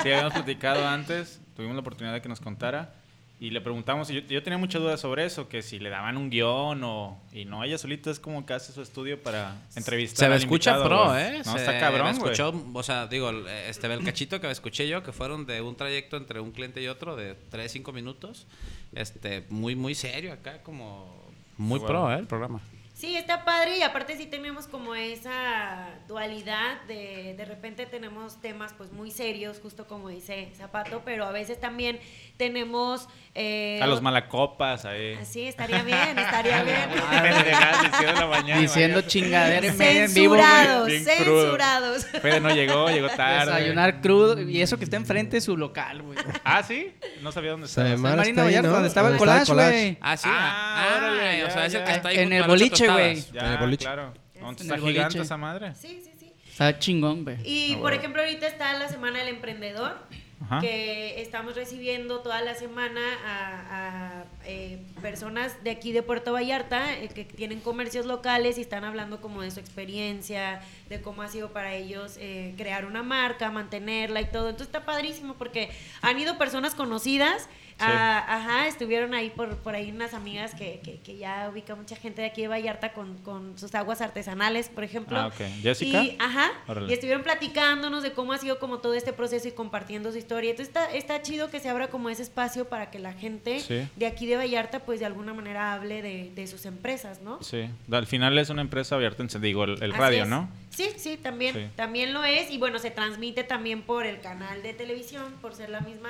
Sí, 0.02 0.12
habíamos 0.12 0.34
platicado 0.34 0.88
antes, 0.88 1.42
tuvimos 1.56 1.76
la 1.76 1.82
oportunidad 1.82 2.14
de 2.14 2.22
que 2.22 2.30
nos 2.30 2.40
contara 2.40 2.94
y 3.39 3.52
le 3.52 3.62
preguntamos, 3.62 4.10
y 4.10 4.15
yo, 4.15 4.21
yo 4.21 4.41
tenía 4.41 4.58
muchas 4.58 4.82
dudas 4.82 5.00
sobre 5.00 5.23
eso, 5.23 5.47
que 5.47 5.62
si 5.62 5.78
le 5.78 5.89
daban 5.89 6.17
un 6.17 6.32
guion 6.32 6.84
o... 6.84 7.21
Y 7.32 7.45
no, 7.45 7.63
ella 7.63 7.78
solita 7.78 8.10
es 8.10 8.19
como 8.19 8.45
que 8.47 8.54
hace 8.54 8.73
su 8.73 8.82
estudio 8.82 9.21
para 9.21 9.56
entrevistar 9.76 10.17
Se 10.17 10.28
me 10.28 10.36
al 10.36 10.41
escucha 10.41 10.71
invitado, 10.71 11.06
pro. 11.06 11.17
¿eh? 11.17 11.41
No, 11.45 11.54
Se 11.54 11.60
está 11.60 11.80
cabrón, 11.80 12.08
escuchó, 12.08 12.54
o 12.73 12.84
sea, 12.84 13.06
digo, 13.06 13.30
este, 13.67 13.93
el 13.93 14.04
cachito 14.04 14.41
que 14.41 14.47
me 14.47 14.54
escuché 14.54 14.88
yo, 14.88 15.04
que 15.04 15.12
fueron 15.12 15.45
de 15.45 15.62
un 15.62 15.76
trayecto 15.76 16.17
entre 16.17 16.39
un 16.39 16.52
cliente 16.52 16.82
y 16.82 16.88
otro 16.88 17.15
de 17.15 17.36
3, 17.36 17.71
5 17.71 17.91
minutos, 17.91 18.47
este, 18.93 19.45
muy, 19.50 19.76
muy 19.76 19.93
serio 19.93 20.34
acá, 20.34 20.63
como 20.63 21.28
muy 21.58 21.80
pro. 21.80 22.12
¿eh? 22.12 22.17
El 22.17 22.26
programa. 22.26 22.60
Sí, 22.98 23.16
está 23.16 23.46
padre 23.46 23.78
y 23.78 23.84
aparte 23.84 24.18
sí 24.18 24.26
tenemos 24.26 24.66
como 24.66 24.96
esa 24.96 25.86
dualidad 26.08 26.82
de 26.88 27.36
de 27.38 27.46
repente 27.46 27.86
tenemos 27.86 28.42
temas 28.42 28.74
pues 28.74 28.92
muy 28.92 29.12
serios, 29.12 29.60
justo 29.62 29.86
como 29.86 30.10
dice 30.10 30.50
Zapato, 30.58 31.04
pero 31.06 31.26
a 31.26 31.32
veces 31.32 31.60
también 31.60 32.00
tenemos... 32.38 33.08
eh, 33.36 33.80
A 33.84 33.86
los 33.86 34.02
malacopas 34.02 34.86
ahí. 34.86 35.16
Sí, 35.26 35.44
estaría 35.48 35.84
bien, 35.84 36.18
estaría 36.18 36.64
bien. 36.64 36.90
Pendejadas, 37.22 37.84
diciendo 37.84 38.10
en 38.14 38.16
la 38.20 38.26
mañana, 38.26 38.62
Diciendo 38.62 39.02
chingadera 39.02 39.68
en 39.68 39.78
medio 39.78 40.04
en 40.06 40.14
vivo. 40.16 40.36
Censurados, 40.36 40.88
Bien 40.88 41.04
crudo. 41.04 41.42
censurados. 41.44 42.06
Fede 42.06 42.40
no 42.40 42.50
llegó, 42.50 42.90
llegó 42.90 43.10
tarde. 43.16 43.46
Desayunar 43.52 44.02
crudo. 44.02 44.42
Y 44.42 44.60
eso 44.60 44.76
que 44.80 44.86
está 44.86 44.98
enfrente 44.98 45.38
de 45.38 45.42
su 45.42 45.56
local, 45.56 46.02
güey. 46.02 46.18
Ah, 46.44 46.64
¿sí? 46.64 46.96
No 47.22 47.32
sabía 47.32 47.52
dónde 47.52 47.68
estaba. 47.68 47.90
Donde 47.96 48.88
estaba 48.88 49.10
el 49.10 49.18
collage, 49.18 49.54
güey. 49.54 49.98
Ah, 50.02 50.18
sí. 50.18 50.28
Ah, 50.32 50.64
Ah, 50.80 50.98
órale, 50.98 51.44
o 51.44 51.48
ya, 51.48 51.54
sea, 51.54 51.66
es 51.68 51.74
el 51.76 51.80
ya. 51.82 51.86
que 51.86 51.92
está 51.92 52.10
ahí 52.10 52.18
En 52.20 52.34
el 52.34 52.40
las 52.40 52.48
boliche, 52.93 53.32
güey. 53.39 53.58
Boliche. 53.58 53.86
claro. 53.86 54.13
No, 54.39 54.52
está 54.52 54.63
el 54.76 54.82
gigante 54.82 55.02
boliche. 55.04 55.21
esa 55.21 55.38
madre. 55.38 55.73
Sí, 55.76 56.02
sí, 56.04 56.12
sí. 56.19 56.32
Está 56.50 56.78
chingón, 56.80 57.23
güey. 57.23 57.38
Y 57.43 57.73
Ah, 57.76 57.80
por 57.82 57.93
ejemplo, 57.93 58.21
ahorita 58.21 58.47
está 58.47 58.78
la 58.78 58.88
Semana 58.88 59.19
del 59.19 59.28
Emprendedor, 59.30 59.97
Ajá. 60.41 60.60
que 60.60 61.21
estamos 61.21 61.56
recibiendo 61.56 62.19
toda 62.21 62.41
la 62.41 62.54
semana 62.56 63.02
a, 63.26 64.19
a, 64.19 64.23
eh, 64.45 64.80
personas 65.02 65.63
de 65.63 65.71
aquí 65.71 65.91
de 65.91 66.04
Puerto 66.04 66.34
Vallarta 66.34 66.93
eh, 66.95 67.10
que 67.10 67.26
tienen 67.26 67.60
comercios 67.60 68.06
locales 68.06 68.58
y 68.58 68.62
están 68.62 68.84
hablando 68.84 69.19
como 69.21 69.41
de 69.41 69.50
su 69.52 69.60
experiencia, 69.60 70.62
de 70.89 71.02
cómo 71.02 71.21
ha 71.23 71.28
sido 71.28 71.52
para 71.52 71.73
ellos 71.73 72.17
eh, 72.19 72.54
crear 72.58 72.86
una 72.86 73.02
marca, 73.04 73.50
mantenerla 73.52 74.21
y 74.21 74.26
todo. 74.26 74.50
Entonces 74.50 74.67
está 74.67 74.86
padrísimo 74.86 75.34
porque 75.36 75.69
han 76.02 76.19
ido 76.19 76.38
personas 76.38 76.76
conocidas. 76.76 77.50
Ah, 77.80 78.26
ajá, 78.28 78.68
estuvieron 78.68 79.13
ahí 79.13 79.30
por, 79.30 79.56
por 79.58 79.76
ahí 79.76 79.92
unas 79.92 80.13
amigas 80.13 80.54
que, 80.56 80.80
que, 80.84 81.00
que 81.00 81.18
ya 81.18 81.50
ubica 81.52 81.76
mucha 81.76 81.96
gente 81.96 82.22
de 82.22 82.28
aquí 82.28 82.42
de 82.42 82.48
Vallarta 82.48 82.94
con, 82.94 83.18
con 83.20 83.58
sus 83.58 83.74
aguas 83.76 84.02
artesanales, 84.02 84.70
por 84.70 84.84
ejemplo. 84.84 85.18
Ah, 85.18 85.28
ok. 85.28 85.42
¿Jessica? 85.62 86.04
Y, 86.04 86.16
ajá, 86.20 86.52
Órale. 86.68 86.90
y 86.90 86.94
estuvieron 86.94 87.24
platicándonos 87.24 88.04
de 88.04 88.12
cómo 88.13 88.34
ha 88.34 88.38
sido 88.38 88.60
como 88.60 88.80
todo 88.80 88.94
este 88.94 89.13
proceso 89.13 89.48
y 89.48 89.52
compartiendo 89.52 90.12
su 90.12 90.18
historia. 90.18 90.52
Entonces 90.52 90.70
está, 90.70 90.92
está 90.94 91.22
chido 91.22 91.50
que 91.50 91.60
se 91.60 91.70
abra 91.70 91.88
como 91.90 92.10
ese 92.10 92.24
espacio 92.24 92.68
para 92.70 92.90
que 92.92 93.00
la 93.00 93.13
gente 93.13 93.60
Sí. 93.60 93.88
de 93.96 94.06
aquí 94.06 94.26
de 94.26 94.38
Vallarta 94.38 94.80
pues 94.80 95.00
de 95.00 95.06
alguna 95.06 95.34
manera 95.34 95.74
hable 95.74 96.02
de, 96.02 96.32
de 96.34 96.48
sus 96.48 96.66
empresas, 96.66 97.22
¿no? 97.22 97.42
Sí. 97.44 97.70
Al 97.92 98.08
final 98.08 98.38
es 98.38 98.50
una 98.50 98.62
empresa 98.62 98.96
abierta, 98.96 99.24
en- 99.24 99.42
digo, 99.42 99.63
el, 99.66 99.82
el 99.84 99.94
radio, 99.94 100.24
es. 100.24 100.30
¿no? 100.30 100.50
Sí, 100.70 100.90
sí, 100.98 101.18
también, 101.18 101.54
Sí. 101.56 101.62
también 101.76 102.13
lo 102.13 102.24
es 102.24 102.52
y 102.52 102.58
bueno, 102.58 102.78
se 102.80 102.92
transmite 102.92 103.44
también 103.44 103.82
por 103.82 104.06
el 104.06 104.20
canal 104.22 104.62
de 104.63 104.74
televisión, 104.74 105.34
por 105.42 105.56
ser 105.56 105.70
la 105.70 105.82
misma 105.82 106.10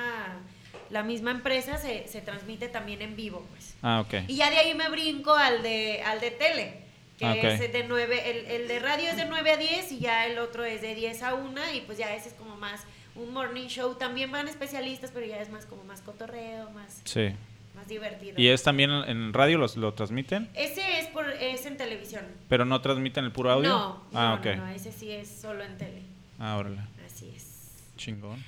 la 0.89 1.03
misma 1.03 1.31
empresa 1.31 1.77
se, 1.77 2.07
se 2.07 2.21
transmite 2.21 2.67
también 2.69 3.01
en 3.01 3.15
vivo, 3.15 3.45
pues. 3.51 3.75
Ah, 3.81 4.01
ok. 4.01 4.25
Y 4.27 4.35
ya 4.37 4.49
de 4.49 4.57
ahí 4.57 4.73
me 4.75 4.89
brinco 4.89 5.33
al 5.33 5.61
de 5.63 6.01
al 6.03 6.19
de 6.19 6.31
tele, 6.31 6.73
que 7.17 7.25
Ah, 7.25 7.35
es 7.35 7.59
de 7.71 7.83
9, 7.87 8.29
el, 8.29 8.61
el 8.61 8.67
de 8.67 8.79
radio 8.79 9.09
es 9.09 9.17
de 9.17 9.25
9 9.25 9.51
a 9.51 9.57
10 9.57 9.91
y 9.93 9.99
ya 9.99 10.25
el 10.27 10.37
otro 10.39 10.63
es 10.65 10.81
de 10.81 10.95
10 10.95 11.23
a 11.23 11.33
1 11.35 11.61
y 11.75 11.81
pues 11.81 11.97
ya 11.97 12.13
ese 12.15 12.29
es 12.29 12.35
como 12.35 12.55
más 12.57 12.81
un 13.15 13.33
morning 13.33 13.67
show, 13.67 13.95
también 13.95 14.31
van 14.31 14.47
especialistas, 14.47 15.09
pero 15.11 15.25
ya 15.25 15.39
es 15.41 15.49
más 15.49 15.65
como 15.65 15.83
más 15.85 16.01
cotorreo, 16.01 16.69
más, 16.69 17.01
Sí. 17.03 17.29
más 17.75 17.87
divertido. 17.87 18.39
¿Y 18.39 18.49
es 18.49 18.61
también 18.61 18.91
en 18.91 19.33
radio 19.33 19.57
los, 19.57 19.75
lo 19.75 19.93
transmiten? 19.95 20.47
Ese 20.53 20.99
es 20.99 21.07
por 21.07 21.27
es 21.27 21.65
en 21.65 21.77
televisión. 21.77 22.23
¿Pero 22.47 22.63
no 22.65 22.79
transmiten 22.81 23.25
el 23.25 23.31
puro 23.31 23.51
audio? 23.51 23.69
No, 23.69 24.03
Ah, 24.13 24.35
no, 24.35 24.51
ok. 24.51 24.57
no, 24.57 24.65
no, 24.67 24.71
ese 24.71 24.91
sí 24.91 25.11
es 25.11 25.27
solo 25.41 25.63
en 25.63 25.75
tele. 25.79 26.03
Ah, 26.37 26.57
órale. 26.57 26.77
Así 27.05 27.33
es. 27.35 27.73
Chingón. 27.95 28.43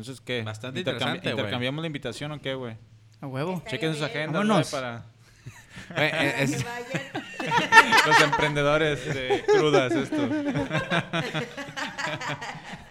Es. 0.00 0.06
Entonces, 0.08 0.20
¿qué? 0.24 0.42
Bastante 0.42 0.80
Intercambi- 0.80 0.92
interesante. 0.94 1.30
¿Intercambiamos 1.30 1.82
la 1.82 1.86
invitación 1.86 2.32
o 2.32 2.40
qué, 2.40 2.54
güey? 2.54 2.76
A 3.20 3.26
huevo. 3.26 3.54
Estaría 3.58 3.70
Chequen 3.72 3.92
sus 3.94 4.02
agendas, 4.02 4.32
güey, 4.36 4.48
Vámonos. 4.48 4.70
para 4.70 5.04
Eh, 5.96 6.10
eh, 6.12 6.34
es- 6.38 6.64
vayan. 6.64 7.02
los 8.06 8.20
emprendedores 8.20 9.04
de 9.14 9.44
crudas, 9.46 9.92
esto. 9.92 10.16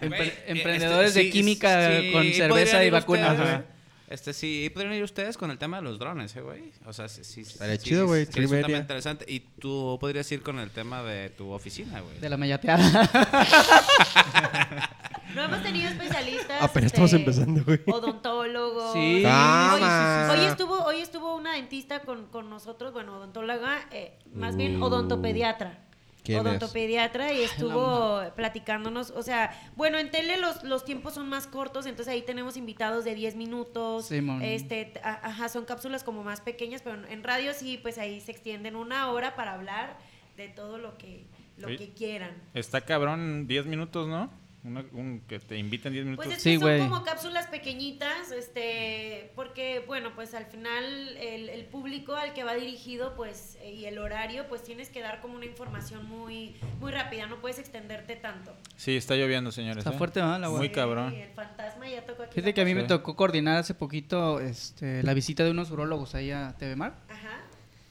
Empre- 0.00 0.08
Güey, 0.16 0.28
eh, 0.28 0.44
emprendedores 0.46 1.08
este, 1.08 1.20
de 1.20 1.24
sí, 1.26 1.30
química 1.32 1.90
sí, 2.00 2.12
con 2.12 2.24
cerveza 2.32 2.84
y 2.84 2.90
vacunas, 2.90 3.32
ustedes, 3.32 3.50
güey. 3.50 3.75
Este, 4.08 4.32
sí, 4.32 4.70
podrían 4.72 4.94
ir 4.94 5.02
ustedes 5.02 5.36
con 5.36 5.50
el 5.50 5.58
tema 5.58 5.78
de 5.78 5.82
los 5.82 5.98
drones, 5.98 6.34
¿eh, 6.36 6.40
güey? 6.40 6.72
O 6.84 6.92
sea, 6.92 7.08
sí, 7.08 7.24
sí. 7.24 7.40
Estaría 7.40 7.76
sí, 7.76 7.88
chido, 7.88 8.06
güey, 8.06 8.26
sí, 8.26 8.40
es 8.40 8.50
un 8.50 8.62
tema 8.62 8.78
interesante. 8.78 9.24
Y 9.28 9.40
tú 9.40 9.98
podrías 10.00 10.30
ir 10.30 10.42
con 10.42 10.58
el 10.60 10.70
tema 10.70 11.02
de 11.02 11.30
tu 11.30 11.50
oficina, 11.50 12.00
güey. 12.00 12.18
De 12.18 12.28
la 12.28 12.36
mayateada. 12.36 13.10
No 15.34 15.42
hemos 15.42 15.62
tenido 15.62 15.90
especialistas. 15.90 16.62
Apenas 16.62 16.86
este, 16.86 16.86
estamos 16.86 17.12
empezando, 17.12 17.62
güey. 17.62 17.80
Odontólogos. 17.86 18.94
Sí. 18.94 19.22
Hoy, 19.22 19.82
hoy 20.30 20.46
estuvo, 20.46 20.82
hoy 20.82 21.00
estuvo 21.02 21.36
una 21.36 21.56
dentista 21.56 22.00
con, 22.00 22.28
con 22.28 22.48
nosotros, 22.48 22.94
bueno, 22.94 23.18
odontóloga, 23.18 23.86
eh, 23.90 24.18
más 24.32 24.56
bien 24.56 24.82
Uh. 24.82 24.86
Odontopediatra. 26.34 27.32
Y 27.32 27.42
estuvo 27.42 28.22
platicándonos, 28.34 29.10
o 29.10 29.22
sea, 29.22 29.50
bueno, 29.76 29.98
en 29.98 30.10
tele 30.10 30.36
los, 30.38 30.62
los 30.64 30.84
tiempos 30.84 31.14
son 31.14 31.28
más 31.28 31.46
cortos, 31.46 31.86
entonces 31.86 32.12
ahí 32.12 32.22
tenemos 32.22 32.56
invitados 32.56 33.04
de 33.04 33.14
10 33.14 33.36
minutos, 33.36 34.06
Simón. 34.06 34.42
este, 34.42 34.92
a- 35.02 35.28
ajá, 35.28 35.48
son 35.48 35.64
cápsulas 35.64 36.02
como 36.04 36.22
más 36.24 36.40
pequeñas, 36.40 36.82
pero 36.82 37.06
en 37.06 37.22
radio 37.22 37.52
sí, 37.54 37.78
pues 37.80 37.98
ahí 37.98 38.20
se 38.20 38.32
extienden 38.32 38.76
una 38.76 39.10
hora 39.10 39.36
para 39.36 39.54
hablar 39.54 39.96
de 40.36 40.48
todo 40.48 40.78
lo 40.78 40.96
que, 40.98 41.24
lo 41.56 41.68
que 41.68 41.90
quieran. 41.94 42.32
Está 42.54 42.80
cabrón, 42.82 43.46
10 43.46 43.66
minutos, 43.66 44.06
¿no? 44.08 44.30
Una- 44.66 44.84
un, 44.92 45.22
que 45.28 45.38
te 45.38 45.56
inviten 45.56 45.92
10 45.92 46.04
minutos. 46.04 46.24
Pues 46.26 46.36
es 46.38 46.42
Sí, 46.42 46.58
que 46.58 46.78
son 46.78 46.88
como 46.90 47.04
cápsulas 47.04 47.46
pequeñitas, 47.46 48.32
este, 48.32 49.30
porque, 49.36 49.84
bueno, 49.86 50.10
pues 50.14 50.34
al 50.34 50.46
final 50.46 50.84
el, 51.18 51.48
el 51.48 51.64
público 51.66 52.14
al 52.14 52.34
que 52.34 52.42
va 52.42 52.54
dirigido, 52.54 53.14
pues, 53.14 53.56
eh, 53.62 53.72
y 53.74 53.84
el 53.84 53.98
horario, 53.98 54.46
pues 54.48 54.62
tienes 54.64 54.88
que 54.90 55.00
dar 55.00 55.20
como 55.20 55.36
una 55.36 55.44
información 55.46 56.04
muy, 56.08 56.56
muy 56.80 56.90
rápida, 56.90 57.26
no 57.26 57.36
puedes 57.36 57.58
extenderte 57.60 58.16
tanto. 58.16 58.54
Sí, 58.76 58.96
está 58.96 59.14
lloviendo, 59.14 59.52
señores. 59.52 59.78
Está 59.78 59.94
¿eh? 59.94 59.98
fuerte. 59.98 60.20
La 60.20 60.38
Muy 60.38 60.44
agua. 60.66 60.72
cabrón. 60.72 61.12
Sí, 61.12 61.20
el 61.20 61.30
fantasma 61.30 61.88
ya 61.88 62.04
tocó 62.04 62.24
aquí. 62.24 62.34
Fíjate 62.34 62.54
que 62.54 62.60
a 62.60 62.64
mí 62.64 62.74
me 62.74 62.82
Sí. 62.82 62.86
tocó 62.88 63.14
coordinar 63.14 63.58
hace 63.58 63.74
poquito 63.74 64.40
este, 64.40 65.02
la 65.02 65.14
visita 65.14 65.44
de 65.44 65.50
unos 65.52 65.70
urólogos 65.70 66.14
ahí 66.14 66.30
a 66.32 66.54
TV 66.58 66.74
Mar 66.76 66.94
puerta. 67.06 67.14
Ajá, 67.14 67.40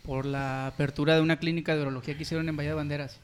por 0.06 0.26
la 0.26 0.68
apertura 0.68 1.16
de 1.16 1.22
una 1.22 1.38
clínica 1.40 1.76
de 1.76 1.82
urología 1.82 2.16
que 2.16 2.24
hicieron 2.24 2.48
en 2.50 2.56
Bahía 2.56 2.72
de 2.72 2.76
Banderas. 2.76 3.20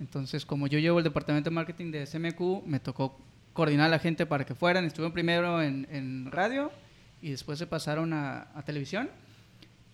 Entonces, 0.00 0.46
como 0.46 0.66
yo 0.66 0.78
llevo 0.78 0.98
el 0.98 1.04
departamento 1.04 1.50
de 1.50 1.54
marketing 1.54 1.92
de 1.92 2.06
SMQ, 2.06 2.64
me 2.66 2.80
tocó 2.80 3.20
coordinar 3.52 3.86
a 3.86 3.90
la 3.90 3.98
gente 3.98 4.26
para 4.26 4.44
que 4.44 4.54
fueran. 4.54 4.84
Estuvieron 4.84 5.12
primero 5.12 5.62
en, 5.62 5.86
en 5.90 6.32
radio 6.32 6.72
y 7.20 7.30
después 7.30 7.58
se 7.58 7.66
pasaron 7.66 8.12
a, 8.12 8.48
a 8.54 8.62
televisión. 8.64 9.10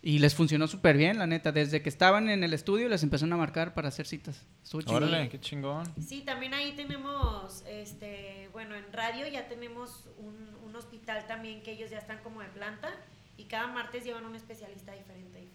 Y 0.03 0.21
les 0.21 0.37
funcionó 0.37 0.69
súper 0.69 0.97
bien, 0.97 1.19
la 1.19 1.27
neta. 1.27 1.51
Desde 1.51 1.83
que 1.83 1.89
estaban 1.89 2.29
en 2.31 2.45
el 2.45 2.55
estudio 2.55 2.89
les 2.89 3.03
empezaron 3.03 3.33
a 3.33 3.37
marcar 3.37 3.75
para 3.75 3.89
hacer 3.89 4.07
citas. 4.07 4.47
Estuvo 4.63 4.83
chingón. 4.83 5.03
Órale, 5.03 5.29
qué 5.29 5.41
chingón. 5.41 5.85
Sí, 6.01 6.21
también 6.21 6.55
ahí 6.55 6.75
tenemos, 6.77 7.65
este, 7.69 8.49
bueno, 8.53 8.77
en 8.77 8.93
radio 8.93 9.27
ya 9.27 9.49
tenemos 9.49 10.09
un, 10.19 10.37
un 10.65 10.77
hospital 10.77 11.27
también 11.27 11.61
que 11.63 11.73
ellos 11.73 11.91
ya 11.91 11.99
están 11.99 12.19
como 12.23 12.41
de 12.41 12.49
planta 12.51 12.91
y 13.37 13.45
cada 13.45 13.67
martes 13.67 14.05
llevan 14.05 14.25
un 14.25 14.37
especialista 14.37 14.93
diferente, 14.93 15.41
diferente. 15.41 15.46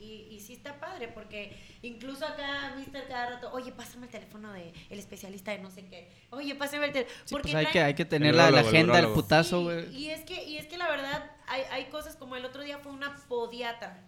Y, 0.00 0.26
y 0.30 0.40
sí 0.40 0.54
está 0.54 0.80
padre 0.80 1.08
porque 1.08 1.54
incluso 1.82 2.24
acá, 2.26 2.72
mister, 2.76 3.06
cada 3.06 3.30
rato, 3.30 3.52
oye, 3.52 3.70
pásame 3.70 4.06
el 4.06 4.12
teléfono 4.12 4.50
de 4.52 4.72
el 4.88 4.98
especialista 4.98 5.50
de 5.52 5.58
no 5.58 5.70
sé 5.70 5.84
qué. 5.84 6.08
Oye, 6.30 6.54
pásame 6.54 6.86
el 6.86 6.92
teléfono. 6.92 7.16
Sí, 7.26 7.36
pues 7.40 7.54
hay 7.54 7.66
que, 7.66 7.80
hay 7.82 7.94
que 7.94 8.06
tener 8.06 8.34
la, 8.34 8.46
agenda, 8.48 8.78
el 8.98 9.04
urólogo. 9.04 9.14
putazo, 9.14 9.58
Sí, 9.58 9.64
güey. 9.64 9.94
y 9.96 10.10
es 10.10 10.22
que 10.24 10.42
y 10.44 10.56
es 10.56 10.66
que 10.66 10.78
la 10.78 10.88
verdad 10.88 11.30
hay, 11.48 11.62
hay 11.70 11.84
cosas 11.90 12.16
como 12.16 12.34
el 12.36 12.44
otro 12.46 12.62
día 12.62 12.78
fue 12.78 12.92
una 12.92 13.14
podiatra 13.28 14.06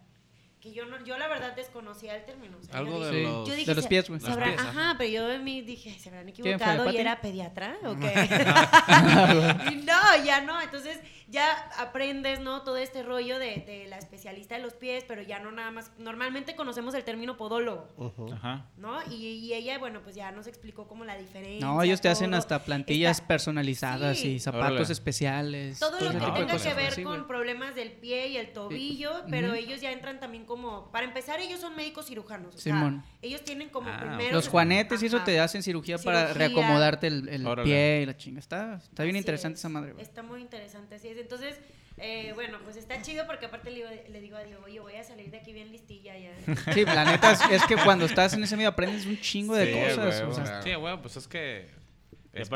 que 0.60 0.72
yo 0.72 0.86
no 0.86 1.04
yo 1.04 1.18
la 1.18 1.26
verdad 1.26 1.56
desconocía 1.56 2.14
el 2.14 2.24
término 2.24 2.56
o 2.56 2.62
sea, 2.62 2.78
Algo 2.78 3.00
yo 3.00 3.04
de 3.06 3.10
dije- 3.18 3.22
los... 3.32 3.48
yo 3.48 3.54
dije, 3.56 3.70
de 3.70 3.74
los 3.74 3.82
"Se- 3.84 3.88
pies, 3.90 4.08
güey. 4.08 4.20
ajá. 4.56 4.94
pero 4.96 5.10
yo 5.10 5.26
de 5.26 5.38
mí 5.40 5.60
dije, 5.60 5.98
¿se 5.98 6.08
habrán 6.08 6.26
¿Quién 6.30 6.36
fue, 6.36 6.52
equivocado 6.52 6.90
y 6.92 6.96
era 6.98 7.20
pediatra 7.20 7.76
o 7.84 7.98
qué? 7.98 8.06
y 9.72 9.76
no, 9.84 10.24
ya 10.24 10.40
no, 10.42 10.60
entonces 10.62 10.98
ya 11.32 11.50
aprendes, 11.78 12.40
¿no? 12.40 12.62
Todo 12.62 12.76
este 12.76 13.02
rollo 13.02 13.38
de, 13.38 13.56
de 13.66 13.86
la 13.88 13.96
especialista 13.98 14.54
de 14.56 14.60
los 14.62 14.74
pies, 14.74 15.04
pero 15.08 15.22
ya 15.22 15.38
no 15.40 15.50
nada 15.50 15.70
más, 15.70 15.90
normalmente 15.98 16.54
conocemos 16.54 16.94
el 16.94 17.02
término 17.04 17.36
podólogo, 17.36 17.88
Ujú. 17.96 18.32
Ajá. 18.34 18.66
¿no? 18.76 19.00
Y, 19.10 19.14
y 19.38 19.54
ella, 19.54 19.78
bueno, 19.78 20.02
pues 20.02 20.14
ya 20.14 20.30
nos 20.30 20.46
explicó 20.46 20.86
como 20.86 21.04
la 21.04 21.16
diferencia. 21.16 21.66
No, 21.66 21.82
ellos 21.82 22.00
te 22.02 22.08
hacen 22.10 22.34
hasta 22.34 22.62
plantillas 22.64 23.16
Está- 23.16 23.26
personalizadas 23.28 24.18
Sí. 24.18 24.32
y 24.34 24.38
zapatos 24.40 24.72
Órale. 24.72 24.92
especiales. 24.92 25.78
Todo 25.78 25.98
lo 26.00 26.10
que 26.12 26.18
tenga 26.18 26.56
que 26.58 26.74
ver 26.74 26.92
Sí, 26.92 27.02
con 27.02 27.26
problemas 27.26 27.74
del 27.74 27.92
pie 27.92 28.28
y 28.28 28.36
el 28.36 28.52
tobillo, 28.52 29.24
pero 29.30 29.54
ellos 29.54 29.80
ya 29.80 29.90
entran 29.90 30.20
también 30.20 30.44
como, 30.44 30.90
para 30.92 31.06
empezar, 31.06 31.40
ellos 31.40 31.60
son 31.60 31.74
médicos 31.74 32.06
cirujanos. 32.06 32.54
O 32.54 32.58
Simón. 32.58 33.02
sea, 33.02 33.18
ellos 33.22 33.42
tienen 33.42 33.70
como 33.70 33.88
Ah, 33.88 33.98
primero... 33.98 34.32
Los 34.36 34.48
juanetes 34.48 35.02
y 35.02 35.06
eso 35.06 35.20
te 35.22 35.40
hacen 35.40 35.62
cirugía, 35.62 35.96
para 35.98 36.34
reacomodarte 36.34 37.06
el, 37.06 37.28
el 37.28 37.46
pie 37.64 38.00
y 38.02 38.06
la 38.06 38.16
chinga. 38.16 38.38
Está, 38.40 38.74
está 38.76 39.02
bien 39.04 39.16
Así 39.16 39.20
interesante 39.22 39.54
es. 39.54 39.60
esa 39.60 39.68
madre. 39.70 39.94
Está 39.98 40.22
muy 40.22 40.40
interesante, 40.42 40.96
así 40.96 41.08
es. 41.08 41.21
Entonces, 41.22 41.58
eh, 41.98 42.32
bueno, 42.34 42.58
pues 42.64 42.76
está 42.76 43.00
chido 43.02 43.26
porque 43.26 43.46
aparte 43.46 43.70
le, 43.70 43.76
digo- 43.78 43.88
le 44.10 44.20
digo 44.20 44.36
a 44.36 44.42
Diego, 44.44 44.62
oye, 44.64 44.80
voy 44.80 44.94
a 44.96 45.04
salir 45.04 45.30
de 45.30 45.38
aquí 45.38 45.52
bien 45.52 45.70
listilla 45.72 46.14
ya. 46.18 46.32
Sí, 46.74 46.84
la 46.84 47.04
neta 47.04 47.32
es, 47.32 47.40
es 47.50 47.64
que 47.66 47.76
cuando 47.76 48.04
estás 48.04 48.34
en 48.34 48.42
ese 48.42 48.56
medio 48.56 48.68
aprendes 48.70 49.06
un 49.06 49.18
chingo 49.20 49.54
de 49.54 49.66
Sí, 49.66 49.72
cosas. 49.72 49.96
güey, 50.20 50.30
o 50.30 50.34
sea, 50.34 50.44
güey. 50.60 50.62
Sí, 50.62 50.74
güey, 50.74 50.96
pues 51.00 51.16
es 51.16 51.28
que... 51.28 51.68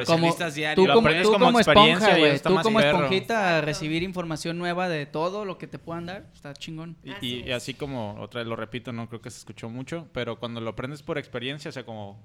Como- 0.07 0.35
tú 0.75 0.87
como, 0.87 1.01
aprendes 1.01 1.23
tú 1.27 1.33
como 1.35 1.45
como 1.47 1.61
esponja, 1.61 2.17
güey. 2.17 2.39
Tú 2.41 2.55
como 2.63 2.79
perro. 2.79 2.97
esponjita 3.03 3.59
a 3.59 3.61
recibir 3.61 4.03
información 4.03 4.57
nueva 4.57 4.89
de 4.89 5.05
todo 5.05 5.45
lo 5.45 5.59
que 5.59 5.67
te 5.67 5.79
puedan 5.79 6.07
dar. 6.07 6.25
Está 6.35 6.55
chingón. 6.55 6.97
Y, 7.05 7.11
Así 7.13 7.27
y- 7.45 7.49
y 7.49 7.53
así 7.53 7.75
como, 7.75 8.15
otra 8.19 8.41
vez 8.41 8.49
lo 8.49 8.57
repito, 8.57 8.91
no 8.95 9.07
creo 9.11 9.21
que 9.21 9.31
se 9.31 9.37
escuchó 9.39 9.69
mucho, 9.69 10.09
pero 10.15 10.39
cuando 10.39 10.63
lo 10.63 10.71
aprendes 10.71 11.03
por 11.03 11.19
experiencia, 11.19 11.69
o 11.69 11.73
sea, 11.73 11.85
como 11.85 12.19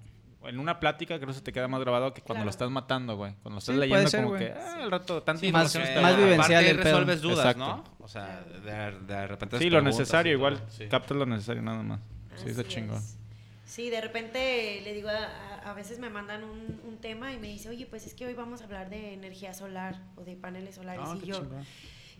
en 0.43 0.59
una 0.59 0.79
plática, 0.79 1.15
creo 1.17 1.27
que 1.27 1.33
se 1.33 1.41
te 1.41 1.51
queda 1.53 1.67
más 1.67 1.81
grabado 1.81 2.13
que 2.13 2.21
cuando 2.21 2.35
Claro. 2.39 2.45
lo 2.45 2.49
estás 2.49 2.69
matando, 2.71 3.15
güey. 3.15 3.33
Cuando 3.43 3.51
lo 3.55 3.57
estás 3.59 3.75
Sí, 3.75 3.79
leyendo, 3.79 4.09
ser, 4.09 4.23
como 4.23 4.37
que, 4.37 4.51
ah, 4.51 4.83
al 4.83 4.91
rato, 4.91 5.21
tanta 5.23 5.39
Sí, 5.39 5.51
más- 5.51 5.73
está 5.75 6.01
más 6.01 6.11
buena. 6.13 6.17
vivencial 6.31 6.63
el 6.65 6.75
pedo. 6.77 6.83
resuelves 6.83 7.21
dudas, 7.21 7.37
Exacto. 7.39 7.59
¿no? 7.59 7.83
O 7.99 8.07
sea, 8.07 8.43
de, 8.43 8.99
de 9.05 9.27
repente... 9.27 9.57
Sí, 9.59 9.69
lo 9.69 9.81
necesario, 9.81 10.33
igual, 10.33 10.61
sí. 10.69 10.87
captas 10.87 11.15
lo 11.17 11.25
necesario 11.25 11.61
nada 11.61 11.83
más. 11.83 11.99
Sí, 12.35 12.49
está 12.49 12.63
chingón. 12.63 12.97
es. 12.97 13.17
Sí, 13.65 13.89
de 13.89 14.01
repente 14.01 14.81
le 14.83 14.93
digo, 14.93 15.07
a, 15.09 15.69
a- 15.69 15.73
veces 15.73 15.97
me 15.99 16.09
mandan 16.09 16.43
un, 16.43 16.81
un 16.85 16.97
tema 16.97 17.31
y 17.31 17.37
me 17.37 17.47
dice, 17.47 17.69
oye, 17.69 17.85
pues 17.85 18.05
es 18.05 18.13
que 18.13 18.25
hoy 18.25 18.33
vamos 18.33 18.61
a 18.61 18.65
hablar 18.65 18.89
de 18.89 19.13
energía 19.13 19.53
solar 19.53 20.01
o 20.17 20.23
de 20.25 20.35
paneles 20.35 20.75
solares. 20.75 21.03
Ah, 21.07 21.13
y 21.15 21.19
qué 21.21 21.25
yo, 21.27 21.35
chingón. 21.39 21.63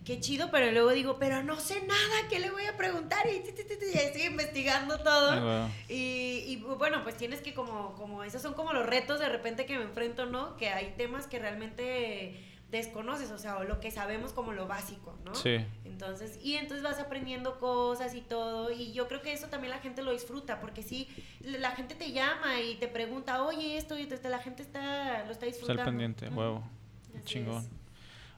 Qué 0.06 0.20
chido, 0.20 0.50
pero 0.52 0.72
luego 0.72 0.92
digo, 0.92 1.18
pero 1.20 1.44
no 1.44 1.60
sé 1.60 1.82
nada, 1.82 2.28
¿qué 2.30 2.40
le 2.40 2.52
voy 2.52 2.66
a 2.66 2.78
preguntar? 2.78 3.26
Y, 3.28 3.44
y 3.94 3.98
ahí 3.98 4.14
sigo 4.14 4.32
investigando 4.32 5.00
todo. 5.00 5.32
Ah. 5.32 5.70
Y, 5.88 6.44
y, 6.48 6.56
bueno, 6.58 7.04
pues 7.04 7.18
tienes 7.18 7.42
que 7.42 7.54
como, 7.54 7.94
como, 7.94 8.24
esos 8.24 8.42
son 8.42 8.54
como 8.54 8.74
los 8.74 8.86
retos 8.86 9.20
de 9.20 9.30
repente 9.30 9.66
que 9.66 9.78
me 9.78 9.84
enfrento, 9.84 10.26
¿no? 10.26 10.58
Que 10.58 10.70
hay 10.70 10.94
temas 10.98 11.28
que 11.28 11.40
realmente 11.40 12.48
desconoces, 12.72 13.32
o 13.32 13.38
sea, 13.38 13.58
o 13.58 13.64
lo 13.66 13.82
que 13.82 13.92
sabemos 13.92 14.32
como 14.32 14.54
lo 14.54 14.66
básico, 14.66 15.18
¿no? 15.26 15.36
Sí. 15.36 15.58
Entonces, 15.84 16.40
y 16.42 16.56
entonces 16.56 16.84
vas 16.84 17.00
aprendiendo 17.00 17.60
cosas 17.60 18.16
y 18.16 18.22
todo, 18.22 18.72
y 18.72 18.94
yo 18.94 19.10
creo 19.10 19.22
que 19.22 19.34
eso 19.34 19.48
también 19.48 19.72
la 19.72 19.80
gente 19.80 20.02
lo 20.02 20.14
disfruta, 20.14 20.62
porque 20.62 20.82
sí, 20.82 21.10
la 21.42 21.72
gente 21.72 21.96
te 21.96 22.14
llama 22.14 22.62
y 22.62 22.76
te 22.76 22.88
pregunta, 22.88 23.44
oye, 23.44 23.78
esto, 23.78 24.00
y 24.00 24.04
entonces 24.04 24.32
la 24.32 24.40
gente 24.40 24.64
está, 24.64 25.26
lo 25.26 25.32
está 25.32 25.32
Está 25.32 25.46
disfrutando. 25.48 25.82
al 25.82 25.88
pendiente, 25.90 26.30
huevo. 26.30 26.64
Chingón. 27.26 27.58
es. 27.58 27.81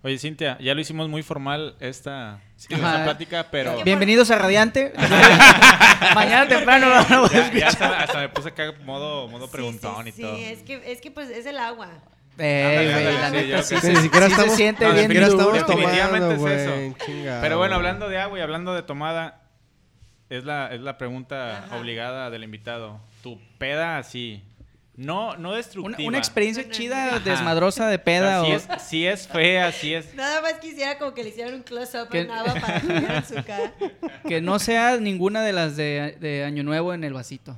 Oye, 0.05 0.19
Cintia, 0.19 0.57
ya 0.59 0.75
lo 0.75 0.81
hicimos 0.81 1.07
muy 1.07 1.23
formal 1.23 1.75
esta, 1.79 2.41
plática, 2.67 3.47
pero... 3.49 3.81
Bienvenidos 3.85 4.29
a 4.31 4.37
Radiante. 4.37 4.91
Mañana 6.15 6.45
temprano 6.45 6.87
voy 6.89 7.29
a 7.29 7.29
Ya, 7.29 7.29
ya 7.31 7.67
escuchar. 7.67 7.67
hasta, 7.69 7.99
hasta 8.03 8.19
me 8.19 8.27
puse 8.29 8.49
acá 8.49 8.73
modo, 8.83 9.29
modo 9.29 9.45
Sí, 9.45 9.51
preguntón 9.53 10.03
sí, 10.03 10.09
y 10.09 10.11
sí, 10.11 10.21
todo. 10.21 10.35
es 10.35 10.63
que, 10.63 10.91
es 10.91 10.99
que 10.99 11.09
pues 11.09 11.29
es 11.29 11.45
el 11.45 11.57
agua. 11.57 11.87
Sí, 12.37 13.77
sí, 13.79 13.87
Ni 13.87 13.95
siquiera 13.95 14.27
sí 14.27 14.35
se 14.35 14.41
estamos, 14.41 14.55
siente 14.57 14.85
no, 14.85 14.93
bien 14.93 15.07
duro. 15.07 15.25
estamos 15.25 15.53
Definitivamente 15.53 16.35
tomando, 16.35 16.47
es 16.49 16.61
eso. 16.61 17.05
Chingado, 17.05 17.41
Pero 17.41 17.57
bueno, 17.57 17.75
hablando 17.75 18.09
de 18.09 18.17
agua 18.17 18.39
y 18.39 18.41
hablando 18.41 18.73
de 18.73 18.83
tomada, 18.83 19.39
es 20.29 20.43
la, 20.43 20.67
es 20.73 20.81
la 20.81 20.97
pregunta 20.97 21.59
Ajá. 21.59 21.77
obligada 21.77 22.29
del 22.29 22.43
invitado. 22.43 22.99
Tu 23.21 23.39
peda 23.57 23.99
así, 23.99 24.43
no, 24.95 25.35
no 25.37 25.49
Una, 25.49 25.57
destructiva. 25.57 26.07
una 26.07 26.17
experiencia 26.19 26.63
No, 26.63 26.69
no, 26.69 26.75
chida, 26.75 27.07
Ajá. 27.07 27.19
desmadrosa 27.19 27.87
de 27.87 27.95
O 27.95 27.97
sea, 27.97 28.03
peda. 28.03 28.43
sí, 28.45 28.51
o- 28.51 28.55
es, 28.55 28.67
sí 28.83 29.07
es 29.07 29.27
fea, 29.27 29.71
sí 29.71 29.93
es... 29.93 30.13
Nada 30.13 30.41
más 30.41 30.53
quisiera 30.55 30.97
como 30.99 31.13
que 31.13 31.23
le 31.23 31.29
hicieran 31.29 31.55
un 31.55 31.63
close-up 31.63 32.09
Que- 32.09 32.21
en 32.21 32.31
agua 32.31 32.53
para 32.55 32.79
que 32.81 33.21
su 33.27 33.43
cara. 33.43 33.73
Que 34.27 34.39
no 34.41 34.59
sea 34.59 34.97
ninguna 34.97 35.41
de 35.41 35.51
las 35.53 35.75
de, 35.75 36.17
de 36.19 36.43
Año 36.43 36.63
Nuevo 36.63 36.93
en 36.93 37.03
el 37.03 37.13
vasito. 37.13 37.57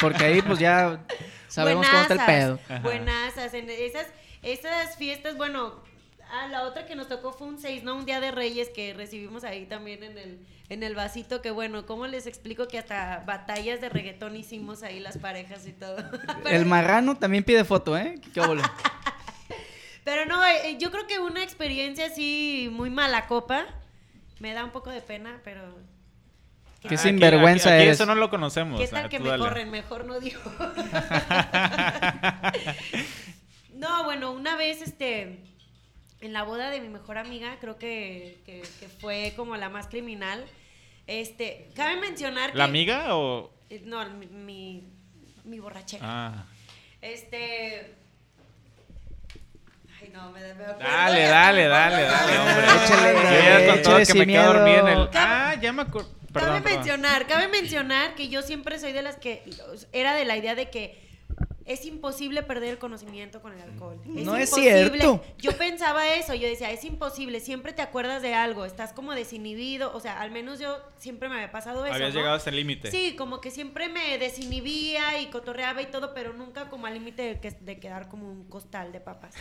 Porque 0.00 0.24
ahí 0.24 0.40
pues 0.42 0.58
ya 0.58 1.00
sabemos 1.48 1.86
cómo 1.86 2.02
está 2.02 2.14
el 2.14 2.20
pedo. 2.24 2.58
Buenazas, 2.68 2.82
Buenazas. 2.82 3.54
En 3.54 3.68
esas, 3.70 4.06
esas 4.42 4.96
fiestas, 4.96 5.36
bueno, 5.36 5.82
ah, 6.32 6.48
la 6.48 6.62
otra 6.62 6.86
que 6.86 6.96
nos 6.96 7.08
tocó 7.08 7.32
fue 7.32 7.46
un 7.46 7.58
6, 7.58 7.84
¿no? 7.84 7.94
Un 7.94 8.04
día 8.04 8.20
de 8.20 8.30
Reyes 8.30 8.70
que 8.70 8.94
recibimos 8.94 9.44
ahí 9.44 9.66
también 9.66 10.02
en 10.02 10.18
el, 10.18 10.38
en 10.68 10.82
el 10.82 10.94
vasito. 10.94 11.42
Que 11.42 11.50
bueno, 11.50 11.86
¿cómo 11.86 12.06
les 12.06 12.26
explico 12.26 12.66
que 12.66 12.78
hasta 12.78 13.22
batallas 13.26 13.80
de 13.80 13.88
reggaetón 13.88 14.34
hicimos 14.36 14.82
ahí 14.82 14.98
las 14.98 15.18
parejas 15.18 15.66
y 15.66 15.72
todo? 15.72 15.96
El 16.50 16.66
marrano 16.66 17.16
también 17.16 17.44
pide 17.44 17.64
foto, 17.64 17.96
¿eh? 17.96 18.20
¿Qué 18.34 18.40
óvole? 18.40 18.62
Pero 20.04 20.26
no, 20.26 20.44
eh, 20.44 20.76
yo 20.80 20.90
creo 20.90 21.06
que 21.06 21.20
una 21.20 21.44
experiencia 21.44 22.06
así 22.06 22.68
muy 22.72 22.90
mala 22.90 23.26
copa. 23.28 23.66
Me 24.40 24.52
da 24.52 24.64
un 24.64 24.72
poco 24.72 24.90
de 24.90 25.00
pena, 25.00 25.40
pero. 25.44 25.62
Qué 26.80 26.88
¿Qué, 26.88 26.98
sinvergüenza 26.98 27.68
aquí, 27.68 27.76
aquí 27.76 27.82
eres. 27.84 28.00
eso 28.00 28.06
no 28.06 28.16
lo 28.16 28.28
conocemos. 28.28 28.80
¿Qué 28.80 28.88
tal 28.88 29.08
que 29.08 29.18
tú 29.18 29.22
me 29.22 29.30
dale. 29.30 29.44
corren? 29.44 29.70
Mejor 29.70 30.04
no 30.04 30.18
digo. 30.18 30.40
no, 33.74 34.02
bueno, 34.02 34.32
una 34.32 34.56
vez 34.56 34.82
este. 34.82 35.38
En 36.22 36.32
la 36.32 36.44
boda 36.44 36.70
de 36.70 36.80
mi 36.80 36.88
mejor 36.88 37.18
amiga, 37.18 37.56
creo 37.60 37.76
que, 37.78 38.38
que- 38.46 38.62
que 38.80 38.88
fue 38.88 39.32
como 39.36 39.56
la 39.56 39.68
más 39.68 39.88
criminal. 39.88 40.44
Este, 41.06 41.68
cabe 41.74 41.96
mencionar 41.96 42.52
que. 42.52 42.58
¿La 42.58 42.64
amiga 42.64 43.16
o...? 43.16 43.50
Eh, 43.70 43.82
No, 43.84 44.08
mi, 44.10 44.26
mi, 44.26 44.84
mi 45.44 45.58
borrachera. 45.58 46.02
Ah. 46.06 46.44
Este. 47.00 47.94
Ay, 50.00 50.10
no, 50.12 50.30
me, 50.30 50.40
me 50.40 50.64
Dale, 50.64 51.22
dale, 51.26 51.66
dale, 51.66 52.02
dale, 52.02 52.38
hombre. 52.38 52.66
Échale, 52.84 53.66
con 53.66 53.82
todo 53.82 53.96
que 53.96 54.14
me 54.14 54.26
quedo 54.26 54.26
miedo. 54.26 54.52
dormido 54.52 54.88
en 54.88 54.98
el... 54.98 55.10
Cabe- 55.10 55.16
Ah, 55.16 55.54
ya 55.60 55.72
me 55.72 55.82
acuerdo. 55.82 56.08
Cabe 56.08 56.46
Perdón, 56.46 56.62
perdón. 56.62 56.76
mencionar, 56.78 57.26
cabe 57.26 57.48
mencionar 57.48 58.14
que 58.14 58.28
yo 58.28 58.42
siempre 58.42 58.78
soy 58.78 58.92
de 58.92 59.02
las 59.02 59.16
que 59.16 59.42
era 59.92 60.14
de 60.14 60.24
la 60.24 60.36
idea 60.36 60.54
de 60.54 60.70
que 60.70 60.98
es 61.66 61.84
imposible 61.86 62.42
perder 62.42 62.70
el 62.70 62.78
conocimiento 62.78 63.40
con 63.42 63.52
el 63.52 63.60
alcohol. 63.60 64.00
No 64.04 64.36
es 64.36 64.50
cierto. 64.50 65.22
Yo 65.38 65.52
pensaba 65.56 66.08
eso, 66.14 66.34
yo 66.34 66.48
decía, 66.48 66.70
es 66.70 66.84
imposible, 66.84 67.40
siempre 67.40 67.72
te 67.72 67.82
acuerdas 67.82 68.22
de 68.22 68.34
algo, 68.34 68.64
estás 68.64 68.92
como 68.92 69.14
desinhibido, 69.14 69.92
o 69.94 70.00
sea, 70.00 70.20
al 70.20 70.30
menos 70.30 70.58
yo 70.58 70.78
siempre 70.98 71.28
me 71.28 71.36
había 71.36 71.52
pasado 71.52 71.84
eso. 71.84 71.94
Habías 71.94 72.12
¿no? 72.14 72.20
llegado 72.20 72.36
hasta 72.36 72.50
el 72.50 72.56
límite. 72.56 72.90
Sí, 72.90 73.14
como 73.16 73.40
que 73.40 73.50
siempre 73.50 73.88
me 73.88 74.18
desinhibía 74.18 75.20
y 75.20 75.26
cotorreaba 75.26 75.82
y 75.82 75.86
todo, 75.86 76.14
pero 76.14 76.32
nunca 76.32 76.68
como 76.68 76.86
al 76.86 76.94
límite 76.94 77.22
de, 77.22 77.40
que- 77.40 77.50
de 77.52 77.78
quedar 77.80 78.08
como 78.08 78.28
un 78.30 78.44
costal 78.48 78.92
de 78.92 79.00
papas. 79.00 79.34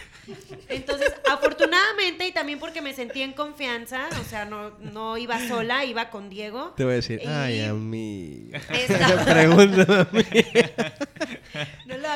Entonces, 0.69 1.13
afortunadamente 1.31 2.27
y 2.27 2.31
también 2.31 2.59
porque 2.59 2.81
me 2.81 2.93
sentía 2.93 3.23
en 3.25 3.33
confianza, 3.33 4.07
o 4.19 4.23
sea, 4.23 4.45
no, 4.45 4.71
no 4.79 5.17
iba 5.17 5.39
sola, 5.47 5.85
iba 5.85 6.09
con 6.09 6.29
Diego. 6.29 6.73
Te 6.77 6.83
voy 6.83 6.93
a 6.93 6.95
decir, 6.97 7.21
ay, 7.27 7.61
a 7.61 7.73
mí. 7.73 8.49
Esta- 8.69 9.23
Pregúntame 9.31 9.95
a 9.95 10.07
mí. 10.11 10.23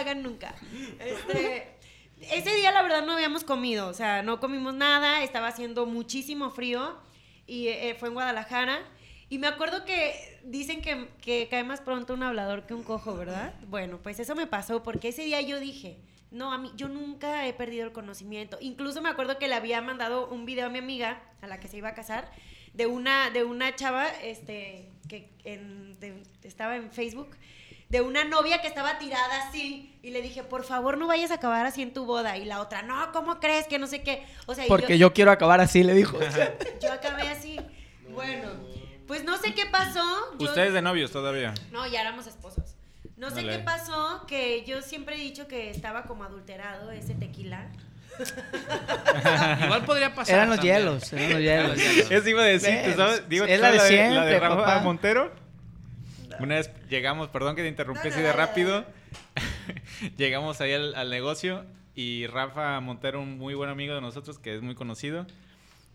hagan 0.06 0.24
nunca. 0.24 0.56
Este, 1.00 1.76
ese 2.22 2.56
día 2.56 2.72
la 2.72 2.82
verdad 2.82 3.06
no 3.06 3.14
habíamos 3.14 3.44
comido, 3.44 3.88
o 3.88 3.94
sea, 3.94 4.24
no 4.24 4.40
comimos 4.40 4.74
nada, 4.74 5.24
estaba 5.24 5.48
haciendo 5.48 5.86
muchísimo 5.86 6.50
frío 6.52 6.98
y 7.48 7.68
eh, 7.68 7.96
fue 8.00 8.08
en 8.10 8.14
Guadalajara. 8.14 8.80
Y 9.28 9.40
me 9.40 9.48
acuerdo 9.48 9.86
que 9.86 10.40
dicen 10.44 10.82
que, 10.82 11.10
que 11.22 11.48
cae 11.50 11.64
más 11.64 11.82
pronto 11.82 12.14
un 12.14 12.22
hablador 12.24 12.68
que 12.68 12.74
un 12.76 12.84
cojo, 12.84 13.16
¿verdad? 13.16 13.56
Bueno, 13.68 14.00
pues 14.02 14.20
eso 14.20 14.36
me 14.36 14.46
pasó 14.48 14.84
porque 14.84 15.08
ese 15.10 15.24
día 15.24 15.42
yo 15.42 15.60
dije, 15.60 15.98
no, 16.30 16.54
a 16.54 16.58
mí 16.60 16.72
yo 16.76 16.88
nunca 16.90 17.48
he 17.48 17.54
perdido 17.54 17.86
el 17.88 17.92
conocimiento. 17.92 18.58
Incluso 18.62 19.02
me 19.02 19.10
acuerdo 19.10 19.40
que 19.40 19.48
le 19.48 19.56
había 19.56 19.82
mandado 19.82 20.28
un 20.28 20.46
video 20.46 20.68
a 20.68 20.70
mi 20.70 20.78
amiga, 20.78 21.24
a 21.42 21.48
la 21.48 21.60
que 21.60 21.68
se 21.68 21.78
iba 21.78 21.90
a 21.90 21.94
casar, 21.96 22.32
de 22.74 22.86
una, 22.86 23.30
de 23.32 23.44
una 23.44 23.74
chava 23.76 24.08
este, 24.10 24.92
que 25.10 25.32
en- 25.44 26.00
de- 26.00 26.22
estaba 26.44 26.76
en 26.76 26.92
Facebook, 26.92 27.30
de 27.96 28.02
una 28.02 28.26
novia 28.26 28.62
que 28.62 28.68
estaba 28.68 28.98
tirada 29.00 29.48
así. 29.48 29.92
Y 30.04 30.12
le 30.12 30.22
dije, 30.22 30.44
por 30.44 30.64
favor, 30.64 30.98
no 30.98 31.08
vayas 31.08 31.32
a 31.32 31.36
acabar 31.36 31.66
así 31.66 31.82
en 31.82 31.94
tu 31.94 32.06
boda. 32.06 32.38
Y 32.38 32.46
la 32.46 32.60
otra, 32.60 32.82
no, 32.82 33.12
¿cómo 33.14 33.40
crees 33.40 33.68
que 33.68 33.80
no 33.80 33.88
sé 33.88 34.04
qué? 34.04 34.26
O 34.48 34.54
sea, 34.54 34.66
Porque 34.68 34.98
yo 34.98 35.14
quiero 35.14 35.32
acabar 35.32 35.62
así, 35.62 35.84
le 35.84 35.94
dijo. 35.94 36.20
yo 36.82 36.92
acabé 36.92 37.30
así. 37.30 37.60
Bueno, 38.10 38.50
pues 39.08 39.24
no 39.24 39.38
sé 39.38 39.54
qué 39.54 39.66
pasó. 39.68 40.04
yo- 40.38 40.48
Ustedes 40.48 40.74
de 40.74 40.82
novios 40.82 41.12
todavía. 41.12 41.54
No, 41.72 41.88
ya 41.88 42.02
éramos 42.02 42.28
esposos. 42.28 42.76
No 43.18 43.30
sé 43.30 43.38
Dale. 43.38 43.58
qué 43.58 43.60
pasó, 43.64 44.26
que 44.28 44.66
yo 44.66 44.82
siempre 44.82 45.16
he 45.16 45.20
dicho 45.20 45.48
que 45.48 45.70
estaba 45.70 46.04
como 46.04 46.26
adulterado 46.26 46.92
ese 46.92 47.14
tequila. 47.16 47.68
Igual 49.64 49.86
podría 49.86 50.14
pasar. 50.14 50.36
Eran 50.36 50.50
los 50.50 50.58
también. 50.58 50.78
hielos, 50.78 51.14
eran 51.14 51.30
los 51.32 51.40
hielos. 51.80 52.12
Eso 52.12 52.30
iba 52.30 52.42
a 52.42 52.46
decir, 52.46 52.78
¿tú 52.86 52.92
sabes? 52.98 53.28
Digo, 53.30 53.46
es 53.46 53.56
¿tú 53.56 53.62
la 53.62 53.72
de 53.72 53.78
sabes 53.80 53.92
la 53.92 54.06
siempre, 54.06 54.26
de 54.34 54.40
Rafa 54.40 54.56
papá. 54.58 54.80
Montero. 54.82 55.45
Una 56.40 56.56
vez 56.56 56.72
llegamos, 56.90 57.30
perdón 57.30 57.56
que 57.56 57.62
te 57.62 57.68
interrumpí 57.68 58.08
así 58.08 58.22
de 58.22 58.34
rápido. 58.34 58.86
llegamos 60.18 60.62
ahí 60.62 60.74
al, 60.74 60.96
al 60.96 61.10
negocio 61.10 61.66
y 61.96 62.28
Rafa 62.28 62.80
Montero, 62.82 63.22
un 63.22 63.38
muy 63.38 63.54
buen 63.54 63.70
amigo 63.70 63.96
de 63.96 64.02
nosotros 64.02 64.38
que 64.38 64.54
es 64.54 64.62
muy 64.62 64.76
conocido, 64.76 65.26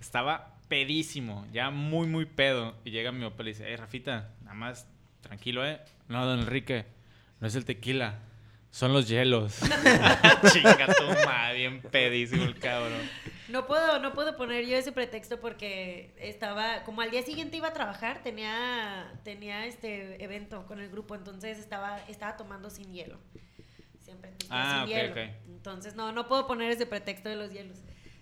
estaba 0.00 0.56
pedísimo, 0.68 1.46
ya 1.52 1.70
muy, 1.70 2.06
muy 2.06 2.24
pedo. 2.24 2.74
Y 2.84 2.90
llega 2.90 3.12
mi 3.12 3.22
papá 3.22 3.42
y 3.42 3.44
le 3.44 3.50
dice, 3.50 3.64
hey, 3.68 3.76
Rafita, 3.76 4.30
nada 4.42 4.54
más, 4.54 4.86
tranquilo, 5.20 5.66
¿eh? 5.66 5.80
No, 6.08 6.24
don 6.24 6.40
Enrique, 6.40 6.86
no 7.40 7.46
es 7.46 7.54
el 7.54 7.66
tequila, 7.66 8.20
son 8.70 8.92
los 8.94 9.08
hielos. 9.08 9.58
Chinga 10.52 10.86
madre, 11.26 11.58
bien 11.58 11.82
pedísimo 11.82 12.44
el 12.44 12.58
cabrón. 12.58 13.02
No 13.50 13.66
puedo, 13.66 13.98
no 13.98 14.14
puedo 14.14 14.36
poner 14.36 14.64
yo 14.66 14.76
ese 14.76 14.92
pretexto 14.92 15.40
porque 15.40 16.14
estaba, 16.18 16.84
como 16.84 17.00
al 17.00 17.10
día 17.10 17.22
siguiente 17.22 17.56
iba 17.56 17.68
a 17.68 17.72
trabajar, 17.72 18.22
tenía, 18.22 19.12
tenía 19.24 19.66
este 19.66 20.22
evento 20.22 20.66
con 20.66 20.80
el 20.80 20.88
grupo, 20.88 21.14
entonces 21.14 21.58
estaba, 21.58 21.98
estaba 22.08 22.36
tomando 22.36 22.70
sin 22.70 22.92
hielo. 22.92 23.18
Siempre 24.04 24.30
Ah, 24.50 24.84
sin 24.86 24.94
hielo. 24.94 25.14
Entonces 25.46 25.94
no, 25.94 26.12
no 26.12 26.28
puedo 26.28 26.46
poner 26.46 26.70
ese 26.70 26.86
pretexto 26.86 27.28
de 27.28 27.36
los 27.36 27.52
hielos. 27.52 27.78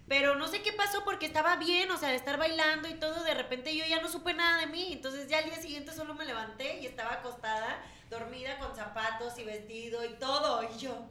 Pero 0.08 0.36
no 0.36 0.48
sé 0.48 0.62
qué 0.62 0.72
pasó 0.72 1.04
porque 1.04 1.26
estaba 1.26 1.56
bien, 1.56 1.90
o 1.90 1.98
sea, 1.98 2.08
de 2.08 2.16
estar 2.16 2.38
bailando 2.38 2.88
y 2.88 2.94
todo, 2.94 3.22
de 3.24 3.34
repente 3.34 3.76
yo 3.76 3.84
ya 3.84 4.00
no 4.00 4.08
supe 4.08 4.32
nada 4.32 4.60
de 4.60 4.66
mí. 4.66 4.94
Entonces 4.94 5.28
ya 5.28 5.38
al 5.38 5.44
día 5.44 5.60
siguiente 5.60 5.92
solo 5.92 6.14
me 6.14 6.24
levanté 6.24 6.80
y 6.80 6.86
estaba 6.86 7.14
acostada, 7.14 7.82
dormida 8.08 8.58
con 8.58 8.74
zapatos 8.74 9.38
y 9.38 9.44
vestido 9.44 10.02
y 10.06 10.14
todo. 10.14 10.62
Y 10.62 10.78
yo, 10.78 11.06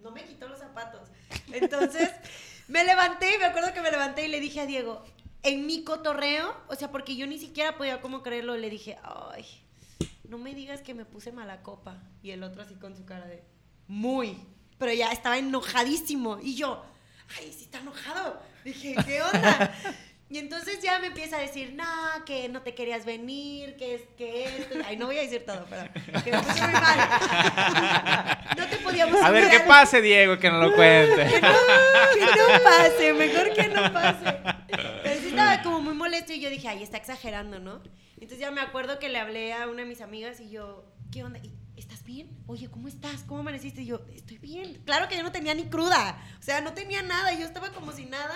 no 0.00 0.10
me 0.10 0.24
quitó 0.24 0.48
los 0.48 0.58
zapatos. 0.58 1.10
Entonces 1.52 2.10
me 2.68 2.84
levanté 2.84 3.34
y 3.34 3.38
me 3.38 3.46
acuerdo 3.46 3.72
que 3.72 3.80
me 3.80 3.90
levanté 3.90 4.26
y 4.26 4.28
le 4.28 4.40
dije 4.40 4.60
a 4.60 4.66
Diego, 4.66 5.04
en 5.42 5.66
mi 5.66 5.84
cotorreo, 5.84 6.54
o 6.68 6.74
sea, 6.74 6.90
porque 6.90 7.16
yo 7.16 7.26
ni 7.26 7.38
siquiera 7.38 7.76
podía 7.76 8.00
como 8.00 8.22
creerlo, 8.22 8.56
le 8.56 8.70
dije, 8.70 8.98
ay, 9.02 9.44
no 10.28 10.38
me 10.38 10.54
digas 10.54 10.82
que 10.82 10.94
me 10.94 11.04
puse 11.04 11.32
mala 11.32 11.62
copa. 11.62 11.96
Y 12.22 12.30
el 12.30 12.42
otro 12.42 12.62
así 12.62 12.74
con 12.74 12.96
su 12.96 13.04
cara 13.04 13.26
de, 13.26 13.42
muy. 13.86 14.36
Pero 14.78 14.92
ya 14.92 15.10
estaba 15.10 15.38
enojadísimo. 15.38 16.38
Y 16.42 16.54
yo, 16.54 16.84
ay, 17.36 17.52
sí 17.56 17.64
está 17.64 17.78
enojado. 17.78 18.40
Dije, 18.64 18.94
¿qué 19.06 19.22
onda? 19.22 19.74
Y 20.30 20.36
entonces 20.38 20.80
ya 20.82 20.98
me 20.98 21.06
empieza 21.06 21.38
a 21.38 21.40
decir, 21.40 21.72
no, 21.74 21.84
que 22.26 22.50
no 22.50 22.60
te 22.60 22.74
querías 22.74 23.06
venir, 23.06 23.76
que 23.76 23.94
es 23.94 24.02
que 24.18 24.44
esto. 24.44 24.74
Ay, 24.86 24.96
no 24.98 25.06
voy 25.06 25.16
a 25.16 25.22
decir 25.22 25.46
todo, 25.46 25.66
pero 25.70 25.90
que 26.22 26.30
me 26.32 26.38
puse 26.42 26.62
muy 26.62 26.72
mal. 26.72 26.98
No 28.58 28.66
te 28.66 28.76
podíamos 28.78 29.22
A 29.22 29.30
ver, 29.30 29.42
que 29.42 29.56
invitar. 29.56 29.66
pase, 29.68 30.00
Diego, 30.02 30.38
que 30.38 30.50
no 30.50 30.58
lo 30.58 30.74
cuente. 30.74 31.26
Que 32.14 32.20
no 32.20 32.64
pase, 32.64 33.12
mejor 33.14 33.52
que 33.54 33.68
no 33.68 33.92
pase. 33.92 34.36
Pero 35.02 35.20
sí 35.20 35.28
estaba 35.28 35.62
como 35.62 35.80
muy 35.80 35.94
molesto 35.94 36.32
y 36.32 36.40
yo 36.40 36.50
dije, 36.50 36.68
ay, 36.68 36.82
está 36.82 36.96
exagerando, 36.96 37.58
¿no? 37.60 37.82
Entonces 38.14 38.38
ya 38.40 38.50
me 38.50 38.60
acuerdo 38.60 38.98
que 38.98 39.08
le 39.08 39.18
hablé 39.18 39.52
a 39.52 39.68
una 39.68 39.82
de 39.82 39.88
mis 39.88 40.00
amigas 40.00 40.40
y 40.40 40.50
yo, 40.50 40.84
¿qué 41.12 41.22
onda? 41.24 41.38
¿Y- 41.42 41.54
¿Estás 41.76 42.02
bien? 42.02 42.28
Oye, 42.48 42.68
¿cómo 42.68 42.88
estás? 42.88 43.22
¿Cómo 43.22 43.40
amaneciste? 43.40 43.82
Y 43.82 43.86
yo, 43.86 44.00
estoy 44.14 44.38
bien. 44.38 44.82
Claro 44.84 45.08
que 45.08 45.16
yo 45.16 45.22
no 45.22 45.30
tenía 45.30 45.54
ni 45.54 45.66
cruda. 45.66 46.20
O 46.40 46.42
sea, 46.42 46.60
no 46.60 46.72
tenía 46.74 47.02
nada. 47.02 47.32
Yo 47.34 47.46
estaba 47.46 47.70
como 47.70 47.92
sin 47.92 48.10
nada. 48.10 48.34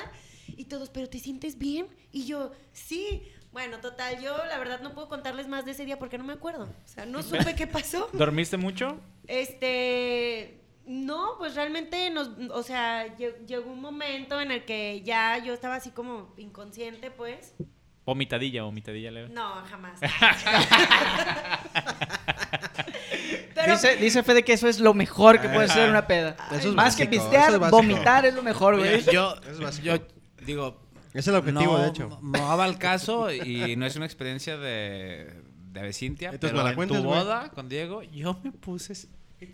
Y 0.49 0.65
todos, 0.67 0.91
¿pero 0.91 1.09
te 1.09 1.19
sientes 1.19 1.59
bien? 1.59 1.87
Y 2.11 2.27
yo, 2.27 2.53
sí. 2.73 3.23
Bueno, 3.53 3.81
total, 3.81 4.19
yo 4.23 4.37
la 4.47 4.59
verdad 4.59 4.81
no 4.81 4.95
puedo 4.95 5.09
contarles 5.09 5.47
más 5.47 5.65
de 5.67 5.73
ese 5.73 5.85
día 5.85 5.99
porque 5.99 6.17
no 6.19 6.25
me 6.25 6.33
acuerdo. 6.33 6.65
O 6.65 6.89
sea, 6.89 7.05
no 7.07 7.23
supe 7.23 7.55
qué 7.55 7.67
pasó. 7.67 8.09
¿Dormiste 8.13 8.57
mucho? 8.57 8.99
Este, 9.27 10.61
no, 10.87 11.35
pues 11.39 11.55
realmente 11.55 12.09
nos, 12.11 12.31
o 12.51 12.63
sea, 12.63 13.15
lle- 13.19 13.45
llegó 13.47 13.71
un 13.71 13.81
momento 13.81 14.41
en 14.41 14.51
el 14.53 14.65
que 14.65 15.03
ya 15.05 15.37
yo 15.39 15.53
estaba 15.53 15.75
así 15.77 15.91
como 15.91 16.33
inconsciente, 16.39 17.11
pues. 17.11 17.55
Vomitadilla, 18.07 18.63
vomitadilla 18.65 19.11
leve. 19.11 19.29
No, 19.29 19.63
jamás. 19.71 20.01
Pero 23.55 23.73
Dice, 23.75 23.97
dice 23.97 24.23
Fede 24.23 24.43
que 24.45 24.53
eso 24.55 24.67
es 24.69 24.81
lo 24.81 24.95
mejor 24.95 25.41
que 25.41 25.49
puede 25.49 25.69
ser 25.69 25.89
una 25.91 26.07
peda. 26.07 26.37
Eso 26.51 26.71
es 26.71 26.75
Más 26.75 26.97
que 26.97 27.07
pistear, 27.07 27.53
es 27.53 27.59
vomitar 27.71 28.25
es 28.27 28.35
lo 28.35 28.43
mejor, 28.43 28.79
güey. 28.79 29.03
Yo, 29.05 29.37
yo 29.83 29.99
digo, 30.47 30.81
Es 31.15 31.27
el 31.29 31.35
objetivo, 31.35 31.75
no, 31.75 31.79
de 31.79 31.89
hecho. 31.89 32.19
No 32.23 32.57
va 32.57 32.65
al 32.65 32.79
caso 32.79 33.33
y 33.33 33.77
no 33.77 33.87
es 33.87 33.97
una 33.97 34.07
experiencia 34.07 34.57
de, 34.57 35.43
de 35.73 35.81
Avecintia, 35.81 36.31
Entonces, 36.31 36.51
pero 36.51 36.59
¿me 36.59 36.65
la 36.65 36.71
en 36.71 36.77
cuentas, 36.77 36.99
tu 37.03 37.05
güey? 37.09 37.19
boda 37.21 37.51
con 37.51 37.69
Diego, 37.69 38.03
yo 38.03 38.39
me 38.43 38.53
puse... 38.53 39.09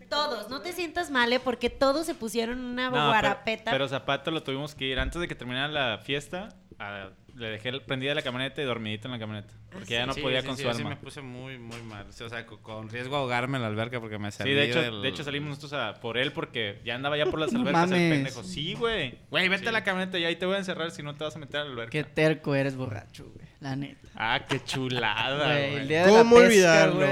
todos, 0.08 0.48
no 0.50 0.60
te 0.60 0.72
sientas 0.72 1.10
mal, 1.10 1.32
¿eh? 1.32 1.40
porque 1.40 1.70
todos 1.70 2.06
se 2.06 2.14
pusieron 2.14 2.58
una 2.60 2.86
No, 2.86 2.92
pero, 2.92 3.06
guarapeta. 3.06 3.70
pero 3.70 3.88
Zapato 3.88 4.30
lo 4.30 4.42
tuvimos 4.42 4.74
que 4.74 4.84
ir 4.86 4.98
antes 4.98 5.20
de 5.20 5.28
que 5.28 5.34
terminara 5.34 5.68
la 5.68 5.98
fiesta. 5.98 6.50
A- 6.78 7.10
le 7.34 7.50
dejé 7.50 7.72
prendida 7.80 8.14
la 8.14 8.22
camioneta 8.22 8.60
y 8.60 8.64
dormidito 8.64 9.06
en 9.08 9.12
la 9.12 9.18
camioneta. 9.18 9.54
Porque 9.70 9.94
ya 9.94 10.06
no 10.06 10.12
Sí, 10.14 10.20
podía 10.22 10.40
sí, 10.40 10.46
con 10.46 10.56
sí, 10.56 10.62
su 10.62 10.68
yo 10.68 10.74
sí 10.74 10.78
alma. 10.80 10.90
me 10.90 10.96
puse 10.96 11.20
muy, 11.20 11.58
muy 11.58 11.80
mal. 11.82 12.06
O 12.08 12.28
sea, 12.28 12.46
co- 12.46 12.58
con 12.60 12.88
riesgo 12.88 13.14
a 13.16 13.18
ahogarme 13.20 13.58
en 13.58 13.62
la 13.62 13.68
alberca 13.68 14.00
porque 14.00 14.18
me 14.18 14.30
Sí, 14.32 14.38
salí 14.38 14.54
de 14.54 14.64
hecho, 14.64 14.80
del- 14.82 15.02
de 15.02 15.08
hecho 15.08 15.22
salimos 15.22 15.50
nosotros 15.50 15.72
a- 15.74 16.00
por 16.00 16.18
él 16.18 16.32
porque 16.32 16.80
ya 16.84 16.94
andaba 16.96 17.16
ya 17.16 17.26
por 17.26 17.38
las 17.38 17.52
No 17.52 17.60
albercas 17.60 17.90
el 17.92 18.10
pendejo. 18.10 18.42
Sí, 18.42 18.74
güey. 18.74 19.18
Güey, 19.30 19.48
vete 19.48 19.62
Sí. 19.64 19.68
a 19.68 19.72
la 19.72 19.84
camioneta 19.84 20.18
y 20.18 20.24
ahí 20.24 20.36
te 20.36 20.46
voy 20.46 20.56
a 20.56 20.58
encerrar 20.58 20.90
si 20.90 21.02
no 21.02 21.14
te 21.14 21.22
vas 21.24 21.36
a 21.36 21.38
meter 21.38 21.60
a 21.60 21.64
la 21.64 21.70
alberca. 21.70 21.90
Qué 21.90 22.02
terco 22.04 22.54
eres 22.54 22.74
borracho, 22.76 23.24
güey. 23.34 23.46
La 23.60 23.76
neta. 23.76 24.08
Ah, 24.16 24.40
qué 24.48 24.62
chulada, 24.64 25.54
Güey, 25.54 26.04
¿Cómo 26.06 26.36
pesca, 26.36 26.46
olvidarlo? 26.46 27.06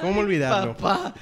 ¿Cómo 0.00 0.20
olvidarlo? 0.20 0.76
Papá. 0.76 1.14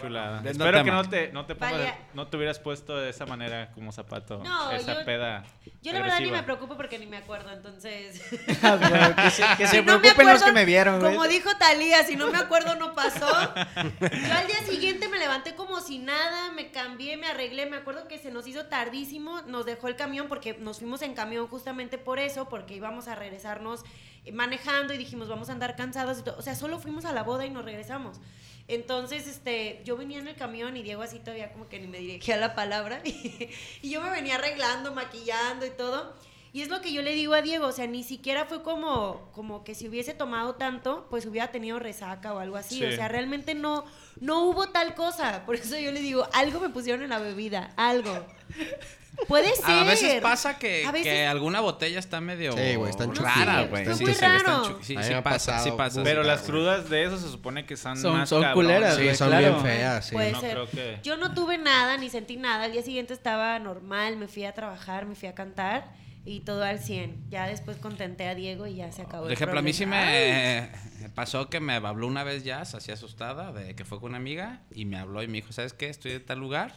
Chulada. 0.00 0.36
volviendo 0.36 0.64
Espero 0.64 0.84
que 0.84 0.90
no 0.90 1.08
te, 1.08 1.32
no 1.32 1.46
te 1.46 1.54
pongas, 1.54 1.94
no 2.14 2.26
te 2.28 2.36
hubieras 2.36 2.58
puesto 2.58 2.96
de 2.96 3.10
esa 3.10 3.26
manera 3.26 3.70
como 3.72 3.92
zapato. 3.92 4.42
No, 4.44 4.70
esa 4.70 5.00
yo- 5.00 5.04
peda. 5.04 5.44
yo 5.82 5.92
la 5.92 6.00
verdad 6.00 6.20
ni 6.20 6.30
me 6.30 6.42
preocupo 6.42 6.76
porque 6.76 6.98
ni 6.98 7.06
me 7.06 7.18
acuerdo, 7.18 7.52
entonces... 7.52 8.22
Ah, 8.62 9.14
que 9.16 9.30
se, 9.30 9.42
que 9.56 9.66
Si 9.66 9.76
se 9.76 9.82
no 9.82 9.94
me 9.94 10.00
preocupen 10.00 10.26
los 10.26 10.42
que 10.42 10.52
me 10.52 10.64
vieron. 10.64 11.00
Como 11.00 11.24
dijo 11.28 11.50
Talía, 11.58 12.02
si 12.04 12.16
no 12.16 12.30
me 12.30 12.38
acuerdo 12.38 12.74
no 12.76 12.94
pasó. 12.94 13.26
Yo 14.00 14.34
al 14.34 14.46
día 14.46 14.62
siguiente 14.68 15.08
me 15.08 15.18
levanté 15.18 15.54
como 15.54 15.80
si 15.80 15.98
nada, 15.98 16.50
me 16.52 16.70
cambié, 16.70 17.16
me 17.16 17.26
arreglé. 17.28 17.66
Me 17.66 17.76
acuerdo 17.76 18.08
que 18.08 18.18
se 18.18 18.30
nos 18.30 18.46
hizo 18.46 18.66
tardísimo, 18.66 19.42
nos 19.42 19.66
dejó 19.66 19.88
el 19.88 19.96
camión 19.96 20.28
porque 20.28 20.54
nos 20.58 20.78
fuimos 20.78 21.02
en 21.02 21.14
camión 21.14 21.46
justamente 21.46 21.98
por 21.98 22.18
eso, 22.18 22.48
porque 22.48 22.74
íbamos 22.74 23.08
a 23.08 23.14
regresarnos 23.14 23.84
manejando 24.32 24.92
y 24.92 24.98
dijimos 24.98 25.28
vamos 25.28 25.48
a 25.48 25.52
andar 25.52 25.76
cansados. 25.76 26.18
y 26.18 26.22
todo. 26.22 26.36
O 26.38 26.42
sea, 26.42 26.54
solo 26.54 26.78
fuimos 26.78 27.04
a 27.04 27.12
la 27.12 27.22
boda 27.22 27.46
y 27.46 27.50
nos 27.50 27.64
regresamos. 27.64 28.20
Entonces, 28.68 29.26
este, 29.26 29.80
yo 29.84 29.96
venía 29.96 30.18
en 30.18 30.28
el 30.28 30.36
camión 30.36 30.76
y 30.76 30.82
Diego 30.82 31.02
así 31.02 31.18
todavía 31.18 31.52
como 31.52 31.68
que 31.68 31.80
ni 31.80 31.86
me 31.86 31.98
dirigía 31.98 32.36
la 32.36 32.54
palabra 32.54 33.00
y, 33.04 33.48
y 33.82 33.90
yo 33.90 34.02
me 34.02 34.10
venía 34.10 34.36
arreglando, 34.36 34.94
maquillando 34.94 35.66
y 35.66 35.70
todo. 35.70 36.14
Y 36.52 36.62
es 36.62 36.68
lo 36.68 36.80
que 36.80 36.92
yo 36.92 37.02
le 37.02 37.14
digo 37.14 37.34
a 37.34 37.42
Diego, 37.42 37.66
o 37.66 37.72
sea, 37.72 37.86
ni 37.86 38.02
siquiera 38.02 38.46
fue 38.46 38.62
como, 38.62 39.30
como 39.32 39.64
que 39.64 39.74
si 39.74 39.86
hubiese 39.88 40.14
tomado 40.14 40.54
tanto, 40.54 41.06
pues 41.10 41.26
hubiera 41.26 41.50
tenido 41.50 41.78
resaca 41.78 42.32
o 42.32 42.38
algo 42.38 42.56
así. 42.56 42.78
Sí. 42.78 42.84
O 42.84 42.92
sea, 42.92 43.08
realmente 43.08 43.54
no, 43.54 43.84
no 44.20 44.44
hubo 44.44 44.68
tal 44.68 44.94
cosa. 44.94 45.44
Por 45.44 45.56
eso 45.56 45.78
yo 45.78 45.92
le 45.92 46.00
digo, 46.00 46.26
algo 46.32 46.60
me 46.60 46.70
pusieron 46.70 47.02
en 47.02 47.10
la 47.10 47.18
bebida, 47.18 47.72
algo. 47.76 48.26
Puede 49.26 49.54
ser. 49.56 49.64
A 49.70 49.84
veces 49.84 50.20
pasa 50.22 50.58
que, 50.58 50.84
veces- 50.92 51.02
que 51.02 51.26
alguna 51.26 51.60
botella 51.60 51.98
está 51.98 52.20
medio 52.20 52.52
Sí, 52.52 52.76
güey, 52.76 52.90
están 52.90 53.14
rara, 53.14 53.64
güey. 53.64 53.84
Sí, 53.94 54.06
sí, 54.06 54.94
pasa, 54.94 55.22
pasado, 55.22 55.64
sí 55.64 55.70
pasa. 55.76 56.02
Pero 56.04 56.22
Sí, 56.22 56.28
las 56.28 56.42
crudas 56.42 56.88
de 56.88 57.04
eso 57.04 57.18
se 57.18 57.28
supone 57.28 57.66
que 57.66 57.76
son, 57.76 57.96
Son- 57.96 58.16
más 58.16 58.28
son 58.28 58.44
culeras, 58.52 58.96
Sí, 58.96 59.02
güey, 59.04 59.16
son 59.16 59.28
claro. 59.28 59.48
bien 59.48 59.62
feas, 59.62 60.06
sí. 60.06 60.12
Puede 60.14 60.32
No 60.32 60.40
ser. 60.40 60.50
creo 60.52 60.70
que- 60.70 60.98
Yo 61.02 61.16
no 61.16 61.34
tuve 61.34 61.58
nada, 61.58 61.96
ni 61.96 62.08
sentí 62.10 62.36
nada. 62.36 62.64
Al 62.64 62.72
día 62.72 62.82
siguiente 62.82 63.12
estaba 63.12 63.58
normal, 63.58 64.16
me 64.16 64.28
fui 64.28 64.44
a 64.44 64.52
trabajar, 64.52 65.04
me 65.06 65.14
fui 65.14 65.28
a 65.28 65.34
cantar 65.34 65.90
y 66.24 66.40
todo 66.40 66.62
al 66.62 66.78
100. 66.78 67.28
Ya 67.28 67.46
después 67.46 67.76
contenté 67.78 68.28
a 68.28 68.34
Diego 68.34 68.66
y 68.66 68.76
ya 68.76 68.92
se 68.92 69.02
acabó. 69.02 69.22
Por 69.24 69.30
el 69.30 69.36
ejemplo, 69.36 69.58
a 69.58 69.62
mí 69.62 69.72
sí 69.72 69.84
me 69.86 70.70
pasó 71.14 71.48
que 71.50 71.60
me 71.60 71.74
habló 71.74 72.06
una 72.06 72.22
vez 72.24 72.44
ya, 72.44 72.60
así 72.60 72.92
asustada, 72.92 73.52
de 73.52 73.74
que 73.74 73.84
fue 73.84 73.98
con 74.00 74.10
una 74.10 74.18
amiga 74.18 74.60
y 74.74 74.84
me 74.84 74.98
habló 74.98 75.22
y 75.22 75.26
me 75.26 75.34
dijo, 75.34 75.52
¿sabes 75.52 75.72
qué? 75.72 75.88
Estoy 75.88 76.12
en 76.12 76.24
tal 76.24 76.38
lugar 76.38 76.72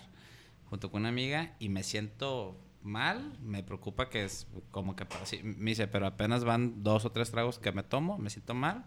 junto 0.72 0.90
con 0.90 1.02
una 1.02 1.10
amiga 1.10 1.54
y 1.60 1.70
me 1.70 1.84
siento 1.84 2.58
mal, 2.82 3.38
me 3.44 3.62
preocupa 3.62 4.10
que 4.10 4.24
es 4.24 4.48
como 4.72 4.96
que 4.96 5.06
me 5.44 5.70
dice, 5.70 5.88
pero 5.88 6.08
apenas 6.08 6.44
van 6.44 6.82
dos 6.82 7.06
o 7.06 7.12
tres 7.12 7.30
tragos 7.30 7.60
que 7.60 7.72
me 7.72 7.84
tomo, 7.84 8.18
me 8.18 8.32
siento 8.32 8.56
mal, 8.56 8.86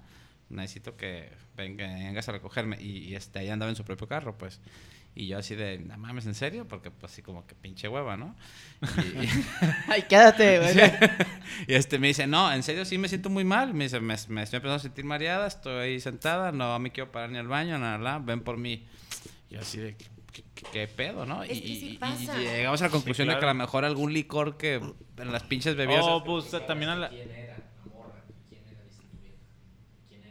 necesito 0.48 0.96
que 0.96 1.30
venga- 1.56 1.86
vengas 1.86 2.28
a 2.28 2.32
recogerme 2.32 2.76
y, 2.82 2.98
y, 3.10 3.14
este 3.14 3.38
ahí 3.38 3.50
andaba 3.50 3.70
en 3.70 3.76
su 3.76 3.84
propio 3.84 4.08
carro, 4.08 4.36
pues. 4.36 4.60
Y 5.16 5.28
yo 5.28 5.38
así 5.38 5.54
de, 5.54 5.78
no 5.78 5.96
mames, 5.96 6.26
¿en 6.26 6.34
serio? 6.34 6.66
Porque 6.66 6.90
pues 6.90 7.12
así 7.12 7.22
como 7.22 7.46
que 7.46 7.54
pinche 7.54 7.86
hueva, 7.86 8.16
¿no? 8.16 8.34
Y- 8.82 9.24
y- 9.26 9.28
Ay, 9.88 10.02
quédate, 10.08 10.58
güey. 10.74 10.74
y 11.68 11.74
este 11.74 12.00
me 12.00 12.08
dice, 12.08 12.26
no, 12.26 12.52
en 12.52 12.64
serio 12.64 12.84
sí 12.84 12.98
me 12.98 13.08
siento 13.08 13.30
muy 13.30 13.44
mal. 13.44 13.74
Me 13.74 13.84
dice, 13.84 14.00
me, 14.00 14.16
me 14.28 14.42
estoy 14.42 14.56
empezando 14.56 14.74
a 14.74 14.78
sentir 14.80 15.04
mareada, 15.04 15.46
estoy 15.46 15.72
ahí 15.84 16.00
sentada, 16.00 16.50
no 16.50 16.76
me 16.80 16.90
quiero 16.90 17.12
parar 17.12 17.30
ni 17.30 17.38
al 17.38 17.46
baño, 17.46 17.78
nada, 17.78 17.96
nada, 17.98 18.18
ven 18.18 18.40
por 18.40 18.56
mí. 18.56 18.84
Y 19.50 19.54
yo 19.54 19.60
así 19.60 19.78
de, 19.78 19.96
¿qué, 20.72 20.88
pedo, 20.88 21.26
no? 21.26 21.42
Es 21.42 21.60
que 21.60 21.66
y, 21.66 21.80
sí 21.80 21.98
llegamos 22.38 22.80
a 22.82 22.86
la 22.86 22.90
conclusión 22.90 23.28
de 23.28 23.38
que 23.38 23.44
a 23.44 23.48
lo 23.48 23.54
mejor 23.54 23.84
algún 23.84 24.12
licor 24.12 24.56
que 24.56 24.74
en 24.74 25.32
las 25.32 25.42
pinches 25.44 25.76
bebidas... 25.76 26.04
Oh, 26.06 26.24
pues 26.24 26.50
también 26.66 26.90
a 26.90 26.96
la... 26.96 27.10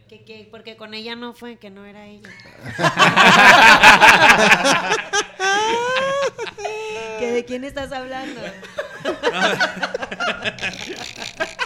Que, 0.08 0.26
que- 0.26 0.48
porque 0.52 0.78
con 0.78 0.94
ella 0.94 1.16
no 1.16 1.34
fue, 1.34 1.58
que 1.58 1.72
no 1.72 1.86
era 1.86 2.06
ella. 2.06 2.30
¿Que 7.20 7.32
¿De 7.32 7.46
quién 7.46 7.64
estás 7.64 7.92
hablando? 7.92 8.42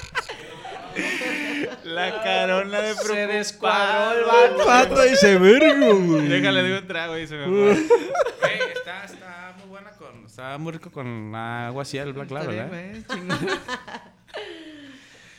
La 1.87 2.21
carona 2.21 2.81
de 2.81 2.93
Se 2.95 3.27
descuadró 3.27 4.19
el 4.19 4.25
preocupado. 4.25 4.89
Pato 4.89 5.01
dice, 5.03 5.37
verga, 5.37 5.93
güey. 5.93 6.27
Déjale 6.27 6.63
de 6.63 6.79
un 6.79 6.87
trago 6.87 7.17
y 7.17 7.27
se 7.27 7.35
me 7.35 7.71
está, 7.71 9.05
está 9.05 9.55
muy 9.57 9.67
buena 9.69 9.91
con... 9.91 10.25
Está 10.25 10.57
muy 10.57 10.73
rico 10.73 10.91
con 10.91 11.33
agua 11.33 11.81
así, 11.83 11.97
el 11.97 12.13
Black 12.13 12.31
Label, 12.31 12.69
¿eh? 12.73 13.03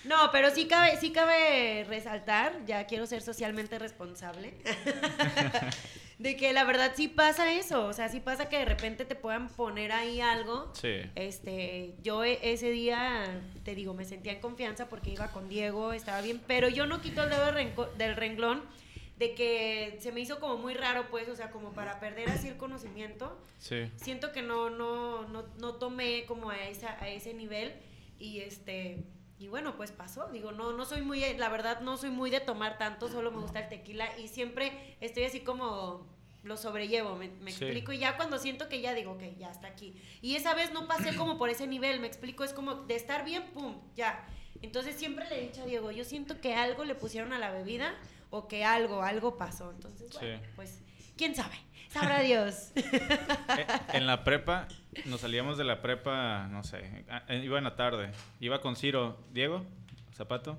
No, 0.08 0.30
pero 0.32 0.50
sí 0.50 0.66
cabe, 0.66 0.96
sí 0.96 1.12
cabe 1.12 1.84
resaltar, 1.86 2.64
ya 2.66 2.86
quiero 2.86 3.06
ser 3.06 3.20
socialmente 3.20 3.78
responsable, 3.78 4.54
de 6.18 6.36
que 6.36 6.52
la 6.52 6.64
verdad 6.64 6.92
sí 6.96 7.06
pasa 7.08 7.52
eso, 7.52 7.86
o 7.86 7.92
sea, 7.92 8.08
sí 8.08 8.18
pasa 8.20 8.48
que 8.48 8.58
de 8.58 8.64
repente 8.64 9.04
te 9.04 9.14
puedan 9.14 9.48
poner 9.48 9.92
ahí 9.92 10.20
algo. 10.20 10.70
Sí. 10.74 11.00
Este, 11.14 11.94
yo 12.02 12.24
e- 12.24 12.40
ese 12.42 12.70
día, 12.70 13.40
te 13.64 13.74
digo, 13.74 13.94
me 13.94 14.04
sentía 14.04 14.32
en 14.32 14.40
confianza 14.40 14.88
porque 14.88 15.10
iba 15.10 15.28
con 15.30 15.48
Diego, 15.48 15.92
estaba 15.92 16.20
bien, 16.20 16.40
pero 16.46 16.68
yo 16.68 16.86
no 16.86 17.00
quito 17.00 17.22
el 17.22 17.30
dedo 17.30 17.52
del 17.96 18.16
renglón 18.16 18.62
de 19.16 19.34
que 19.34 19.96
se 20.00 20.12
me 20.12 20.20
hizo 20.20 20.38
como 20.38 20.58
muy 20.58 20.74
raro, 20.74 21.06
pues, 21.10 21.28
o 21.28 21.34
sea, 21.36 21.50
como 21.50 21.72
para 21.72 21.98
perder 21.98 22.28
así 22.30 22.48
el 22.48 22.56
conocimiento. 22.56 23.36
Sí. 23.58 23.90
Siento 23.96 24.32
que 24.32 24.42
no, 24.42 24.70
no, 24.70 25.26
no, 25.28 25.44
no 25.58 25.74
tomé 25.74 26.24
como 26.26 26.50
a, 26.50 26.68
esa, 26.68 27.02
a 27.02 27.08
ese 27.08 27.34
nivel 27.34 27.72
y 28.18 28.40
este... 28.40 28.98
Y 29.38 29.48
bueno, 29.48 29.76
pues 29.76 29.92
pasó. 29.92 30.28
Digo, 30.32 30.52
no, 30.52 30.72
no 30.72 30.84
soy 30.84 31.02
muy, 31.02 31.20
la 31.36 31.48
verdad, 31.48 31.80
no 31.80 31.96
soy 31.96 32.10
muy 32.10 32.30
de 32.30 32.40
tomar 32.40 32.76
tanto, 32.78 33.08
solo 33.08 33.30
me 33.30 33.38
gusta 33.40 33.60
el 33.60 33.68
tequila 33.68 34.18
y 34.18 34.28
siempre 34.28 34.96
estoy 35.00 35.24
así 35.24 35.40
como 35.40 36.06
lo 36.42 36.56
sobrellevo, 36.56 37.14
me, 37.16 37.28
me 37.28 37.52
Sí. 37.52 37.64
explico. 37.64 37.92
Y 37.92 37.98
ya 37.98 38.16
cuando 38.16 38.38
siento 38.38 38.68
que 38.68 38.80
ya 38.80 38.94
digo, 38.94 39.12
ok, 39.12 39.22
ya 39.38 39.50
está 39.50 39.68
aquí. 39.68 39.94
Y 40.22 40.34
esa 40.36 40.54
vez 40.54 40.72
no 40.72 40.86
pasé 40.88 41.14
como 41.16 41.36
por 41.38 41.50
ese 41.50 41.66
nivel, 41.66 42.00
me 42.00 42.06
explico, 42.06 42.42
es 42.44 42.52
como 42.52 42.74
de 42.74 42.94
estar 42.96 43.24
bien, 43.24 43.44
pum, 43.52 43.76
ya. 43.94 44.26
Entonces 44.62 44.96
siempre 44.96 45.28
le 45.28 45.38
he 45.38 45.46
dicho 45.48 45.62
a 45.62 45.66
Diego, 45.66 45.90
yo 45.92 46.04
siento 46.04 46.40
que 46.40 46.54
algo 46.54 46.84
le 46.84 46.94
pusieron 46.94 47.32
a 47.32 47.38
la 47.38 47.50
bebida 47.52 47.94
o 48.30 48.48
que 48.48 48.64
algo, 48.64 49.02
algo 49.02 49.36
pasó. 49.36 49.70
Entonces, 49.70 50.12
bueno, 50.14 50.38
Sí. 50.38 50.44
pues, 50.56 50.80
quién 51.18 51.34
sabe, 51.34 51.56
sabrá 51.90 52.20
Dios. 52.20 52.72
En 53.92 54.06
la 54.06 54.24
prepa, 54.24 54.68
nos 55.06 55.20
salíamos 55.20 55.58
de 55.58 55.64
la 55.64 55.82
prepa, 55.82 56.46
no 56.50 56.62
sé, 56.62 57.04
eh, 57.28 57.42
iba 57.44 57.58
en 57.58 57.64
la 57.64 57.76
tarde. 57.76 58.10
Iba 58.40 58.60
con 58.60 58.76
Ciro, 58.76 59.18
Diego, 59.32 59.66
Zapato, 60.14 60.58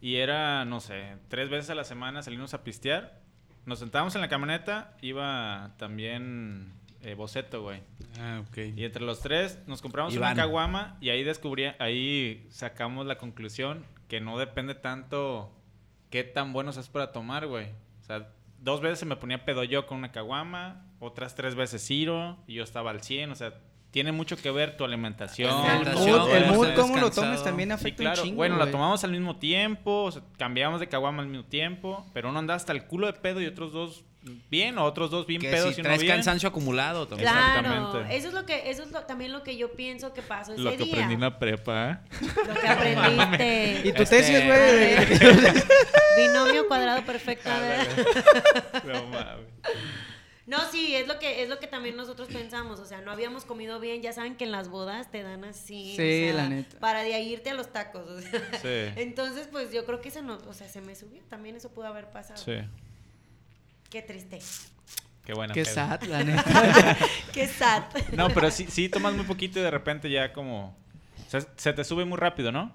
y 0.00 0.16
era, 0.16 0.64
no 0.64 0.80
sé, 0.80 1.16
tres 1.28 1.50
veces 1.50 1.70
a 1.70 1.74
la 1.74 1.84
semana 1.84 2.22
salimos 2.22 2.54
a 2.54 2.64
pistear. 2.64 3.20
Nos 3.64 3.80
sentábamos 3.80 4.14
en 4.14 4.20
la 4.20 4.28
camioneta, 4.28 4.96
iba 5.02 5.74
también 5.76 6.72
eh, 7.02 7.14
Boceto, 7.14 7.62
güey. 7.62 7.82
Ah, 8.20 8.42
ok. 8.48 8.58
Y 8.76 8.84
entre 8.84 9.02
los 9.02 9.20
tres 9.20 9.58
nos 9.66 9.82
compramos 9.82 10.14
Iván. 10.14 10.32
una 10.32 10.42
caguama 10.42 10.96
y 11.00 11.10
ahí 11.10 11.24
descubrí, 11.24 11.66
ahí 11.78 12.46
sacamos 12.50 13.06
la 13.06 13.18
conclusión 13.18 13.84
que 14.08 14.20
no 14.20 14.38
depende 14.38 14.74
tanto 14.74 15.52
qué 16.10 16.22
tan 16.22 16.52
buenos 16.52 16.76
es 16.76 16.88
para 16.88 17.12
tomar, 17.12 17.46
güey. 17.48 17.66
O 18.00 18.04
sea, 18.04 18.28
dos 18.58 18.80
veces 18.80 18.98
se 18.98 19.06
me 19.06 19.16
ponía 19.16 19.44
pedo 19.44 19.64
yo 19.64 19.86
con 19.86 19.98
una 19.98 20.12
caguama, 20.12 20.86
otras 20.98 21.34
tres 21.34 21.54
veces 21.54 21.86
Ciro 21.86 22.38
y 22.46 22.54
yo 22.54 22.64
estaba 22.64 22.90
al 22.90 23.02
100, 23.02 23.30
o 23.30 23.34
sea, 23.34 23.54
tiene 23.90 24.12
mucho 24.12 24.36
que 24.36 24.50
ver 24.50 24.76
tu 24.76 24.84
alimentación. 24.84 25.48
El 25.48 25.70
Alimentación, 25.70 26.20
mood, 26.54 26.66
el 26.66 26.74
cómo 26.74 26.96
lo 26.98 27.10
tomes 27.10 27.42
también 27.42 27.70
Sí, 27.70 27.74
afecta 27.74 28.02
claro. 28.02 28.20
un 28.20 28.24
chingo, 28.28 28.36
bueno, 28.36 28.56
la 28.56 28.70
tomamos 28.70 29.02
al 29.04 29.12
mismo 29.12 29.36
tiempo, 29.36 30.04
o 30.04 30.12
sea, 30.12 30.22
cambiamos 30.36 30.80
de 30.80 30.88
caguama 30.88 31.22
al 31.22 31.28
mismo 31.28 31.46
tiempo, 31.46 32.06
pero 32.12 32.28
uno 32.28 32.38
andaba 32.38 32.56
hasta 32.56 32.72
el 32.72 32.84
culo 32.84 33.06
de 33.06 33.14
pedo 33.14 33.40
y 33.40 33.46
otros 33.46 33.72
dos 33.72 34.04
bien, 34.50 34.76
o 34.78 34.84
otros 34.84 35.10
dos 35.10 35.26
bien 35.26 35.40
Que 35.40 35.50
pedos 35.50 35.74
si 35.74 35.80
y 35.80 35.80
uno 35.80 35.88
traes 35.88 36.02
bien. 36.02 36.14
cansancio 36.14 36.48
acumulado 36.48 37.06
también. 37.06 37.30
Claro, 37.30 37.58
Exactamente. 37.68 38.16
eso 38.16 38.28
es 38.28 38.34
lo 38.34 38.46
que, 38.46 38.70
eso 38.70 38.82
es 38.82 38.90
lo- 38.92 39.02
también 39.02 39.32
lo 39.32 39.42
que 39.42 39.56
yo 39.56 39.72
pienso 39.72 40.12
que 40.12 40.22
pasó 40.22 40.52
ese 40.54 40.62
Lo 40.62 40.70
que 40.70 40.78
día. 40.78 40.92
aprendí 40.94 41.14
en 41.14 41.20
la 41.20 41.38
prepa, 41.38 41.90
¿eh? 41.90 41.98
Lo 42.46 42.54
que 42.54 42.68
aprendiste. 42.68 43.80
Y 43.88 43.92
tu 43.92 44.02
Este- 44.02 44.16
tesis, 44.16 44.44
güey. 44.44 44.48
de- 44.48 45.64
Binomio 46.16 46.66
cuadrado 46.68 47.02
perfecto. 47.04 47.48
¿verdad? 47.50 47.86
No 48.84 49.06
mames. 49.06 49.46
No, 50.46 50.58
sí, 50.70 50.94
es 50.94 51.08
lo 51.08 51.18
que 51.18 51.42
es 51.42 51.48
lo 51.48 51.58
que 51.58 51.66
también 51.66 51.96
nosotros 51.96 52.28
pensamos, 52.28 52.78
o 52.78 52.84
sea, 52.84 53.00
no 53.00 53.10
habíamos 53.10 53.44
comido 53.44 53.80
bien, 53.80 54.00
ya 54.00 54.12
saben 54.12 54.36
que 54.36 54.44
en 54.44 54.52
las 54.52 54.68
bodas 54.68 55.10
te 55.10 55.24
dan 55.24 55.42
así, 55.42 55.94
o 55.94 55.96
Sí, 55.96 56.24
sea, 56.26 56.34
la 56.34 56.48
neta. 56.48 56.78
para 56.78 57.02
de 57.02 57.14
ahí 57.14 57.32
irte 57.32 57.50
a 57.50 57.54
los 57.54 57.72
tacos, 57.72 58.08
o 58.08 58.20
sea. 58.20 58.40
Sí. 58.62 58.92
Entonces, 59.00 59.48
pues 59.50 59.72
yo 59.72 59.84
creo 59.84 60.00
que 60.00 60.12
se 60.12 60.22
nos, 60.22 60.44
o 60.44 60.52
sea, 60.54 60.68
se 60.68 60.80
me 60.80 60.94
subió, 60.94 61.20
también 61.28 61.56
eso 61.56 61.70
pudo 61.70 61.86
haber 61.88 62.10
pasado. 62.12 62.40
Sí. 62.40 62.58
Qué 63.96 64.02
triste. 64.02 64.38
Qué 65.24 65.32
buena 65.32 65.54
Qué 65.54 65.64
sad, 65.64 66.02
la 66.02 66.22
neta. 66.24 66.96
Qué 67.32 67.46
sad. 67.46 67.84
No, 68.12 68.28
pero 68.28 68.50
sí, 68.50 68.66
sí 68.68 68.90
tomas 68.90 69.14
muy 69.14 69.24
poquito 69.24 69.58
y 69.58 69.62
de 69.62 69.70
repente 69.70 70.10
ya 70.10 70.34
como... 70.34 70.76
se 71.56 71.72
te 71.72 71.82
sube 71.82 72.04
muy 72.04 72.18
rápido, 72.18 72.52
¿no? 72.52 72.70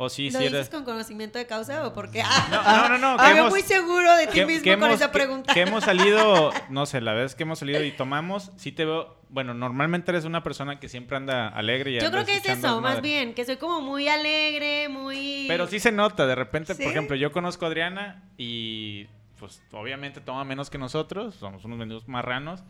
O 0.00 0.08
sí, 0.08 0.30
¿Lo 0.30 0.38
sí 0.40 0.44
dices 0.46 0.52
eres... 0.54 0.68
con 0.68 0.84
conocimiento 0.84 1.38
de 1.38 1.46
causa 1.46 1.86
o 1.86 1.94
porque 1.94 2.24
No, 2.50 2.88
no, 2.88 2.88
no, 2.88 2.98
no, 2.98 3.16
que 3.18 3.22
Ah, 3.24 3.38
hemos- 3.38 3.50
muy 3.50 3.62
seguro 3.62 4.16
de 4.16 4.26
ti 4.26 4.32
que- 4.32 4.46
mismo 4.46 4.64
que 4.64 4.74
con 4.78 4.88
hemos- 4.90 4.96
esa 5.00 5.12
pregunta. 5.12 5.54
Que, 5.54 5.60
hemos 5.60 5.84
salido, 5.84 6.50
no 6.70 6.86
sé, 6.86 7.00
la 7.00 7.12
vez 7.12 7.36
que 7.36 7.44
hemos 7.44 7.60
salido 7.60 7.84
y 7.84 7.92
tomamos, 7.92 8.50
sí 8.56 8.72
te 8.72 8.84
veo... 8.84 9.16
Bueno, 9.28 9.54
normalmente 9.54 10.10
eres 10.10 10.24
una 10.24 10.42
persona 10.42 10.80
que 10.80 10.88
siempre 10.88 11.16
anda 11.16 11.48
alegre 11.50 11.92
y 11.92 12.00
Yo 12.00 12.10
creo 12.10 12.24
que 12.24 12.36
es 12.38 12.46
eso, 12.46 12.80
más 12.80 13.00
bien, 13.00 13.32
que 13.34 13.44
soy 13.44 13.58
como 13.58 13.80
muy 13.80 14.08
alegre, 14.08 14.88
muy... 14.88 15.44
Pero 15.46 15.68
sí 15.68 15.78
se 15.78 15.92
nota, 15.92 16.26
de 16.26 16.34
repente, 16.34 16.74
¿Sí? 16.74 16.82
por 16.82 16.90
ejemplo, 16.90 17.14
yo 17.14 17.30
conozco 17.30 17.64
a 17.64 17.68
Adriana 17.68 18.24
y 18.36 19.06
pues 19.38 19.62
obviamente 19.72 20.20
toma 20.20 20.44
menos 20.44 20.70
que 20.70 20.78
nosotros, 20.78 21.34
somos 21.34 21.64
unos 21.64 21.78
menús 21.78 22.08
marranos, 22.08 22.62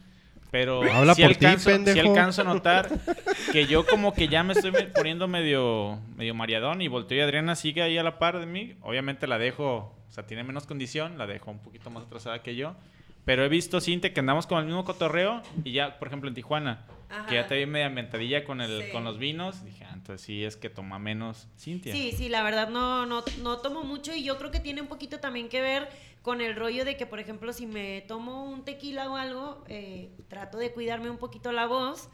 pero 0.50 0.82
Habla 0.82 1.14
sí 1.14 1.22
por 1.22 1.30
alcanzo, 1.30 1.70
alcanzo 1.70 2.42
a 2.42 2.44
notar 2.44 2.88
que 3.52 3.66
yo 3.66 3.86
como 3.86 4.14
que 4.14 4.28
ya 4.28 4.42
me 4.42 4.54
estoy 4.54 4.72
poniendo 4.94 5.28
medio, 5.28 6.00
medio 6.16 6.34
mareadón 6.34 6.80
y 6.80 6.88
volteo 6.88 7.18
y 7.18 7.20
Adriana 7.20 7.54
sigue 7.54 7.82
ahí 7.82 7.98
a 7.98 8.02
la 8.02 8.18
par 8.18 8.38
de 8.38 8.46
mí, 8.46 8.76
obviamente 8.82 9.26
la 9.26 9.38
dejo, 9.38 9.94
o 10.08 10.12
sea, 10.12 10.26
tiene 10.26 10.44
menos 10.44 10.66
condición, 10.66 11.18
la 11.18 11.26
dejo 11.26 11.50
un 11.50 11.58
poquito 11.58 11.90
más 11.90 12.04
atrasada 12.04 12.42
que 12.42 12.56
yo, 12.56 12.76
pero 13.24 13.44
he 13.44 13.48
visto, 13.48 13.80
Cintia, 13.80 14.14
que 14.14 14.20
andamos 14.20 14.46
con 14.46 14.58
el 14.58 14.64
mismo 14.64 14.84
cotorreo 14.84 15.42
y 15.64 15.72
ya, 15.72 15.98
por 15.98 16.08
ejemplo, 16.08 16.28
en 16.28 16.34
Tijuana, 16.34 16.86
que 17.28 17.34
ya 17.34 17.40
Ajá. 17.40 17.48
te 17.48 17.56
vi 17.56 17.66
media 17.66 17.88
mentadilla 17.88 18.44
con, 18.44 18.60
el, 18.60 18.82
Sí. 18.84 18.90
con 18.92 19.04
los 19.04 19.18
vinos, 19.18 19.64
dije, 19.64 19.84
ah, 19.84 19.90
entonces 19.94 20.20
sí 20.26 20.44
es 20.44 20.56
que 20.56 20.68
toma 20.70 20.98
menos 20.98 21.48
Cintia. 21.58 21.92
Sí, 21.94 22.12
sí, 22.12 22.28
la 22.28 22.42
verdad 22.42 22.68
no, 22.68 23.06
no, 23.06 23.24
no 23.42 23.58
tomo 23.58 23.82
mucho 23.84 24.14
y 24.14 24.22
yo 24.22 24.36
creo 24.38 24.50
que 24.50 24.60
tiene 24.60 24.80
un 24.82 24.88
poquito 24.88 25.18
también 25.18 25.48
que 25.48 25.60
ver 25.62 25.88
con 26.22 26.40
el 26.42 26.54
rollo 26.54 26.84
de 26.84 26.96
que, 26.98 27.06
por 27.06 27.20
ejemplo, 27.20 27.52
si 27.54 27.66
me 27.66 28.02
tomo 28.02 28.44
un 28.44 28.64
tequila 28.64 29.10
o 29.10 29.16
algo, 29.16 29.64
eh, 29.68 30.10
trato 30.28 30.58
de 30.58 30.72
cuidarme 30.72 31.08
un 31.08 31.16
poquito 31.18 31.52
la 31.52 31.66
voz 31.66 32.08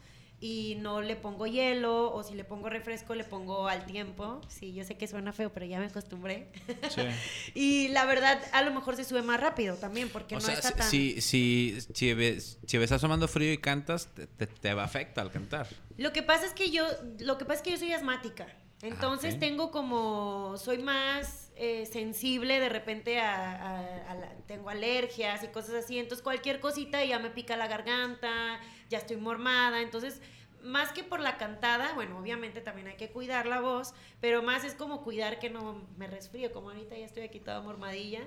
y 0.45 0.75
no 0.75 1.01
le 1.01 1.15
pongo 1.15 1.47
hielo 1.47 2.13
o 2.13 2.21
si 2.21 2.35
le 2.35 2.43
pongo 2.43 2.69
refresco 2.69 3.15
le 3.15 3.23
pongo 3.23 3.67
al 3.67 3.85
tiempo. 3.87 4.41
Sí, 4.47 4.73
yo 4.73 4.83
sé 4.83 4.95
que 4.95 5.07
suena 5.07 5.33
feo, 5.33 5.51
pero 5.51 5.65
ya 5.65 5.79
me 5.79 5.85
acostumbré. 5.87 6.49
Sí. 6.89 7.01
y 7.55 7.87
la 7.87 8.05
verdad, 8.05 8.39
a 8.51 8.61
lo 8.61 8.71
mejor 8.71 8.95
se 8.95 9.03
sube 9.05 9.23
más 9.23 9.39
rápido 9.39 9.75
también 9.77 10.09
porque 10.09 10.35
O 10.35 10.39
no 10.39 10.45
sea, 10.45 10.53
está 10.53 10.71
tan... 10.71 10.87
si, 10.87 11.19
si, 11.19 11.77
si, 11.93 12.13
ves- 12.13 12.59
si 12.67 12.77
estás 12.77 13.01
tomando 13.01 13.27
frío 13.27 13.51
y 13.51 13.57
cantas, 13.57 14.07
te, 14.13 14.27
te, 14.27 14.45
te 14.45 14.73
va 14.75 14.83
a 14.83 14.85
afectar 14.85 15.25
al 15.25 15.31
cantar. 15.31 15.67
Lo 15.97 16.13
que 16.13 16.21
pasa 16.21 16.45
es 16.45 16.53
que 16.53 16.69
yo, 16.69 16.85
lo 17.19 17.39
que 17.39 17.45
pasa 17.45 17.57
es 17.57 17.61
que 17.63 17.71
yo 17.71 17.77
soy 17.77 17.91
asmática. 17.93 18.45
Entonces 18.83 19.33
ok. 19.35 19.39
tengo 19.39 19.71
como, 19.71 20.57
soy 20.59 20.77
más 20.77 21.49
eh, 21.55 21.87
sensible 21.91 22.59
de 22.59 22.69
repente 22.69 23.19
a, 23.19 23.51
a- 23.55 24.11
a 24.11 24.15
la- 24.15 24.35
tengo 24.45 24.69
alergias 24.69 25.43
y 25.43 25.47
cosas 25.47 25.73
así. 25.83 25.97
Entonces 25.97 26.21
cualquier 26.21 26.59
cosita 26.59 27.03
ya 27.03 27.17
me 27.17 27.31
pica 27.31 27.57
la 27.57 27.67
garganta, 27.67 28.59
ya 28.89 28.99
estoy 28.99 29.17
mormada. 29.17 29.81
Entonces, 29.81 30.21
más 30.65 30.91
que 30.91 31.03
por 31.03 31.19
la 31.19 31.37
cantada, 31.37 31.93
bueno, 31.93 32.17
obviamente 32.17 32.59
también 32.61 32.87
hay 32.87 32.95
que 32.95 33.09
cuidar 33.09 33.45
la 33.45 33.61
voz, 33.61 33.93
pero 34.19 34.41
más 34.41 34.63
es 34.63 34.73
como 34.73 35.03
cuidar 35.03 35.39
que 35.39 35.49
no 35.49 35.81
me 35.97 36.07
resfrío, 36.07 36.51
como 36.51 36.71
ahorita 36.71 36.97
ya 36.97 37.05
estoy 37.05 37.23
aquí 37.23 37.39
toda 37.39 37.61
mormadilla. 37.61 38.21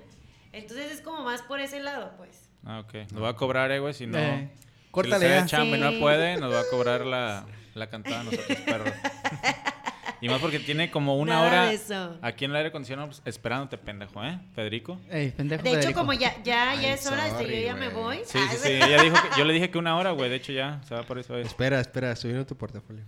Entonces 0.51 0.91
es 0.91 1.01
como 1.01 1.23
más 1.23 1.41
por 1.43 1.59
ese 1.59 1.79
lado, 1.79 2.13
pues. 2.17 2.49
Ah, 2.65 2.79
ok. 2.79 3.11
Nos 3.11 3.23
va 3.23 3.29
a 3.29 3.35
cobrar, 3.35 3.71
eh, 3.71 3.79
güey, 3.79 3.93
si 3.93 4.07
no... 4.07 4.17
Eh, 4.17 4.49
si 4.55 4.91
córtale 4.91 5.41
le 5.41 5.47
ya. 5.47 5.63
y 5.63 5.79
no 5.79 5.99
puede, 5.99 6.37
nos 6.37 6.53
va 6.53 6.61
a 6.61 6.69
cobrar 6.69 7.05
la, 7.05 7.45
la 7.75 7.89
cantada 7.89 8.21
a 8.21 8.23
nosotros, 8.23 8.57
perros. 8.65 8.93
y 10.21 10.29
más 10.29 10.39
porque 10.39 10.59
tiene 10.59 10.89
como 10.91 11.15
una 11.17 11.33
Nada 11.35 11.47
hora 11.47 11.65
de 11.65 11.73
eso. 11.75 12.17
aquí 12.21 12.45
en 12.45 12.51
el 12.51 12.57
aire 12.57 12.69
acondicionado 12.69 13.07
pues, 13.09 13.21
esperándote, 13.25 13.77
pendejo, 13.77 14.23
¿eh? 14.23 14.39
Federico. 14.53 14.99
Ey, 15.09 15.31
pendejo 15.31 15.63
De 15.63 15.69
hecho, 15.69 15.79
Federico. 15.79 15.99
como 15.99 16.13
ya, 16.13 16.35
ya, 16.43 16.73
ya 16.75 16.79
Ay, 16.79 16.85
es 16.87 17.05
hora, 17.07 17.27
este, 17.27 17.45
yo 17.61 17.67
ya 17.67 17.75
me 17.75 17.89
güey. 17.89 18.17
voy. 18.17 18.25
Sí, 18.25 18.37
Ah, 18.41 18.47
sí, 18.51 18.57
sí. 18.61 18.69
Ella 18.71 19.01
dijo 19.03 19.15
que, 19.15 19.39
yo 19.39 19.45
le 19.45 19.53
dije 19.53 19.69
que 19.71 19.77
una 19.77 19.95
hora, 19.97 20.11
güey. 20.11 20.29
De 20.29 20.35
hecho, 20.37 20.51
ya 20.51 20.81
se 20.87 20.95
va 20.95 21.03
por 21.03 21.19
eso. 21.19 21.37
Es. 21.37 21.47
Espera, 21.47 21.79
espera, 21.79 22.13
viendo 22.23 22.45
tu 22.45 22.55
portafolio. 22.57 23.03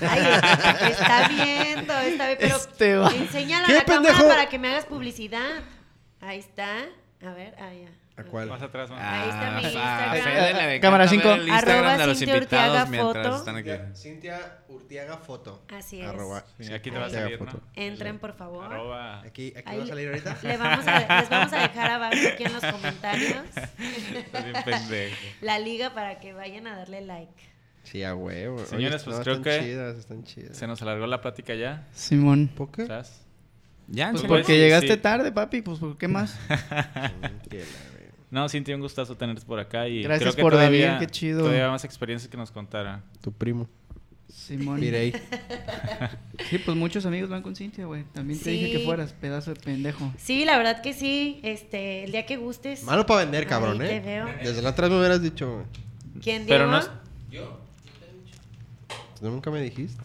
Ay, 0.00 0.20
está 0.90 1.28
viendo, 1.28 1.92
está 1.92 2.26
bien, 2.26 2.38
pero 2.40 2.56
Este 2.56 2.96
va. 2.96 3.10
enséñala 3.14 3.64
a 3.64 3.66
¿Qué, 3.66 3.74
la 3.74 3.84
cámara 3.84 4.08
pendejo? 4.12 4.28
para 4.28 4.48
que 4.48 4.58
me 4.58 4.68
hagas 4.68 4.84
publicidad. 4.86 5.62
Ahí 6.20 6.38
está. 6.38 6.84
A 7.24 7.32
ver, 7.32 7.54
ahí 7.60 7.82
ya. 7.84 7.90
¿A 8.16 8.22
cuál? 8.22 8.48
Más 8.48 8.62
atrás, 8.62 8.90
¿no? 8.90 8.96
Ahí 8.96 9.28
está 9.28 9.50
mi 9.50 9.76
Ah, 9.76 10.12
Instagram. 10.16 10.80
Cámara 10.80 11.04
ver 11.04 11.08
cinco. 11.10 11.32
El 11.32 11.48
Instagram 11.48 11.78
Arroba 11.78 11.96
de 11.98 12.06
los 12.06 12.18
Cintia 12.18 12.86
mientras 12.88 13.26
foto. 13.26 13.36
están 13.38 13.56
aquí. 13.56 13.70
Cintia 13.96 14.58
Urtiaga 14.68 15.16
Foto. 15.16 15.62
Así 15.76 16.00
es. 16.00 16.06
Arroba. 16.08 16.44
Sí, 16.60 16.72
aquí 16.72 16.90
te 16.92 16.96
va 16.98 17.04
a 17.04 17.06
Urtiaga 17.08 17.24
salir, 17.26 17.40
¿no? 17.42 17.50
Foto. 17.50 17.62
Entren, 17.74 18.18
por 18.20 18.32
favor. 18.34 18.66
Arroba. 18.66 19.20
Aquí, 19.22 19.52
aquí 19.56 19.62
Ahí 19.68 19.78
va 19.78 19.84
a 19.84 19.86
salir 19.88 20.08
ahorita. 20.08 20.38
Le 20.42 20.56
vamos 20.56 20.86
a, 20.86 21.20
les 21.20 21.28
vamos 21.28 21.52
a 21.52 21.58
dejar 21.62 21.90
abajo 21.90 22.14
aquí 22.32 22.44
en 22.44 22.52
los 22.52 22.64
comentarios 22.64 23.42
bien 24.88 25.10
la 25.40 25.58
liga 25.58 25.92
para 25.92 26.20
que 26.20 26.32
vayan 26.32 26.68
a 26.68 26.76
darle 26.76 27.00
like. 27.00 27.32
Sí, 27.82 28.04
a 28.04 28.14
huevo. 28.14 28.64
Señores, 28.64 29.02
pues 29.02 29.18
creo 29.20 29.34
están 29.36 29.42
que 29.42 29.60
chidas, 29.66 29.96
están 29.98 30.22
chidas. 30.24 30.56
Se 30.56 30.66
nos 30.68 30.80
alargó 30.82 31.06
la 31.08 31.20
plática 31.20 31.54
ya. 31.54 31.86
Simón. 31.92 32.48
¿Por 32.56 32.70
qué? 32.70 32.86
¿Sabes? 32.86 33.22
Ya, 33.88 34.10
Pues 34.12 34.22
¿en 34.22 34.28
Pues, 34.28 34.40
porque 34.42 34.56
llegaste 34.58 34.94
sí. 34.94 34.96
tarde, 35.00 35.30
papi, 35.32 35.60
pues 35.62 35.78
¿por 35.80 35.98
qué 35.98 36.08
más? 36.08 36.38
No, 38.34 38.48
Cintia, 38.48 38.74
un 38.74 38.80
gustazo 38.80 39.16
tenerte 39.16 39.46
por 39.46 39.60
acá. 39.60 39.86
Y 39.86 40.02
Gracias 40.02 40.22
creo 40.22 40.34
que 40.34 40.42
por 40.42 40.52
todavía, 40.54 40.94
venir, 40.94 40.98
qué 40.98 41.06
chido. 41.06 41.42
Todavía 41.42 41.70
más 41.70 41.84
experiencias 41.84 42.28
que 42.28 42.36
nos 42.36 42.50
contara. 42.50 43.00
Tu 43.20 43.30
primo. 43.30 43.68
Simón. 44.28 44.80
Mirei. 44.80 45.12
Sí, 46.50 46.58
pues 46.58 46.76
muchos 46.76 47.06
amigos 47.06 47.30
van 47.30 47.42
con 47.42 47.54
Cintia, 47.54 47.86
güey. 47.86 48.02
También 48.12 48.40
te 48.40 48.50
dije 48.50 48.72
que 48.72 48.84
fueras, 48.84 49.12
pedazo 49.12 49.54
de 49.54 49.60
pendejo. 49.60 50.12
Sí, 50.18 50.44
la 50.44 50.58
verdad 50.58 50.82
que 50.82 50.92
sí. 50.94 51.38
Este, 51.44 52.02
el 52.04 52.10
día 52.10 52.26
que 52.26 52.36
gustes. 52.36 52.82
Malo 52.82 53.06
para 53.06 53.20
vender, 53.20 53.46
cabrón, 53.46 53.80
¿eh? 53.82 53.86
te 53.88 54.00
veo. 54.00 54.26
Desde 54.42 54.60
la 54.62 54.70
atrás 54.70 54.90
me 54.90 54.98
hubieras 54.98 55.22
dicho, 55.22 55.52
güey. 55.54 55.66
¿Quién 56.20 56.44
Pero 56.46 56.64
Diego? 56.68 56.72
no 56.72 56.78
es- 56.78 56.90
¿Tú 57.30 57.63
nunca 59.30 59.50
me 59.50 59.60
dijiste? 59.60 60.02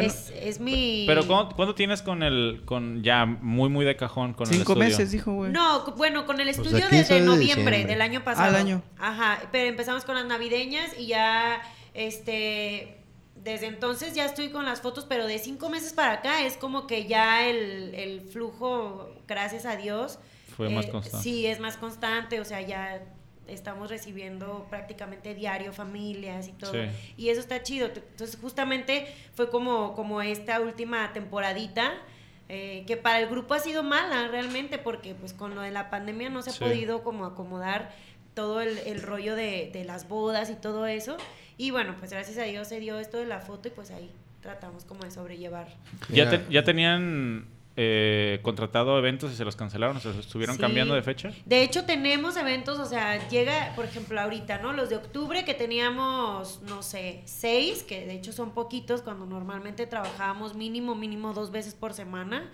Es, 0.00 0.32
es 0.34 0.60
mi. 0.60 1.04
Pero 1.06 1.26
¿cuándo, 1.26 1.54
cuándo 1.54 1.74
tienes 1.74 2.02
con 2.02 2.22
el... 2.22 2.62
con 2.64 3.02
ya 3.02 3.24
muy, 3.26 3.68
muy 3.68 3.84
de 3.84 3.96
cajón 3.96 4.34
con 4.34 4.46
el 4.48 4.54
Cinco 4.54 4.72
estudio? 4.72 4.88
meses, 4.88 5.10
dijo, 5.10 5.32
güey. 5.32 5.52
No, 5.52 5.84
bueno, 5.96 6.26
con 6.26 6.40
el 6.40 6.48
estudio 6.48 6.88
desde 6.90 7.14
de 7.14 7.20
noviembre 7.20 7.78
diciembre. 7.78 7.84
del 7.86 8.02
año 8.02 8.24
pasado. 8.24 8.50
El 8.50 8.56
año. 8.56 8.82
Ajá, 8.98 9.40
pero 9.52 9.68
empezamos 9.68 10.04
con 10.04 10.14
las 10.14 10.26
navideñas 10.26 10.90
y 10.98 11.06
ya, 11.06 11.62
este, 11.94 12.98
desde 13.36 13.66
entonces 13.66 14.14
ya 14.14 14.24
estoy 14.24 14.50
con 14.50 14.64
las 14.64 14.80
fotos, 14.80 15.04
pero 15.08 15.26
de 15.26 15.38
cinco 15.38 15.68
meses 15.68 15.92
para 15.92 16.12
acá 16.12 16.44
es 16.44 16.56
como 16.56 16.86
que 16.86 17.06
ya 17.06 17.48
el, 17.48 17.94
el 17.94 18.20
flujo, 18.20 19.10
gracias 19.26 19.66
a 19.66 19.76
Dios. 19.76 20.18
Fue 20.56 20.68
más 20.68 20.86
eh, 20.86 20.90
constante. 20.90 21.22
Sí, 21.22 21.46
es 21.46 21.60
más 21.60 21.76
constante, 21.76 22.40
o 22.40 22.44
sea, 22.44 22.60
ya 22.60 23.02
estamos 23.54 23.90
recibiendo 23.90 24.66
prácticamente 24.70 25.34
diario 25.34 25.72
familias 25.72 26.48
y 26.48 26.52
todo. 26.52 26.72
Sí. 26.72 26.80
Y 27.16 27.28
eso 27.30 27.40
está 27.40 27.62
chido. 27.62 27.86
Entonces, 27.88 28.38
justamente 28.40 29.06
fue 29.34 29.50
como, 29.50 29.94
como 29.94 30.22
esta 30.22 30.60
última 30.60 31.12
temporadita. 31.12 31.92
eh, 32.48 32.84
que 32.86 32.96
para 32.98 33.20
el 33.20 33.28
grupo 33.28 33.54
ha 33.54 33.60
sido 33.60 33.82
mala 33.82 34.28
realmente 34.28 34.76
porque 34.76 35.14
pues 35.14 35.32
con 35.32 35.54
lo 35.54 35.62
de 35.62 35.70
la 35.70 35.88
pandemia 35.88 36.28
no 36.28 36.42
se 36.42 36.50
ha 36.50 36.52
Sí. 36.52 36.58
podido 36.64 37.02
como 37.02 37.24
acomodar 37.24 37.92
todo 38.34 38.60
el, 38.60 38.76
el 38.78 39.00
rollo 39.00 39.36
de, 39.36 39.70
de 39.72 39.84
las 39.84 40.06
bodas 40.08 40.50
y 40.50 40.56
todo 40.56 40.86
eso 40.86 41.16
y 41.56 41.70
bueno 41.70 41.94
pues 41.98 42.10
gracias 42.10 42.36
a 42.38 42.42
Dios 42.42 42.68
se 42.68 42.78
dio 42.80 42.98
esto 42.98 43.16
de 43.18 43.26
la 43.26 43.40
foto 43.40 43.68
y 43.68 43.70
pues 43.70 43.90
ahí 43.90 44.10
tratamos 44.42 44.84
como 44.84 45.04
de 45.04 45.10
sobrellevar 45.12 45.68
¿Ya, 46.10 46.28
te- 46.28 46.42
ya 46.52 46.62
tenían 46.64 47.46
eh, 47.76 48.40
contratado 48.42 48.98
eventos 48.98 49.32
y 49.32 49.36
se 49.36 49.44
los 49.44 49.56
cancelaron? 49.56 49.96
¿O 49.96 50.00
sea, 50.00 50.12
estuvieron 50.12 50.56
Sí. 50.56 50.60
cambiando 50.60 50.94
de 50.94 51.02
fecha? 51.02 51.30
De 51.46 51.62
hecho, 51.62 51.84
tenemos 51.84 52.36
eventos, 52.36 52.78
o 52.78 52.84
sea, 52.84 53.26
llega, 53.28 53.72
por 53.74 53.84
ejemplo, 53.86 54.20
ahorita, 54.20 54.58
¿no? 54.58 54.72
Los 54.72 54.90
de 54.90 54.96
octubre 54.96 55.44
que 55.44 55.54
teníamos, 55.54 56.60
no 56.68 56.82
sé, 56.82 57.22
seis, 57.24 57.82
que 57.82 58.06
de 58.06 58.14
hecho 58.14 58.32
son 58.32 58.50
poquitos, 58.52 59.02
cuando 59.02 59.24
normalmente 59.26 59.86
trabajábamos 59.86 60.54
mínimo, 60.54 60.94
mínimo 60.94 61.32
dos 61.32 61.50
veces 61.50 61.74
por 61.74 61.94
semana. 61.94 62.50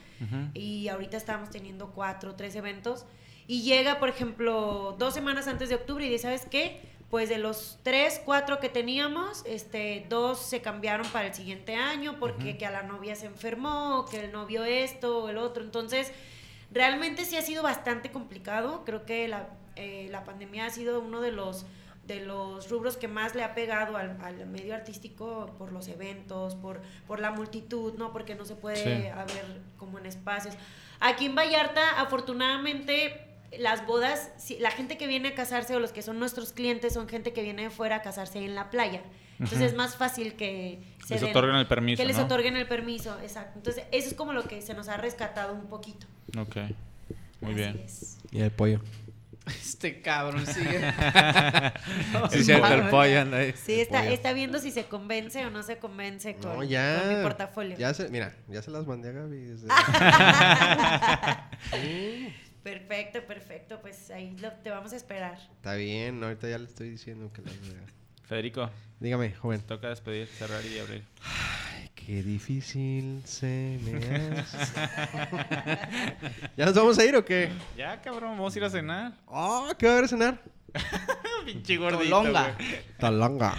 Y 0.55 0.89
ahorita 0.89 1.17
estamos 1.17 1.51
teniendo 1.51 1.91
cuatro, 1.93 2.35
tres 2.35 2.55
eventos. 2.57 3.05
Y 3.47 3.63
llega, 3.63 3.99
por 3.99 4.09
ejemplo, 4.09 4.95
dos 4.99 5.15
semanas 5.15 5.47
antes 5.49 5.69
de 5.69 5.77
octubre 5.77 6.05
y 6.05 6.09
dice, 6.11 6.25
¿sabes 6.25 6.47
qué? 6.51 6.81
Pues 7.11 7.31
de 7.31 7.39
los 7.39 7.79
tres, 7.83 8.21
cuatro 8.23 8.59
que 8.61 8.69
teníamos, 8.69 9.43
este, 9.47 10.05
dos 10.11 10.39
se 10.39 10.61
cambiaron 10.61 11.07
para 11.09 11.29
el 11.29 11.35
siguiente 11.35 11.75
año 11.75 12.17
porque 12.21 12.59
que 12.59 12.67
a 12.67 12.71
la 12.71 12.83
novia 12.83 13.17
se 13.17 13.25
enfermó, 13.27 14.05
que 14.11 14.21
el 14.25 14.33
novio 14.33 14.63
esto 14.65 15.25
o 15.25 15.29
el 15.31 15.39
otro. 15.39 15.63
Entonces, 15.65 16.13
realmente 16.71 17.25
sí 17.25 17.37
ha 17.37 17.43
sido 17.43 17.63
bastante 17.63 18.11
complicado. 18.11 18.85
Creo 18.85 19.07
que 19.07 19.27
la, 19.27 19.49
eh, 19.77 20.09
la 20.11 20.25
pandemia 20.25 20.67
ha 20.67 20.71
sido 20.71 21.01
uno 21.01 21.21
de 21.23 21.33
los 21.33 21.65
de 22.07 22.21
los 22.25 22.71
rubros 22.71 22.97
que 22.97 23.07
más 23.07 23.35
le 23.35 23.43
ha 23.45 23.55
pegado 23.55 23.99
al, 23.99 24.17
al 24.23 24.47
medio 24.47 24.75
artístico 24.75 25.55
por 25.59 25.73
los 25.73 25.89
eventos, 25.89 26.55
por, 26.55 26.81
por 27.07 27.21
la 27.21 27.31
multitud, 27.33 27.93
¿no? 27.99 28.15
Porque 28.15 28.35
no 28.35 28.47
se 28.47 28.55
puede 28.55 28.77
Sí. 28.77 29.07
haber 29.09 29.61
como 29.77 29.99
en 29.99 30.07
espacios. 30.07 30.55
Aquí 31.01 31.27
en 31.27 31.35
Vallarta, 31.35 32.01
afortunadamente, 32.01 33.28
las 33.57 33.87
bodas, 33.87 34.31
si- 34.37 34.59
la 34.59 34.71
gente 34.71 34.99
que 34.99 35.07
viene 35.07 35.29
a 35.29 35.35
casarse 35.35 35.75
o 35.75 35.81
los 35.81 35.93
que 35.93 36.03
son 36.03 36.19
nuestros 36.19 36.53
clientes 36.53 36.93
son 36.95 37.09
gente 37.09 37.33
que 37.33 37.43
viene 37.43 37.63
de 37.63 37.71
fuera 37.71 37.97
a 37.97 38.03
casarse 38.03 38.39
en 38.45 38.55
la 38.55 38.71
playa. 38.71 39.03
Entonces 39.41 39.71
es 39.71 39.75
más 39.77 39.97
fácil 39.97 40.35
que 40.35 40.81
se 41.07 41.15
Les 41.15 41.23
den- 41.23 41.31
otorguen 41.31 41.57
el 41.57 41.67
permiso, 41.69 42.03
Que 42.03 42.07
les 42.07 42.17
¿no? 42.19 42.25
otorguen 42.25 42.57
el 42.57 42.67
permiso, 42.67 43.17
exacto. 43.23 43.53
Entonces 43.57 43.85
eso 43.93 44.09
es 44.09 44.15
como 44.15 44.33
lo 44.33 44.43
que 44.45 44.61
se 44.63 44.75
nos 44.75 44.89
ha 44.89 44.97
rescatado 44.97 45.55
un 45.55 45.69
poquito. 45.69 46.07
Ok. 46.37 46.57
Muy 47.41 47.53
Así 47.53 47.55
bien. 47.55 47.83
es. 47.85 48.19
Y 48.33 48.41
el 48.41 48.51
pollo. 48.51 48.81
Este 49.47 50.03
cabrón 50.03 50.45
sigue. 50.47 50.79
Sí, 52.31 52.45
cierto, 52.45 52.67
el 52.67 52.89
pollo 52.91 53.21
anda 53.21 53.39
ahí. 53.39 53.55
Sí, 53.65 53.81
está, 53.81 54.01
pollo. 54.01 54.11
está 54.13 54.33
viendo 54.35 54.59
si 54.59 54.71
se 54.73 54.85
convence 54.85 55.47
o 55.47 55.51
no 55.51 55.63
se 55.63 55.79
convence 55.79 56.35
con, 56.37 56.55
No, 56.57 56.63
ya. 56.65 57.01
con 57.01 57.17
mi 57.17 57.23
portafolio. 57.23 57.79
Ya 57.79 57.95
se, 57.95 58.09
mira, 58.11 58.35
ya 58.49 58.61
se 58.61 58.71
las 58.71 58.87
mandé 58.87 59.09
a 59.09 59.13
Gaby. 59.13 59.39
desde- 59.39 59.69
Sí, 61.73 62.35
Perfecto, 62.73 63.23
perfecto. 63.27 63.81
Pues 63.81 64.11
ahí 64.11 64.37
lo- 64.41 64.53
te 64.53 64.71
vamos 64.71 64.93
a 64.93 64.97
esperar. 64.97 65.39
está 65.57 65.75
bien, 65.75 66.23
ahorita 66.23 66.49
ya 66.49 66.59
le 66.59 66.65
estoy 66.67 66.91
diciendo 66.91 67.31
que 67.33 67.41
vea. 67.43 67.53
Federico, 68.27 68.69
Dígame, 69.01 69.33
joven. 69.33 69.61
toca 69.63 69.89
despedir, 69.89 70.27
cerrar 70.29 70.63
y 70.67 70.79
abrir. 70.79 71.03
Ay, 71.23 71.89
qué 71.95 72.23
difícil 72.23 73.23
se 73.25 73.79
me 73.83 74.39
hace. 74.39 74.81
¿Ya 76.57 76.67
nos 76.67 76.75
vamos 76.75 76.99
a 76.99 77.05
ir 77.05 77.17
o 77.17 77.25
qué? 77.25 77.49
Ya, 77.77 78.01
cabrón, 78.03 78.33
vamos 78.37 78.55
a 78.55 78.59
ir 78.59 78.65
a 78.65 78.71
cenar. 78.71 79.13
Oh, 79.27 79.69
¿qué 79.79 79.87
va 79.87 79.93
a 79.93 79.95
haber 79.95 80.05
a 80.05 80.09
cenar? 80.09 80.43
Pinche 81.47 81.77
gordito, 81.79 82.03
Tolonga. 82.05 82.55
güey. 82.55 82.69
Talanga. 82.99 83.55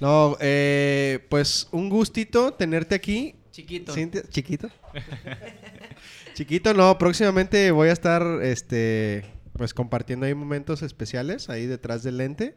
No, 0.00 0.36
eh, 0.40 1.24
pues 1.28 1.68
un 1.72 1.88
gustito 1.88 2.52
tenerte 2.54 2.94
aquí. 2.94 3.34
Chiquito. 3.58 3.92
Cintia- 3.92 4.22
chiquito. 4.28 4.70
chiquito, 6.34 6.74
no, 6.74 6.96
próximamente 6.96 7.72
voy 7.72 7.88
a 7.88 7.92
estar 7.92 8.22
este 8.42 9.24
pues 9.56 9.74
compartiendo 9.74 10.26
ahí 10.26 10.34
momentos 10.34 10.82
especiales 10.82 11.50
ahí 11.50 11.66
detrás 11.66 12.04
del 12.04 12.18
lente. 12.18 12.54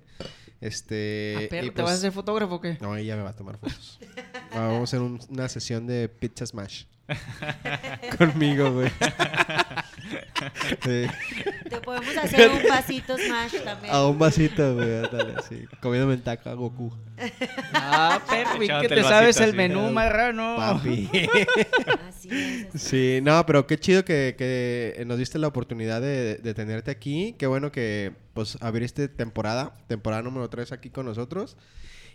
Este 0.60 1.34
Ah, 1.38 1.42
perro, 1.50 1.66
y, 1.66 1.70
¿Te 1.70 1.74
pues, 1.74 1.84
vas 1.86 1.94
a 1.94 1.98
hacer 1.98 2.12
fotógrafo 2.12 2.54
o 2.56 2.62
qué? 2.62 2.78
No, 2.82 2.96
ella 2.96 3.16
me 3.16 3.24
va 3.24 3.32
a 3.32 3.36
tomar 3.36 3.58
fotos. 3.58 4.00
Vamos 4.54 4.82
a 4.82 4.84
hacer 4.84 5.00
un- 5.00 5.20
una 5.30 5.50
sesión 5.50 5.88
de 5.88 6.08
pizza 6.08 6.46
smash. 6.46 6.84
conmigo, 8.20 8.72
güey. 8.72 8.92
Sí. 10.84 11.06
Te 11.70 11.82
podemos 11.82 12.16
hacer 12.18 12.50
un 12.50 12.68
vasito 12.68 13.18
smash 13.18 13.56
también. 13.64 13.94
A 13.94 14.06
un 14.08 14.18
vasito, 14.20 14.76
güey, 14.76 15.04
ándale, 15.06 15.36
sí. 15.48 15.66
Comiéndome 15.82 16.16
el 16.16 16.22
taco 16.22 16.50
a 16.50 16.54
Goku. 16.54 16.92
Ah, 17.74 18.22
perro, 18.30 18.62
¿y 18.62 18.66
Echándote 18.66 18.88
que 18.88 18.94
el 18.96 19.02
te 19.04 19.08
sabes 19.08 19.38
el 19.38 19.50
así. 19.50 19.58
menú, 19.58 19.92
marrano? 19.92 20.56
Papi. 20.58 21.10
Así 22.10 22.30
es. 22.74 22.82
Sí, 22.82 23.20
no, 23.24 23.46
pero 23.46 23.68
qué 23.68 23.78
chido 23.80 24.04
que, 24.06 24.36
que 24.38 25.04
nos 25.06 25.18
diste 25.18 25.38
la 25.40 25.48
oportunidad 25.48 26.02
de, 26.02 26.36
de 26.38 26.54
tenerte 26.54 26.92
aquí. 26.92 27.36
Qué 27.38 27.48
bueno 27.48 27.72
que 27.72 28.14
pues 28.34 28.58
abriste 28.62 29.08
temporada, 29.08 29.76
temporada 29.88 30.22
número 30.22 30.50
3 30.50 30.72
aquí 30.72 30.90
con 30.90 31.06
nosotros. 31.06 31.58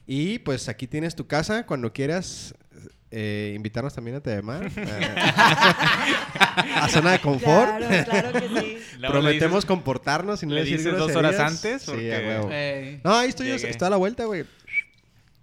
Y 0.06 0.38
pues 0.40 0.68
aquí 0.68 0.86
tienes 0.86 1.14
tu 1.16 1.26
casa 1.26 1.66
cuando 1.66 1.92
quieras 1.92 2.54
eh, 3.10 3.52
invitarnos 3.56 3.94
también 3.94 4.16
a 4.16 4.20
TVMA. 4.20 4.60
a 6.82 6.88
zona 6.88 7.12
de 7.12 7.18
confort. 7.20 7.78
Claro, 7.78 8.04
claro 8.04 8.32
que 8.32 8.60
sí. 8.60 8.78
Prometemos 9.00 9.64
comportarnos 9.64 10.42
y 10.42 10.46
no 10.46 10.54
le 10.54 10.62
decir 10.62 10.78
dices 10.78 10.96
dos 10.96 11.14
horas 11.14 11.38
antes, 11.38 11.82
Sí, 11.82 11.90
porque- 11.90 12.14
a 12.14 12.18
huevo. 12.18 12.50
Ey. 12.50 13.00
No, 13.04 13.14
ahí 13.14 13.28
estoy 13.28 13.48
yo, 13.48 13.54
está 13.54 13.88
a 13.88 13.90
la 13.90 13.96
vuelta, 13.96 14.24
güey. 14.24 14.44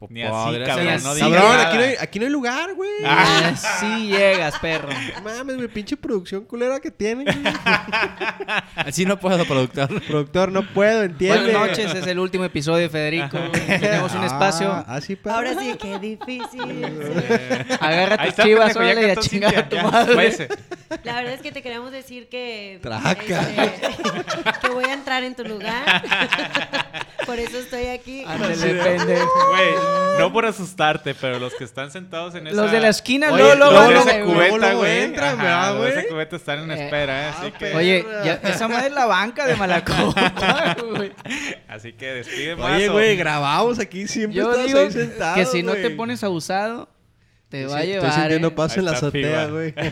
Ni 0.09 0.23
así, 0.23 0.31
Podría 0.31 0.65
cabrón, 0.65 0.87
ser 0.87 1.03
no 1.03 1.09
así. 1.11 1.23
digas 1.25 1.31
Cabrón, 1.41 1.57
nada. 1.57 1.67
aquí 1.67 1.77
no, 1.77 1.83
hay, 1.83 1.95
aquí 1.99 2.19
no 2.19 2.25
hay 2.25 2.31
lugar, 2.31 2.73
güey. 2.75 2.89
Ah, 3.05 3.53
sí 3.55 4.07
llegas, 4.07 4.59
perro. 4.59 4.89
Mames, 5.23 5.55
güey, 5.55 5.67
pinche 5.67 5.95
producción 5.97 6.45
culera 6.45 6.79
que 6.79 6.91
tienen. 6.91 7.25
güey. 7.25 7.37
Así 8.75 9.05
no 9.05 9.17
puedo, 9.19 9.43
productor. 9.45 10.01
Productor, 10.05 10.51
no 10.51 10.63
puedo, 10.73 11.03
entiende. 11.03 11.43
Buenas 11.53 11.67
noches, 11.69 11.93
es 11.95 12.07
el 12.07 12.19
último 12.19 12.43
episodio, 12.45 12.89
Federico. 12.89 13.37
Tenemos 13.51 14.13
un 14.13 14.23
espacio. 14.23 14.83
Ah, 14.87 14.99
sí, 15.01 15.15
perro. 15.15 15.35
Ahora 15.37 15.53
sí, 15.59 15.75
qué 15.81 15.99
difícil. 15.99 16.61
Agarra 17.79 18.15
ahí 18.19 18.29
tus 18.29 18.29
está, 18.29 18.43
chivas, 18.43 18.73
pendejo, 18.73 18.83
ya 18.83 18.91
órale, 18.93 19.01
y 19.01 19.11
a 19.11 19.15
cantó 19.15 19.21
chingar 19.29 19.55
a 19.55 19.61
Cintia, 19.61 19.69
tu 19.69 19.75
ya, 19.75 19.83
madre. 19.83 20.15
váyase. 20.15 20.47
La 21.03 21.15
verdad 21.15 21.33
es 21.33 21.41
que 21.41 21.51
te 21.51 21.61
queremos 21.61 21.91
decir 21.91 22.27
que. 22.29 22.79
Traca. 22.81 23.13
este, 23.13 23.89
que 24.61 24.69
voy 24.69 24.85
a 24.85 24.93
entrar 24.93 25.23
en 25.23 25.35
tu 25.35 25.43
lugar. 25.43 26.03
Por 27.25 27.39
eso 27.39 27.57
estoy 27.57 27.87
aquí. 27.87 28.23
Ándale, 28.27 28.55
pendejo. 28.75 29.29
Güey, 29.49 29.73
no 30.19 30.31
por 30.31 30.45
asustarte, 30.45 31.15
pero 31.15 31.39
los 31.39 31.53
que 31.55 31.63
están 31.63 31.91
sentados 31.91 32.35
en 32.35 32.47
esa... 32.47 32.55
Los 32.55 32.71
de 32.71 32.79
la 32.79 32.89
esquina, 32.89 33.31
Oye, 33.31 33.43
luego, 33.43 33.55
luego, 33.55 33.83
en 33.83 33.93
luego, 33.93 34.09
esa 34.09 34.21
cubeta, 34.23 34.73
güey. 34.73 35.01
entran, 35.01 35.39
Ajá, 35.39 35.43
¿verdad, 35.43 35.73
los 35.73 35.83
de 35.83 35.89
esa 35.89 35.99
güey? 35.99 36.11
cubeta 36.11 36.35
están 36.35 36.59
en 36.59 36.71
Eh, 36.71 36.85
espera, 36.85 37.23
¿eh? 37.23 37.29
Así 37.29 37.51
ah, 37.53 37.57
que... 37.57 37.75
Oye, 37.75 38.05
ya, 38.23 38.33
esa 38.43 38.67
madre 38.67 38.87
es 38.87 38.93
la 38.93 39.05
banca 39.05 39.47
de 39.47 39.55
Malacopa, 39.55 40.75
güey. 40.95 41.11
Así 41.67 41.93
que 41.93 42.05
despide 42.13 42.53
Oye, 42.53 42.89
güey, 42.89 43.15
grabamos 43.15 43.79
aquí 43.79 44.07
siempre. 44.07 44.37
Yo 44.37 44.51
estás 44.51 44.67
digo 44.67 44.79
ahí 44.79 44.91
sentado, 44.91 45.35
que 45.35 45.45
si 45.45 45.63
no 45.63 45.73
te 45.73 45.89
pones 45.89 46.23
abusado, 46.23 46.89
te 47.53 47.67
va 47.67 47.77
a 47.77 47.83
llevar. 47.83 48.07
Estoy 48.07 48.19
sintiendo 48.21 48.47
¿eh? 48.47 48.51
paso 48.51 48.79
en 48.79 48.85
la 48.85 48.91
azotea, 48.93 49.45
güey. 49.47 49.73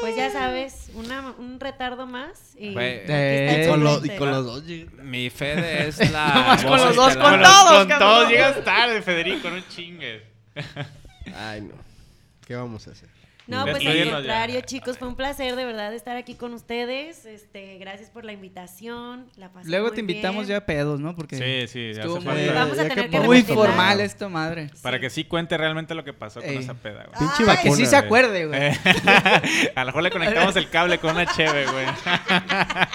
Pues 0.00 0.16
ya 0.16 0.30
sabes, 0.30 0.88
una, 0.94 1.34
un 1.38 1.60
retardo 1.60 2.06
más. 2.06 2.54
Y 2.56 2.74
eh, 2.78 3.64
Y 3.66 3.68
con, 3.68 3.84
los, 3.84 4.02
y 4.02 4.08
con 4.16 4.30
los 4.30 4.46
dos. 4.46 4.64
Mi 5.02 5.28
Fede 5.28 5.88
es 5.88 6.10
la. 6.10 6.28
Nomás 6.28 6.64
con 6.64 6.80
los 6.80 6.96
dos, 6.96 7.16
con 7.18 7.42
todos, 7.42 7.78
con 7.80 7.88
cabrón. 7.88 7.98
todos 7.98 8.28
llegas 8.30 8.64
tarde, 8.64 9.02
Federico, 9.02 9.50
no 9.50 9.60
chingues. 9.68 10.22
Ay, 11.36 11.60
no. 11.60 11.74
¿Qué 12.46 12.54
vamos 12.56 12.88
a 12.88 12.92
hacer? 12.92 13.10
No, 13.50 13.64
pues 13.64 13.86
al 13.86 14.04
ya. 14.04 14.10
contrario, 14.12 14.60
chicos, 14.62 14.98
fue 14.98 15.08
un 15.08 15.16
placer 15.16 15.56
de 15.56 15.64
verdad 15.64 15.92
estar 15.94 16.16
aquí 16.16 16.34
con 16.34 16.54
ustedes. 16.54 17.24
Este, 17.26 17.78
gracias 17.78 18.10
por 18.10 18.24
la 18.24 18.32
invitación. 18.32 19.26
La 19.36 19.52
pasé 19.52 19.68
Luego 19.68 19.86
muy 19.88 19.94
te 19.94 20.00
invitamos 20.00 20.46
bien. 20.46 20.48
ya 20.48 20.56
a 20.58 20.66
pedos, 20.66 21.00
¿no? 21.00 21.14
Porque 21.16 21.36
Sí, 21.36 21.68
sí, 21.72 21.90
hace 21.98 22.08
muy, 22.08 22.20
falta. 22.20 22.52
Vamos 22.52 22.78
a 22.78 22.82
Ya 22.84 22.88
tener 22.88 23.04
que 23.10 23.18
que 23.18 23.20
muy 23.20 23.42
formal 23.42 24.00
esta 24.00 24.28
madre. 24.28 24.70
Para 24.82 25.00
que 25.00 25.10
sí 25.10 25.24
cuente 25.24 25.56
realmente 25.56 25.94
lo 25.94 26.04
que 26.04 26.12
pasó 26.12 26.40
con 26.40 26.50
Ey. 26.50 26.58
esa 26.58 26.74
peda, 26.74 27.04
güey. 27.06 27.18
Pinche 27.18 27.44
Para 27.44 27.60
que 27.60 27.70
sí 27.72 27.86
se 27.86 27.96
acuerde, 27.96 28.46
güey. 28.46 28.60
Eh, 28.62 28.74
a 29.74 29.80
lo 29.80 29.86
mejor 29.86 30.02
le 30.02 30.10
conectamos 30.10 30.56
el 30.56 30.68
cable 30.70 30.98
con 30.98 31.12
una 31.12 31.26
cheve, 31.26 31.66
güey. 31.66 31.86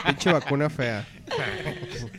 Pinche 0.06 0.32
vacuna 0.32 0.70
fea. 0.70 1.06
Lo 1.26 2.12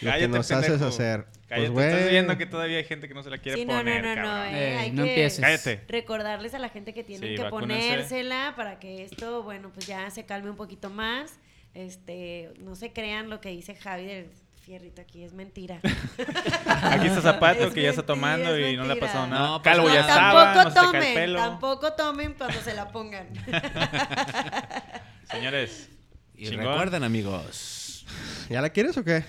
que 0.00 0.06
Cállate, 0.06 0.28
nos 0.28 0.48
pendejo. 0.48 0.74
haces 0.74 0.82
hacer. 0.86 1.26
Cállate, 1.48 1.70
Pues, 1.72 1.92
estás 1.94 2.10
viendo 2.10 2.38
que 2.38 2.46
todavía 2.46 2.78
hay 2.78 2.84
gente 2.84 3.06
que 3.06 3.14
no 3.14 3.22
se 3.22 3.30
la 3.30 3.38
quiere 3.38 3.58
Sí, 3.58 3.64
no, 3.66 3.74
no, 3.74 3.78
poner, 3.80 4.02
no, 4.02 4.08
no, 4.16 4.22
cabrón. 4.22 4.54
eh, 4.54 4.76
hay 4.78 4.90
no 4.92 5.04
que 5.04 5.08
empieces. 5.10 5.40
Cállate. 5.40 5.84
recordarles 5.88 6.54
a 6.54 6.58
la 6.58 6.68
gente 6.70 6.94
que 6.94 7.04
tienen 7.04 7.28
Sí, 7.30 7.36
que 7.36 7.42
vacúnense. 7.42 7.88
ponérsela 7.90 8.54
para 8.56 8.78
que 8.80 9.04
esto, 9.04 9.42
bueno, 9.42 9.70
pues 9.72 9.86
ya 9.86 10.08
se 10.10 10.24
calme 10.24 10.50
un 10.50 10.56
poquito 10.56 10.88
más. 10.90 11.38
Este, 11.74 12.52
no 12.60 12.74
se 12.76 12.92
crean 12.92 13.28
lo 13.30 13.40
que 13.40 13.50
dice 13.50 13.74
Javi 13.74 14.04
del 14.06 14.30
fierrito 14.64 15.02
aquí, 15.02 15.22
es 15.24 15.34
mentira. 15.34 15.80
Aquí 16.66 17.08
está 17.08 17.20
Zapato 17.20 17.64
Es 17.68 17.74
que 17.74 17.82
ya 17.82 17.90
está 17.90 18.06
tomando 18.06 18.54
es 18.56 18.72
y 18.72 18.76
no 18.78 18.84
le 18.84 18.94
ha 18.94 19.00
pasado 19.00 19.26
nada. 19.26 19.46
No, 19.48 19.62
pues 19.62 19.74
Calvo 19.74 19.88
no, 19.88 19.94
ya 19.94 20.00
estaba, 20.00 20.54
tampoco 20.54 20.64
no 20.64 20.70
se 20.70 20.74
cae 20.74 20.84
el 20.86 20.92
tomen, 20.92 21.14
pelo. 21.14 21.38
tampoco 21.38 21.92
tomen 21.92 22.32
cuando 22.34 22.60
se 22.60 22.72
la 22.74 22.88
pongan. 22.90 23.28
Señores, 25.30 25.90
Y 26.34 26.46
chingón. 26.48 26.66
recuerden, 26.66 27.04
amigos. 27.04 28.06
¿Ya 28.48 28.62
la 28.62 28.70
quieres 28.70 28.96
o 28.96 29.04
qué? 29.04 29.24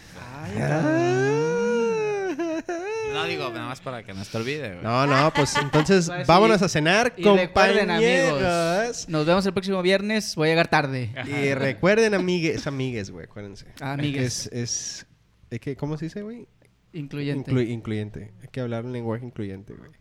No 3.14 3.26
digo 3.26 3.49
nada 3.49 3.68
más 3.68 3.82
para 3.82 4.03
que 4.03 4.14
no 4.14 4.24
se 4.24 4.32
te 4.32 4.38
olvide, 4.38 4.70
güey. 4.72 4.84
No, 4.84 5.06
no, 5.08 5.32
pues 5.34 5.56
entonces 5.58 6.08
decir, 6.08 6.26
vámonos 6.26 6.62
a 6.62 6.70
cenar, 6.70 7.14
Y 7.18 7.24
recuerden, 7.24 7.91
amigos, 7.91 9.08
nos 9.10 9.26
vemos 9.26 9.45
el 9.45 9.53
próximo 9.53 9.82
viernes. 9.82 10.36
Voy 10.36 10.47
a 10.49 10.51
llegar 10.51 10.68
tarde. 10.68 11.12
Y 11.26 11.53
recuerden, 11.53 12.14
amigues, 12.14 12.68
amigues, 12.68 13.10
güey, 13.12 13.26
acuérdense. 13.26 13.66
Ah, 13.80 13.93
amigues. 13.93 14.47
Es, 14.47 14.51
es, 14.53 15.08
es 15.49 15.60
que, 15.60 15.76
¿cómo 15.76 15.97
se 15.97 16.06
dice, 16.06 16.22
güey? 16.22 16.47
Incluyente. 16.93 17.51
Inclu- 17.51 17.68
incluyente. 17.70 18.32
Hay 18.41 18.47
que 18.47 18.62
hablar 18.62 18.86
un 18.86 18.93
lenguaje 18.93 19.26
incluyente, 19.26 19.74
güey. 19.74 19.91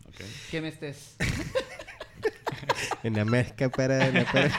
que 0.49 0.61
me 0.61 0.69
estés. 0.69 1.15
En 3.03 3.13
la 3.15 3.25
mezcla 3.25 3.69
para... 3.69 4.09
la 4.11 4.23
para- 4.25 4.49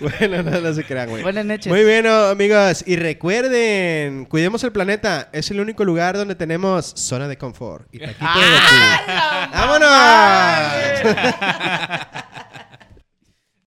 bueno, 0.00 0.42
no, 0.42 0.60
no 0.60 0.72
se 0.74 0.84
crean, 0.84 1.08
güey. 1.10 1.22
Buenas 1.22 1.44
noches. 1.44 1.66
Muy 1.66 1.84
bien, 1.84 2.06
oh, 2.06 2.28
amigos. 2.28 2.82
Y 2.86 2.96
recuerden, 2.96 4.24
cuidemos 4.26 4.62
el 4.64 4.72
planeta. 4.72 5.28
Es 5.32 5.50
el 5.50 5.60
único 5.60 5.84
lugar 5.84 6.16
donde 6.16 6.34
tenemos 6.34 6.86
zona 6.96 7.28
de 7.28 7.36
confort. 7.38 7.86
Y 7.92 7.98
taquito 7.98 8.24
de 8.24 8.50
Goku. 8.50 9.52
¡Vámonos! 9.52 9.82